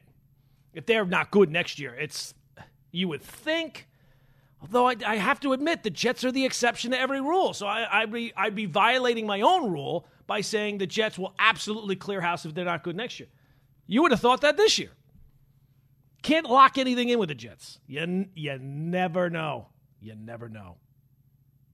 if 0.75 0.85
they're 0.85 1.07
not 1.07 1.31
good 1.31 1.51
next 1.51 1.79
year. 1.79 1.95
It's 1.95 2.35
you 2.93 3.09
would 3.09 3.23
think 3.23 3.87
Although 4.63 4.89
I, 4.89 4.97
I, 5.07 5.17
have 5.17 5.41
to 5.41 5.53
admit, 5.55 5.83
the 5.83 5.91
Jets 5.91 6.23
are 6.25 6.31
the 6.31 6.45
exception 6.45 6.91
to 6.91 7.01
every 7.01 7.21
rule. 7.21 7.55
So 7.55 7.67
I, 7.67 8.05
would 8.05 8.13
be, 8.13 8.33
I'd 8.37 8.55
be 8.55 8.67
violating 8.67 9.27
my 9.27 9.41
own 9.41 9.71
rule 9.71 10.07
by 10.31 10.43
saying 10.43 10.79
the 10.79 10.87
Jets 10.87 11.19
will 11.19 11.35
absolutely 11.41 11.97
clear 11.97 12.21
house 12.21 12.47
if 12.47 12.55
they're 12.55 12.65
not 12.65 12.85
good 12.85 12.95
next 12.95 13.19
year. 13.19 13.29
You 13.89 14.03
would 14.03 14.13
have 14.13 14.21
thought 14.21 14.43
that 14.43 14.57
this 14.57 14.79
year. 14.79 14.91
Can't 16.23 16.49
lock 16.49 16.79
anything 16.79 17.09
in 17.09 17.19
with 17.19 17.31
the 17.31 17.35
Jets. 17.35 17.81
You, 17.89 18.27
you 18.37 18.57
never 18.61 19.29
know. 19.29 19.67
You 20.01 20.15
never 20.15 20.49
know. 20.49 20.77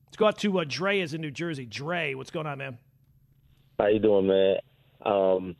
Let's 0.07 0.17
go 0.17 0.29
out 0.29 0.39
to 0.39 0.59
uh, 0.59 0.65
Dre 0.67 1.01
is 1.01 1.13
in 1.13 1.21
New 1.21 1.31
Jersey. 1.31 1.67
Dre, 1.67 2.15
what's 2.15 2.31
going 2.31 2.47
on, 2.47 2.57
man? 2.57 2.79
How 3.79 3.89
you 3.89 3.99
doing, 3.99 4.27
man? 4.27 4.57
Um, 5.05 5.55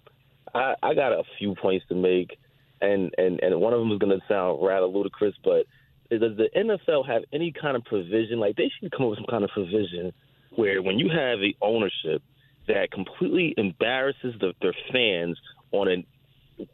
I, 0.55 0.75
I 0.83 0.95
got 0.95 1.13
a 1.13 1.25
few 1.39 1.55
points 1.55 1.85
to 1.91 1.95
make, 1.95 2.39
and, 2.81 3.13
and, 3.19 3.41
and 3.43 3.61
one 3.61 3.75
of 3.75 3.81
them 3.81 3.93
is 3.93 3.99
going 3.99 4.19
to 4.19 4.27
sound 4.27 4.65
rather 4.67 4.87
ludicrous, 4.87 5.35
but– 5.45 5.67
does 6.11 6.37
the 6.37 6.49
NFL 6.57 7.07
have 7.07 7.25
any 7.33 7.53
kind 7.53 7.77
of 7.77 7.85
provision? 7.85 8.39
Like 8.39 8.57
they 8.57 8.71
should 8.79 8.93
come 8.93 9.07
up 9.07 9.11
with 9.11 9.19
some 9.19 9.27
kind 9.29 9.45
of 9.45 9.51
provision 9.51 10.13
where 10.55 10.81
when 10.81 10.99
you 10.99 11.09
have 11.09 11.41
the 11.41 11.57
ownership 11.61 12.23
that 12.69 12.91
completely 12.91 13.55
embarrasses 13.57 14.35
the, 14.41 14.53
their 14.61 14.75
fans 14.93 15.39
on 15.73 15.89
an 15.89 16.05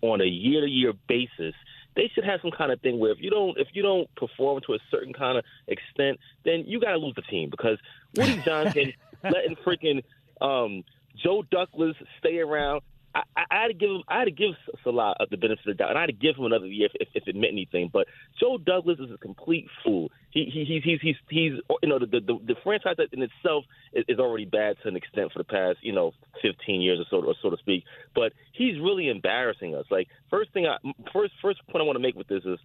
on 0.01 0.20
a 0.20 0.26
year 0.26 0.61
to 0.61 0.68
year 0.68 0.93
basis, 1.09 1.55
they 1.97 2.11
should 2.14 2.24
have 2.24 2.40
some 2.40 2.51
kind 2.51 2.72
of 2.72 2.80
thing 2.80 2.99
where 2.99 3.12
if 3.12 3.18
you 3.20 3.30
don't 3.30 3.59
if 3.59 3.68
you 3.72 3.82
don't 3.82 4.12
perform 4.14 4.61
to 4.66 4.74
a 4.74 4.78
certain 4.90 5.12
kind 5.12 5.38
of 5.38 5.45
extent, 5.68 6.18
then 6.45 6.64
you 6.66 6.80
got 6.80 6.93
to 6.93 6.99
lose 6.99 7.14
the 7.14 7.22
team 7.22 7.51
because 7.51 7.78
Woody 8.16 8.40
Johnson 8.45 8.93
letting 9.24 9.57
freaking 9.57 10.03
um, 10.40 10.84
Joe 11.16 11.43
Douglas 11.51 11.97
stay 12.18 12.38
around. 12.38 12.82
I, 13.15 13.23
I 13.37 13.63
had 13.63 13.69
to 13.69 13.75
give 13.75 13.91
him, 13.91 14.03
I 14.09 14.21
had 14.21 14.25
to 14.25 14.31
give 14.31 14.55
Saleh 14.83 15.17
the 15.31 15.37
benefit 15.37 15.67
of 15.67 15.67
the 15.67 15.75
doubt, 15.75 15.91
and 15.91 15.99
I 15.99 16.03
had 16.03 16.07
to 16.07 16.13
give 16.13 16.37
him 16.37 16.45
another 16.45 16.67
year 16.67 16.89
if, 16.93 17.09
if, 17.09 17.23
if 17.23 17.29
it 17.29 17.37
meant 17.37 17.53
anything. 17.53 17.91
But 17.93 18.07
Joe 18.41 18.59
Douglas 18.59 18.99
is 19.01 19.11
a 19.13 19.19
complete 19.19 19.67
fool. 19.85 20.11
He, 20.31 20.45
he 20.53 20.65
he's 20.65 20.83
he's 20.83 21.01
he's 21.01 21.17
he's 21.29 21.53
you 21.83 21.89
know 21.89 21.99
the 21.99 22.07
the, 22.07 22.39
the 22.47 22.57
franchise 22.63 22.97
in 23.13 23.23
itself 23.23 23.65
is, 23.93 24.05
is 24.09 24.19
already 24.19 24.47
bad 24.47 24.77
to 24.83 24.89
an 24.89 24.97
extent 24.97 25.33
for 25.33 25.39
the 25.39 25.45
past 25.45 25.79
you 25.83 25.93
know 25.93 26.13
15 26.41 26.81
years 26.81 26.99
or 27.01 27.05
so 27.11 27.27
or 27.27 27.35
so 27.43 27.51
to 27.51 27.57
speak. 27.59 27.85
But 28.15 28.33
he's 28.53 28.81
really 28.81 29.09
embarrassing 29.09 29.75
us. 29.75 29.85
Like 29.91 30.09
first 30.31 30.53
thing 30.53 30.67
I 30.67 30.77
first 31.13 31.35
first 31.43 31.61
point 31.69 31.83
I 31.83 31.85
want 31.85 31.97
to 31.97 32.03
make 32.03 32.17
with 32.17 32.29
this 32.29 32.45
is 32.45 32.59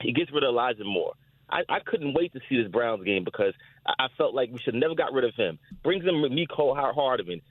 he 0.00 0.12
gets 0.12 0.30
rid 0.32 0.44
of 0.44 0.48
Elijah 0.48 0.84
Moore. 0.84 1.14
I, 1.48 1.60
I 1.68 1.78
couldn't 1.84 2.14
wait 2.14 2.32
to 2.32 2.40
see 2.48 2.60
this 2.60 2.70
Browns 2.70 3.04
game 3.04 3.24
because 3.24 3.54
I, 3.86 4.04
I 4.04 4.06
felt 4.16 4.34
like 4.34 4.50
we 4.50 4.60
should 4.60 4.74
never 4.74 4.94
got 4.94 5.12
rid 5.12 5.24
of 5.24 5.34
him. 5.34 5.58
Brings 5.82 6.04
in 6.04 6.14
Mecole 6.14 6.74
Hardman 6.76 7.42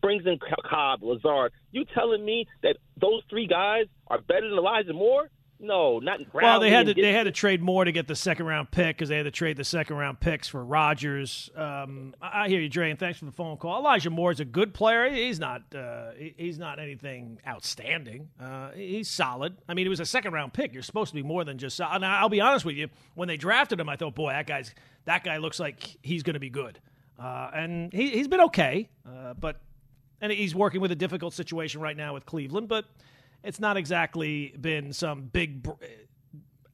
brings 0.00 0.26
in 0.26 0.38
Cobb, 0.68 1.02
Lazard. 1.02 1.52
You 1.72 1.84
telling 1.94 2.24
me 2.24 2.46
that 2.62 2.76
those 2.96 3.22
three 3.28 3.46
guys 3.46 3.86
are 4.06 4.20
better 4.20 4.48
than 4.48 4.58
Elijah 4.58 4.92
Moore? 4.92 5.30
No, 5.60 5.98
not 5.98 6.20
well. 6.32 6.60
They 6.60 6.70
had 6.70 6.86
to 6.86 6.94
they 6.94 7.12
had 7.12 7.24
to 7.24 7.32
trade 7.32 7.60
more 7.60 7.84
to 7.84 7.90
get 7.90 8.06
the 8.06 8.14
second 8.14 8.46
round 8.46 8.70
pick 8.70 8.96
because 8.96 9.08
they 9.08 9.16
had 9.16 9.24
to 9.24 9.32
trade 9.32 9.56
the 9.56 9.64
second 9.64 9.96
round 9.96 10.20
picks 10.20 10.46
for 10.46 10.64
Rodgers. 10.64 11.50
Um, 11.56 12.14
I 12.22 12.48
hear 12.48 12.60
you, 12.60 12.68
Dre, 12.68 12.90
and 12.90 12.98
thanks 12.98 13.18
for 13.18 13.24
the 13.24 13.32
phone 13.32 13.56
call. 13.56 13.80
Elijah 13.80 14.10
Moore 14.10 14.30
is 14.30 14.38
a 14.38 14.44
good 14.44 14.72
player. 14.72 15.10
He's 15.10 15.40
not 15.40 15.62
uh, 15.74 16.10
he's 16.36 16.60
not 16.60 16.78
anything 16.78 17.40
outstanding. 17.46 18.28
Uh, 18.40 18.70
he's 18.70 19.10
solid. 19.10 19.56
I 19.68 19.74
mean, 19.74 19.84
it 19.84 19.90
was 19.90 20.00
a 20.00 20.06
second 20.06 20.32
round 20.32 20.52
pick. 20.52 20.72
You're 20.72 20.82
supposed 20.84 21.10
to 21.10 21.16
be 21.16 21.24
more 21.24 21.42
than 21.44 21.58
just. 21.58 21.80
And 21.80 22.06
I'll 22.06 22.28
be 22.28 22.40
honest 22.40 22.64
with 22.64 22.76
you. 22.76 22.88
When 23.16 23.26
they 23.26 23.36
drafted 23.36 23.80
him, 23.80 23.88
I 23.88 23.96
thought, 23.96 24.14
boy, 24.14 24.30
that 24.30 24.46
guy's 24.46 24.72
that 25.06 25.24
guy 25.24 25.38
looks 25.38 25.58
like 25.58 25.96
he's 26.02 26.22
going 26.22 26.34
to 26.34 26.40
be 26.40 26.50
good. 26.50 26.78
Uh, 27.18 27.50
and 27.54 27.92
he, 27.92 28.10
he's 28.10 28.28
been 28.28 28.40
okay, 28.40 28.88
uh, 29.06 29.34
but 29.34 29.60
and 30.20 30.32
he's 30.32 30.54
working 30.54 30.80
with 30.80 30.92
a 30.92 30.96
difficult 30.96 31.34
situation 31.34 31.80
right 31.80 31.96
now 31.96 32.14
with 32.14 32.26
Cleveland, 32.26 32.68
but 32.68 32.84
it's 33.42 33.60
not 33.60 33.76
exactly 33.76 34.54
been 34.60 34.92
some 34.92 35.22
big. 35.22 35.62
Br- 35.62 35.72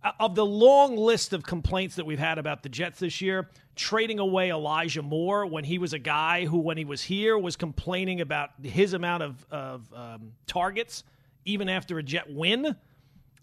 uh, 0.03 0.13
of 0.21 0.35
the 0.35 0.45
long 0.45 0.99
list 0.99 1.33
of 1.33 1.45
complaints 1.45 1.97
that 1.97 2.05
we've 2.05 2.19
had 2.19 2.37
about 2.37 2.63
the 2.63 2.69
Jets 2.69 2.99
this 2.99 3.23
year, 3.23 3.49
trading 3.75 4.19
away 4.19 4.51
Elijah 4.51 5.01
Moore 5.03 5.47
when 5.47 5.65
he 5.65 5.79
was 5.79 5.95
a 5.95 5.99
guy 5.99 6.45
who, 6.45 6.59
when 6.59 6.77
he 6.77 6.85
was 6.85 7.03
here, 7.03 7.39
was 7.39 7.57
complaining 7.57 8.21
about 8.21 8.51
his 8.63 8.93
amount 8.93 9.23
of, 9.23 9.47
of 9.51 9.93
um, 9.95 10.33
targets, 10.47 11.05
even 11.47 11.71
after 11.71 11.99
a 11.99 12.03
Jet 12.03 12.31
win. 12.31 12.77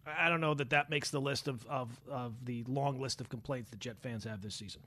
I 0.06 0.30
don't 0.30 0.42
know 0.42 0.54
that 0.54 0.70
that 0.70 0.92
makes 0.92 1.10
the 1.10 1.22
list 1.22 1.48
of, 1.48 1.66
of, 1.66 1.90
of 2.10 2.34
the 2.46 2.64
long 2.68 3.02
list 3.02 3.22
of 3.22 3.30
complaints 3.30 3.72
that 3.72 3.80
Jet 3.80 3.98
fans 4.00 4.24
have 4.26 4.42
this 4.44 4.54
season. 4.54 4.82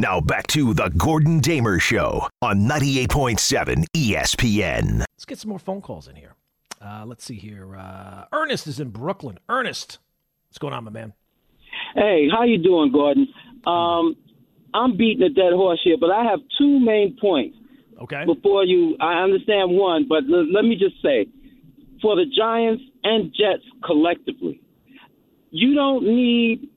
Now 0.00 0.18
back 0.18 0.46
to 0.46 0.72
the 0.72 0.88
Gordon 0.96 1.40
Damer 1.40 1.78
Show 1.78 2.26
on 2.40 2.60
98.7 2.60 3.84
ESPN. 3.94 5.00
Let's 5.00 5.26
get 5.26 5.38
some 5.38 5.50
more 5.50 5.58
phone 5.58 5.82
calls 5.82 6.08
in 6.08 6.16
here. 6.16 6.36
Uh, 6.80 7.04
let's 7.04 7.22
see 7.22 7.34
here. 7.34 7.76
Uh, 7.76 8.24
Ernest 8.32 8.66
is 8.66 8.80
in 8.80 8.88
Brooklyn. 8.88 9.38
Ernest, 9.50 9.98
what's 10.48 10.56
going 10.56 10.72
on, 10.72 10.84
my 10.84 10.90
man? 10.90 11.12
Hey, 11.94 12.28
how 12.32 12.44
you 12.44 12.56
doing, 12.56 12.90
Gordon? 12.90 13.28
Um, 13.66 14.16
I'm 14.72 14.96
beating 14.96 15.22
a 15.22 15.28
dead 15.28 15.52
horse 15.52 15.82
here, 15.84 15.98
but 16.00 16.10
I 16.10 16.24
have 16.24 16.38
two 16.56 16.80
main 16.80 17.18
points. 17.20 17.58
Okay. 18.00 18.24
Before 18.24 18.64
you, 18.64 18.96
I 19.00 19.22
understand 19.22 19.72
one, 19.72 20.06
but 20.08 20.22
l- 20.32 20.50
let 20.50 20.64
me 20.64 20.76
just 20.76 21.02
say, 21.02 21.26
for 22.00 22.16
the 22.16 22.24
Giants 22.24 22.82
and 23.04 23.34
Jets 23.34 23.64
collectively, 23.84 24.62
you 25.50 25.74
don't 25.74 26.04
need 26.06 26.70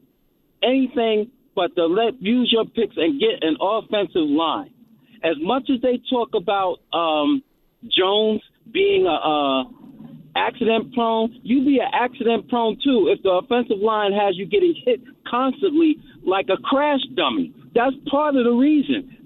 anything 0.61 1.31
but 1.55 1.75
to 1.75 1.85
let 1.85 2.21
use 2.21 2.49
your 2.51 2.65
picks 2.65 2.95
and 2.97 3.19
get 3.19 3.41
an 3.41 3.57
offensive 3.61 4.27
line. 4.27 4.73
As 5.23 5.35
much 5.39 5.69
as 5.73 5.81
they 5.81 6.01
talk 6.09 6.29
about 6.35 6.77
um, 6.91 7.43
Jones 7.83 8.41
being 8.71 9.05
a, 9.05 9.09
a 9.09 9.65
accident 10.35 10.93
prone, 10.93 11.39
you 11.43 11.63
be 11.63 11.79
an 11.79 11.91
accident 11.93 12.49
prone 12.49 12.77
too 12.83 13.13
if 13.15 13.21
the 13.23 13.29
offensive 13.29 13.79
line 13.79 14.11
has 14.11 14.35
you 14.37 14.45
getting 14.45 14.73
hit 14.85 15.01
constantly 15.29 15.97
like 16.25 16.47
a 16.49 16.57
crash 16.57 17.01
dummy. 17.15 17.53
That's 17.75 17.95
part 18.09 18.35
of 18.35 18.43
the 18.43 18.51
reason. 18.51 19.17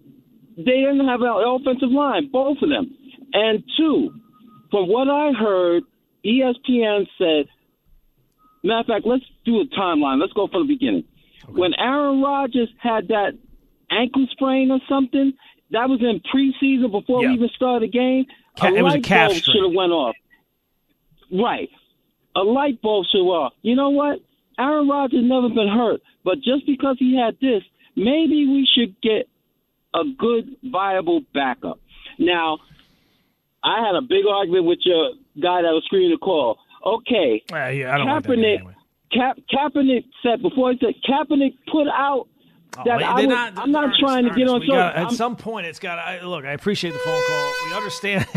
They 0.57 0.81
didn't 0.81 1.07
have 1.07 1.21
an 1.21 1.29
offensive 1.29 1.91
line, 1.91 2.29
both 2.31 2.57
of 2.61 2.69
them. 2.69 2.95
And 3.33 3.63
two, 3.77 4.11
from 4.71 4.87
what 4.89 5.07
I 5.07 5.31
heard, 5.37 5.83
ESPN 6.25 7.05
said, 7.17 7.45
matter 8.63 8.79
of 8.79 8.85
fact, 8.87 9.05
let's 9.05 9.23
do 9.45 9.61
a 9.61 9.65
timeline. 9.79 10.19
Let's 10.19 10.33
go 10.33 10.47
from 10.47 10.67
the 10.67 10.73
beginning. 10.73 11.03
Okay. 11.49 11.59
When 11.59 11.73
Aaron 11.75 12.21
Rodgers 12.21 12.69
had 12.79 13.07
that 13.09 13.33
ankle 13.91 14.27
sprain 14.31 14.71
or 14.71 14.79
something, 14.89 15.33
That 15.71 15.89
was 15.89 15.99
in 16.01 16.21
preseason 16.33 16.91
before 16.91 17.21
Yeah. 17.23 17.27
we 17.31 17.33
even 17.35 17.49
started 17.49 17.89
the 17.89 17.91
game. 17.91 18.25
Ca- 18.57 18.69
it 18.73 18.81
was 18.81 18.93
a 18.93 18.97
light 18.97 19.03
calf 19.03 19.31
bulb 19.31 19.43
should 19.43 19.63
have 19.63 19.73
went 19.73 19.91
off. 19.91 20.15
Right. 21.29 21.69
A 22.37 22.39
light 22.41 22.81
bulb 22.81 23.05
should 23.11 23.19
have 23.19 23.27
off. 23.27 23.53
You 23.63 23.75
know 23.75 23.89
what? 23.89 24.19
Aaron 24.57 24.87
Rodgers 24.87 25.23
never 25.25 25.49
been 25.49 25.67
hurt, 25.67 25.99
but 26.23 26.35
just 26.41 26.65
because 26.65 26.95
he 26.99 27.17
had 27.17 27.35
this, 27.41 27.63
maybe 27.97 28.47
we 28.47 28.65
should 28.73 28.95
get 29.01 29.27
a 29.93 30.03
good, 30.17 30.55
viable 30.63 31.19
backup. 31.33 31.79
Now, 32.17 32.59
I 33.63 33.85
had 33.85 33.95
a 33.95 34.01
big 34.01 34.25
argument 34.25 34.65
with 34.65 34.79
your 34.85 35.09
guy 35.41 35.61
that 35.63 35.71
was 35.73 35.83
screening 35.85 36.11
the 36.11 36.17
call. 36.17 36.59
Okay, 36.85 37.43
Uh, 37.51 37.67
yeah, 37.67 37.93
I 37.93 37.97
don't 37.97 38.07
Kaepernick, 38.07 38.59
anyway. 38.59 38.73
Ka- 39.13 39.35
Kaepernick 39.51 40.05
said 40.23 40.41
before 40.41 40.71
he 40.73 40.79
said 40.79 40.93
Kaepernick 41.07 41.53
put 41.71 41.87
out 41.87 42.27
Oh, 42.79 42.83
that 42.85 43.01
I 43.01 43.13
was, 43.15 43.25
not- 43.25 43.57
I'm 43.57 43.71
not 43.71 43.85
Ernest, 43.85 43.99
trying 44.01 44.25
to 44.25 44.35
get 44.35 44.47
on 44.49 44.59
we 44.59 44.67
gotta- 44.67 44.97
At 44.99 45.05
I'm- 45.07 45.15
some 45.15 45.35
point, 45.35 45.65
it's 45.65 45.79
got. 45.79 45.97
I, 45.97 46.21
look, 46.23 46.45
I 46.45 46.51
appreciate 46.51 46.91
the 46.91 46.99
phone 46.99 47.23
call. 47.27 47.53
We 47.65 47.73
understand. 47.73 48.27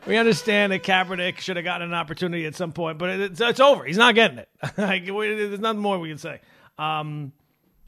we 0.06 0.16
understand 0.16 0.72
that 0.72 0.82
Kaepernick 0.82 1.38
should 1.38 1.56
have 1.56 1.64
gotten 1.64 1.88
an 1.88 1.94
opportunity 1.94 2.44
at 2.46 2.54
some 2.54 2.72
point, 2.72 2.98
but 2.98 3.08
it's, 3.10 3.40
it's 3.40 3.60
over. 3.60 3.84
He's 3.84 3.96
not 3.96 4.14
getting 4.14 4.38
it. 4.38 4.48
like, 4.76 5.04
we- 5.08 5.34
there's 5.34 5.60
nothing 5.60 5.80
more 5.80 5.98
we 5.98 6.08
can 6.08 6.18
say. 6.18 6.40
Um, 6.78 7.32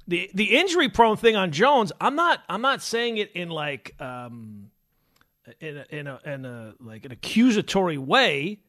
the 0.08 0.30
the 0.34 0.56
injury 0.56 0.88
prone 0.88 1.16
thing 1.16 1.34
on 1.36 1.50
Jones, 1.50 1.90
I'm 2.00 2.14
not 2.14 2.40
I'm 2.48 2.62
not 2.62 2.80
saying 2.80 3.16
it 3.18 3.32
in 3.32 3.48
like 3.50 4.00
um, 4.00 4.70
in 5.60 5.78
a, 5.78 5.84
in 5.90 6.06
a 6.06 6.20
in 6.24 6.44
a 6.44 6.74
like 6.80 7.04
an 7.04 7.10
accusatory 7.12 7.98
way. 7.98 8.60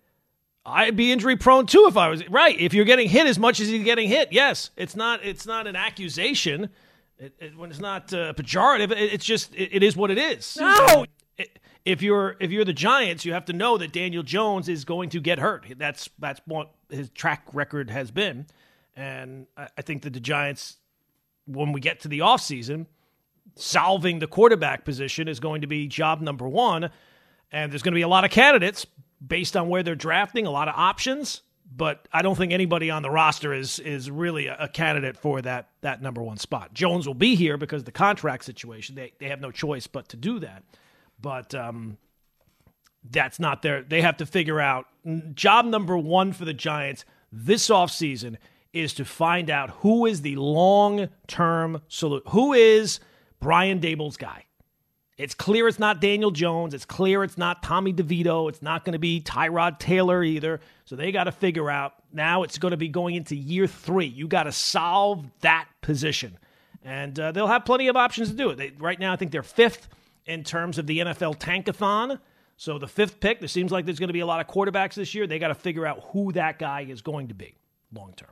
I'd 0.68 0.97
be 0.97 1.13
injury 1.13 1.38
prone 1.38 1.65
too 1.65 1.86
if 1.88 1.95
I 1.95 2.09
was 2.09 2.28
right. 2.30 2.59
If 2.59 2.74
you're 2.74 2.86
getting 2.86 3.07
hit 3.07 3.26
as 3.26 3.39
much 3.39 3.61
as 3.61 3.70
he's 3.70 3.86
getting 3.86 4.09
hit, 4.09 4.34
yes, 4.34 4.70
it's 4.76 4.95
not 4.95 5.24
it's 5.24 5.45
not 5.45 5.65
an 5.65 5.78
accusation. 5.78 6.70
It, 7.18 7.34
it, 7.39 7.57
when 7.57 7.72
it's 7.72 7.80
not 7.80 8.13
uh, 8.13 8.34
pejorative, 8.34 8.91
it, 8.91 9.13
it's 9.13 9.26
just 9.26 9.55
it, 9.55 9.82
is 9.82 9.95
what 9.95 10.11
it 10.11 10.18
is. 10.18 10.57
No. 10.59 11.05
If 11.86 12.01
you're 12.01 12.36
if 12.41 12.51
you're 12.51 12.65
the 12.65 12.74
Giants, 12.74 13.24
you 13.24 13.32
have 13.32 13.45
to 13.45 13.53
know 13.53 13.78
that 13.78 13.93
Daniel 13.93 14.24
Jones 14.24 14.68
is 14.68 14.84
going 14.84 15.09
to 15.11 15.22
get 15.22 15.39
hurt. 15.39 15.65
That's 15.78 16.09
that's 16.20 16.41
what 16.45 16.72
his 16.89 17.09
track 17.11 17.43
record 17.53 17.89
has 17.89 18.11
been, 18.11 18.45
and 18.95 19.47
I, 19.55 19.70
I 19.78 19.82
think 19.82 20.01
that 20.01 20.11
the 20.11 20.20
Giants, 20.20 20.78
when 21.45 21.72
we 21.72 21.80
get 21.80 22.01
to 22.01 22.09
the 22.09 22.20
offseason, 22.20 22.88
solving 23.55 24.20
the 24.20 24.28
quarterback 24.28 24.84
position 24.84 25.30
is 25.30 25.39
going 25.39 25.61
to 25.61 25.68
be 25.68 25.88
job 25.88 26.20
number 26.20 26.47
one. 26.47 26.89
And 27.49 27.72
there's 27.72 27.82
going 27.82 27.93
to 27.93 27.97
be 27.97 28.01
a 28.01 28.09
lot 28.09 28.26
of 28.26 28.32
candidates 28.32 28.86
based 29.26 29.57
on 29.57 29.70
where 29.70 29.84
they're 29.84 29.95
drafting, 29.95 30.45
a 30.45 30.51
lot 30.51 30.68
of 30.68 30.76
options. 30.76 31.41
But 31.70 32.07
I 32.13 32.22
don't 32.22 32.36
think 32.36 32.53
anybody 32.53 32.89
on 32.89 33.01
the 33.01 33.09
roster 33.09 33.53
is 33.53 33.80
is 33.80 34.09
really 34.09 34.47
a, 34.47 34.70
candidate 34.70 35.18
for 35.18 35.41
that 35.41 35.70
that 35.82 36.01
number 36.01 36.24
one 36.24 36.38
spot. 36.38 36.74
Jones 36.74 37.05
will 37.05 37.13
be 37.13 37.36
here 37.36 37.57
because 37.57 37.82
of 37.82 37.86
the 37.86 37.91
contract 37.91 38.45
situation. 38.45 38.95
They 38.95 39.13
they 39.20 39.28
have 39.28 39.41
no 39.41 39.51
choice 39.51 39.86
but 39.86 40.07
to 40.09 40.18
do 40.18 40.39
that. 40.39 40.63
But 41.20 41.53
um, 41.53 41.97
that's 43.03 43.39
not 43.39 43.61
their. 43.61 43.84
They 43.84 44.01
have 44.01 44.18
to 44.18 44.26
figure 44.26 44.61
out 44.61 44.86
job 45.34 45.65
number 45.65 45.97
one 45.97 46.32
for 46.32 46.45
the 46.45 46.53
Giants 46.53 47.03
this 47.32 47.68
offseason 47.68 48.38
is 48.74 48.93
to 48.93 49.05
find 49.05 49.49
out 49.49 49.70
who 49.82 50.05
is 50.05 50.22
the 50.22 50.36
long 50.36 51.09
term 51.28 51.82
solution. 51.88 52.32
Who 52.32 52.53
is 52.53 52.99
Brian 53.39 53.80
Daboll's 53.80 54.18
guy? 54.18 54.45
It's 55.18 55.34
clear 55.34 55.68
it's 55.68 55.80
not 55.80 55.99
Daniel 55.99 56.30
Jones. 56.30 56.76
It's 56.76 56.86
clear 56.86 57.24
it's 57.24 57.39
not 57.39 57.63
Tommy 57.63 57.91
DeVito. 57.91 58.49
It's 58.49 58.61
not 58.61 58.86
going 58.86 58.93
to 58.93 58.99
be 58.99 59.20
Tyrod 59.20 59.80
Taylor 59.80 60.24
either. 60.24 60.59
So 60.86 60.95
they 60.95 61.11
got 61.11 61.24
to 61.24 61.32
figure 61.32 61.72
out 61.72 61.95
now 62.13 62.43
it's 62.43 62.59
going 62.59 62.72
to 62.72 62.78
be 62.78 62.88
going 62.88 63.15
into 63.15 63.36
year 63.36 63.65
three. 63.65 64.05
You 64.05 64.28
got 64.28 64.43
to 64.43 64.51
solve 64.51 65.26
that 65.41 65.68
position. 65.82 66.38
And 66.84 67.20
uh, 67.20 67.32
they'll 67.32 67.47
have 67.47 67.65
plenty 67.65 67.88
of 67.88 67.95
options 67.97 68.30
to 68.30 68.36
do 68.36 68.51
it. 68.51 68.57
They, 68.57 68.72
right 68.78 68.99
now, 68.99 69.11
I 69.11 69.15
think 69.15 69.32
they're 69.32 69.41
fifth 69.41 69.88
in 70.28 70.43
terms 70.43 70.78
of 70.78 70.86
the 70.86 70.99
NFL 70.99 71.39
tankathon. 71.39 72.20
So 72.55 72.78
the 72.78 72.88
fifth 72.88 73.20
pick, 73.20 73.39
there 73.39 73.47
seems 73.47 73.72
like 73.72 73.86
there's 73.86 73.99
going 73.99 74.09
to 74.09 74.13
be 74.13 74.20
a 74.20 74.26
lot 74.26 74.39
of 74.39 74.47
quarterbacks 74.47 74.93
this 74.93 75.15
year. 75.15 75.26
They 75.26 75.39
got 75.39 75.49
to 75.49 75.55
figure 75.55 75.86
out 75.86 76.03
who 76.11 76.32
that 76.34 76.59
guy 76.59 76.86
is 76.88 77.01
going 77.01 77.30
to 77.30 77.34
be 77.34 77.55
long 77.93 78.13
term. 78.15 78.26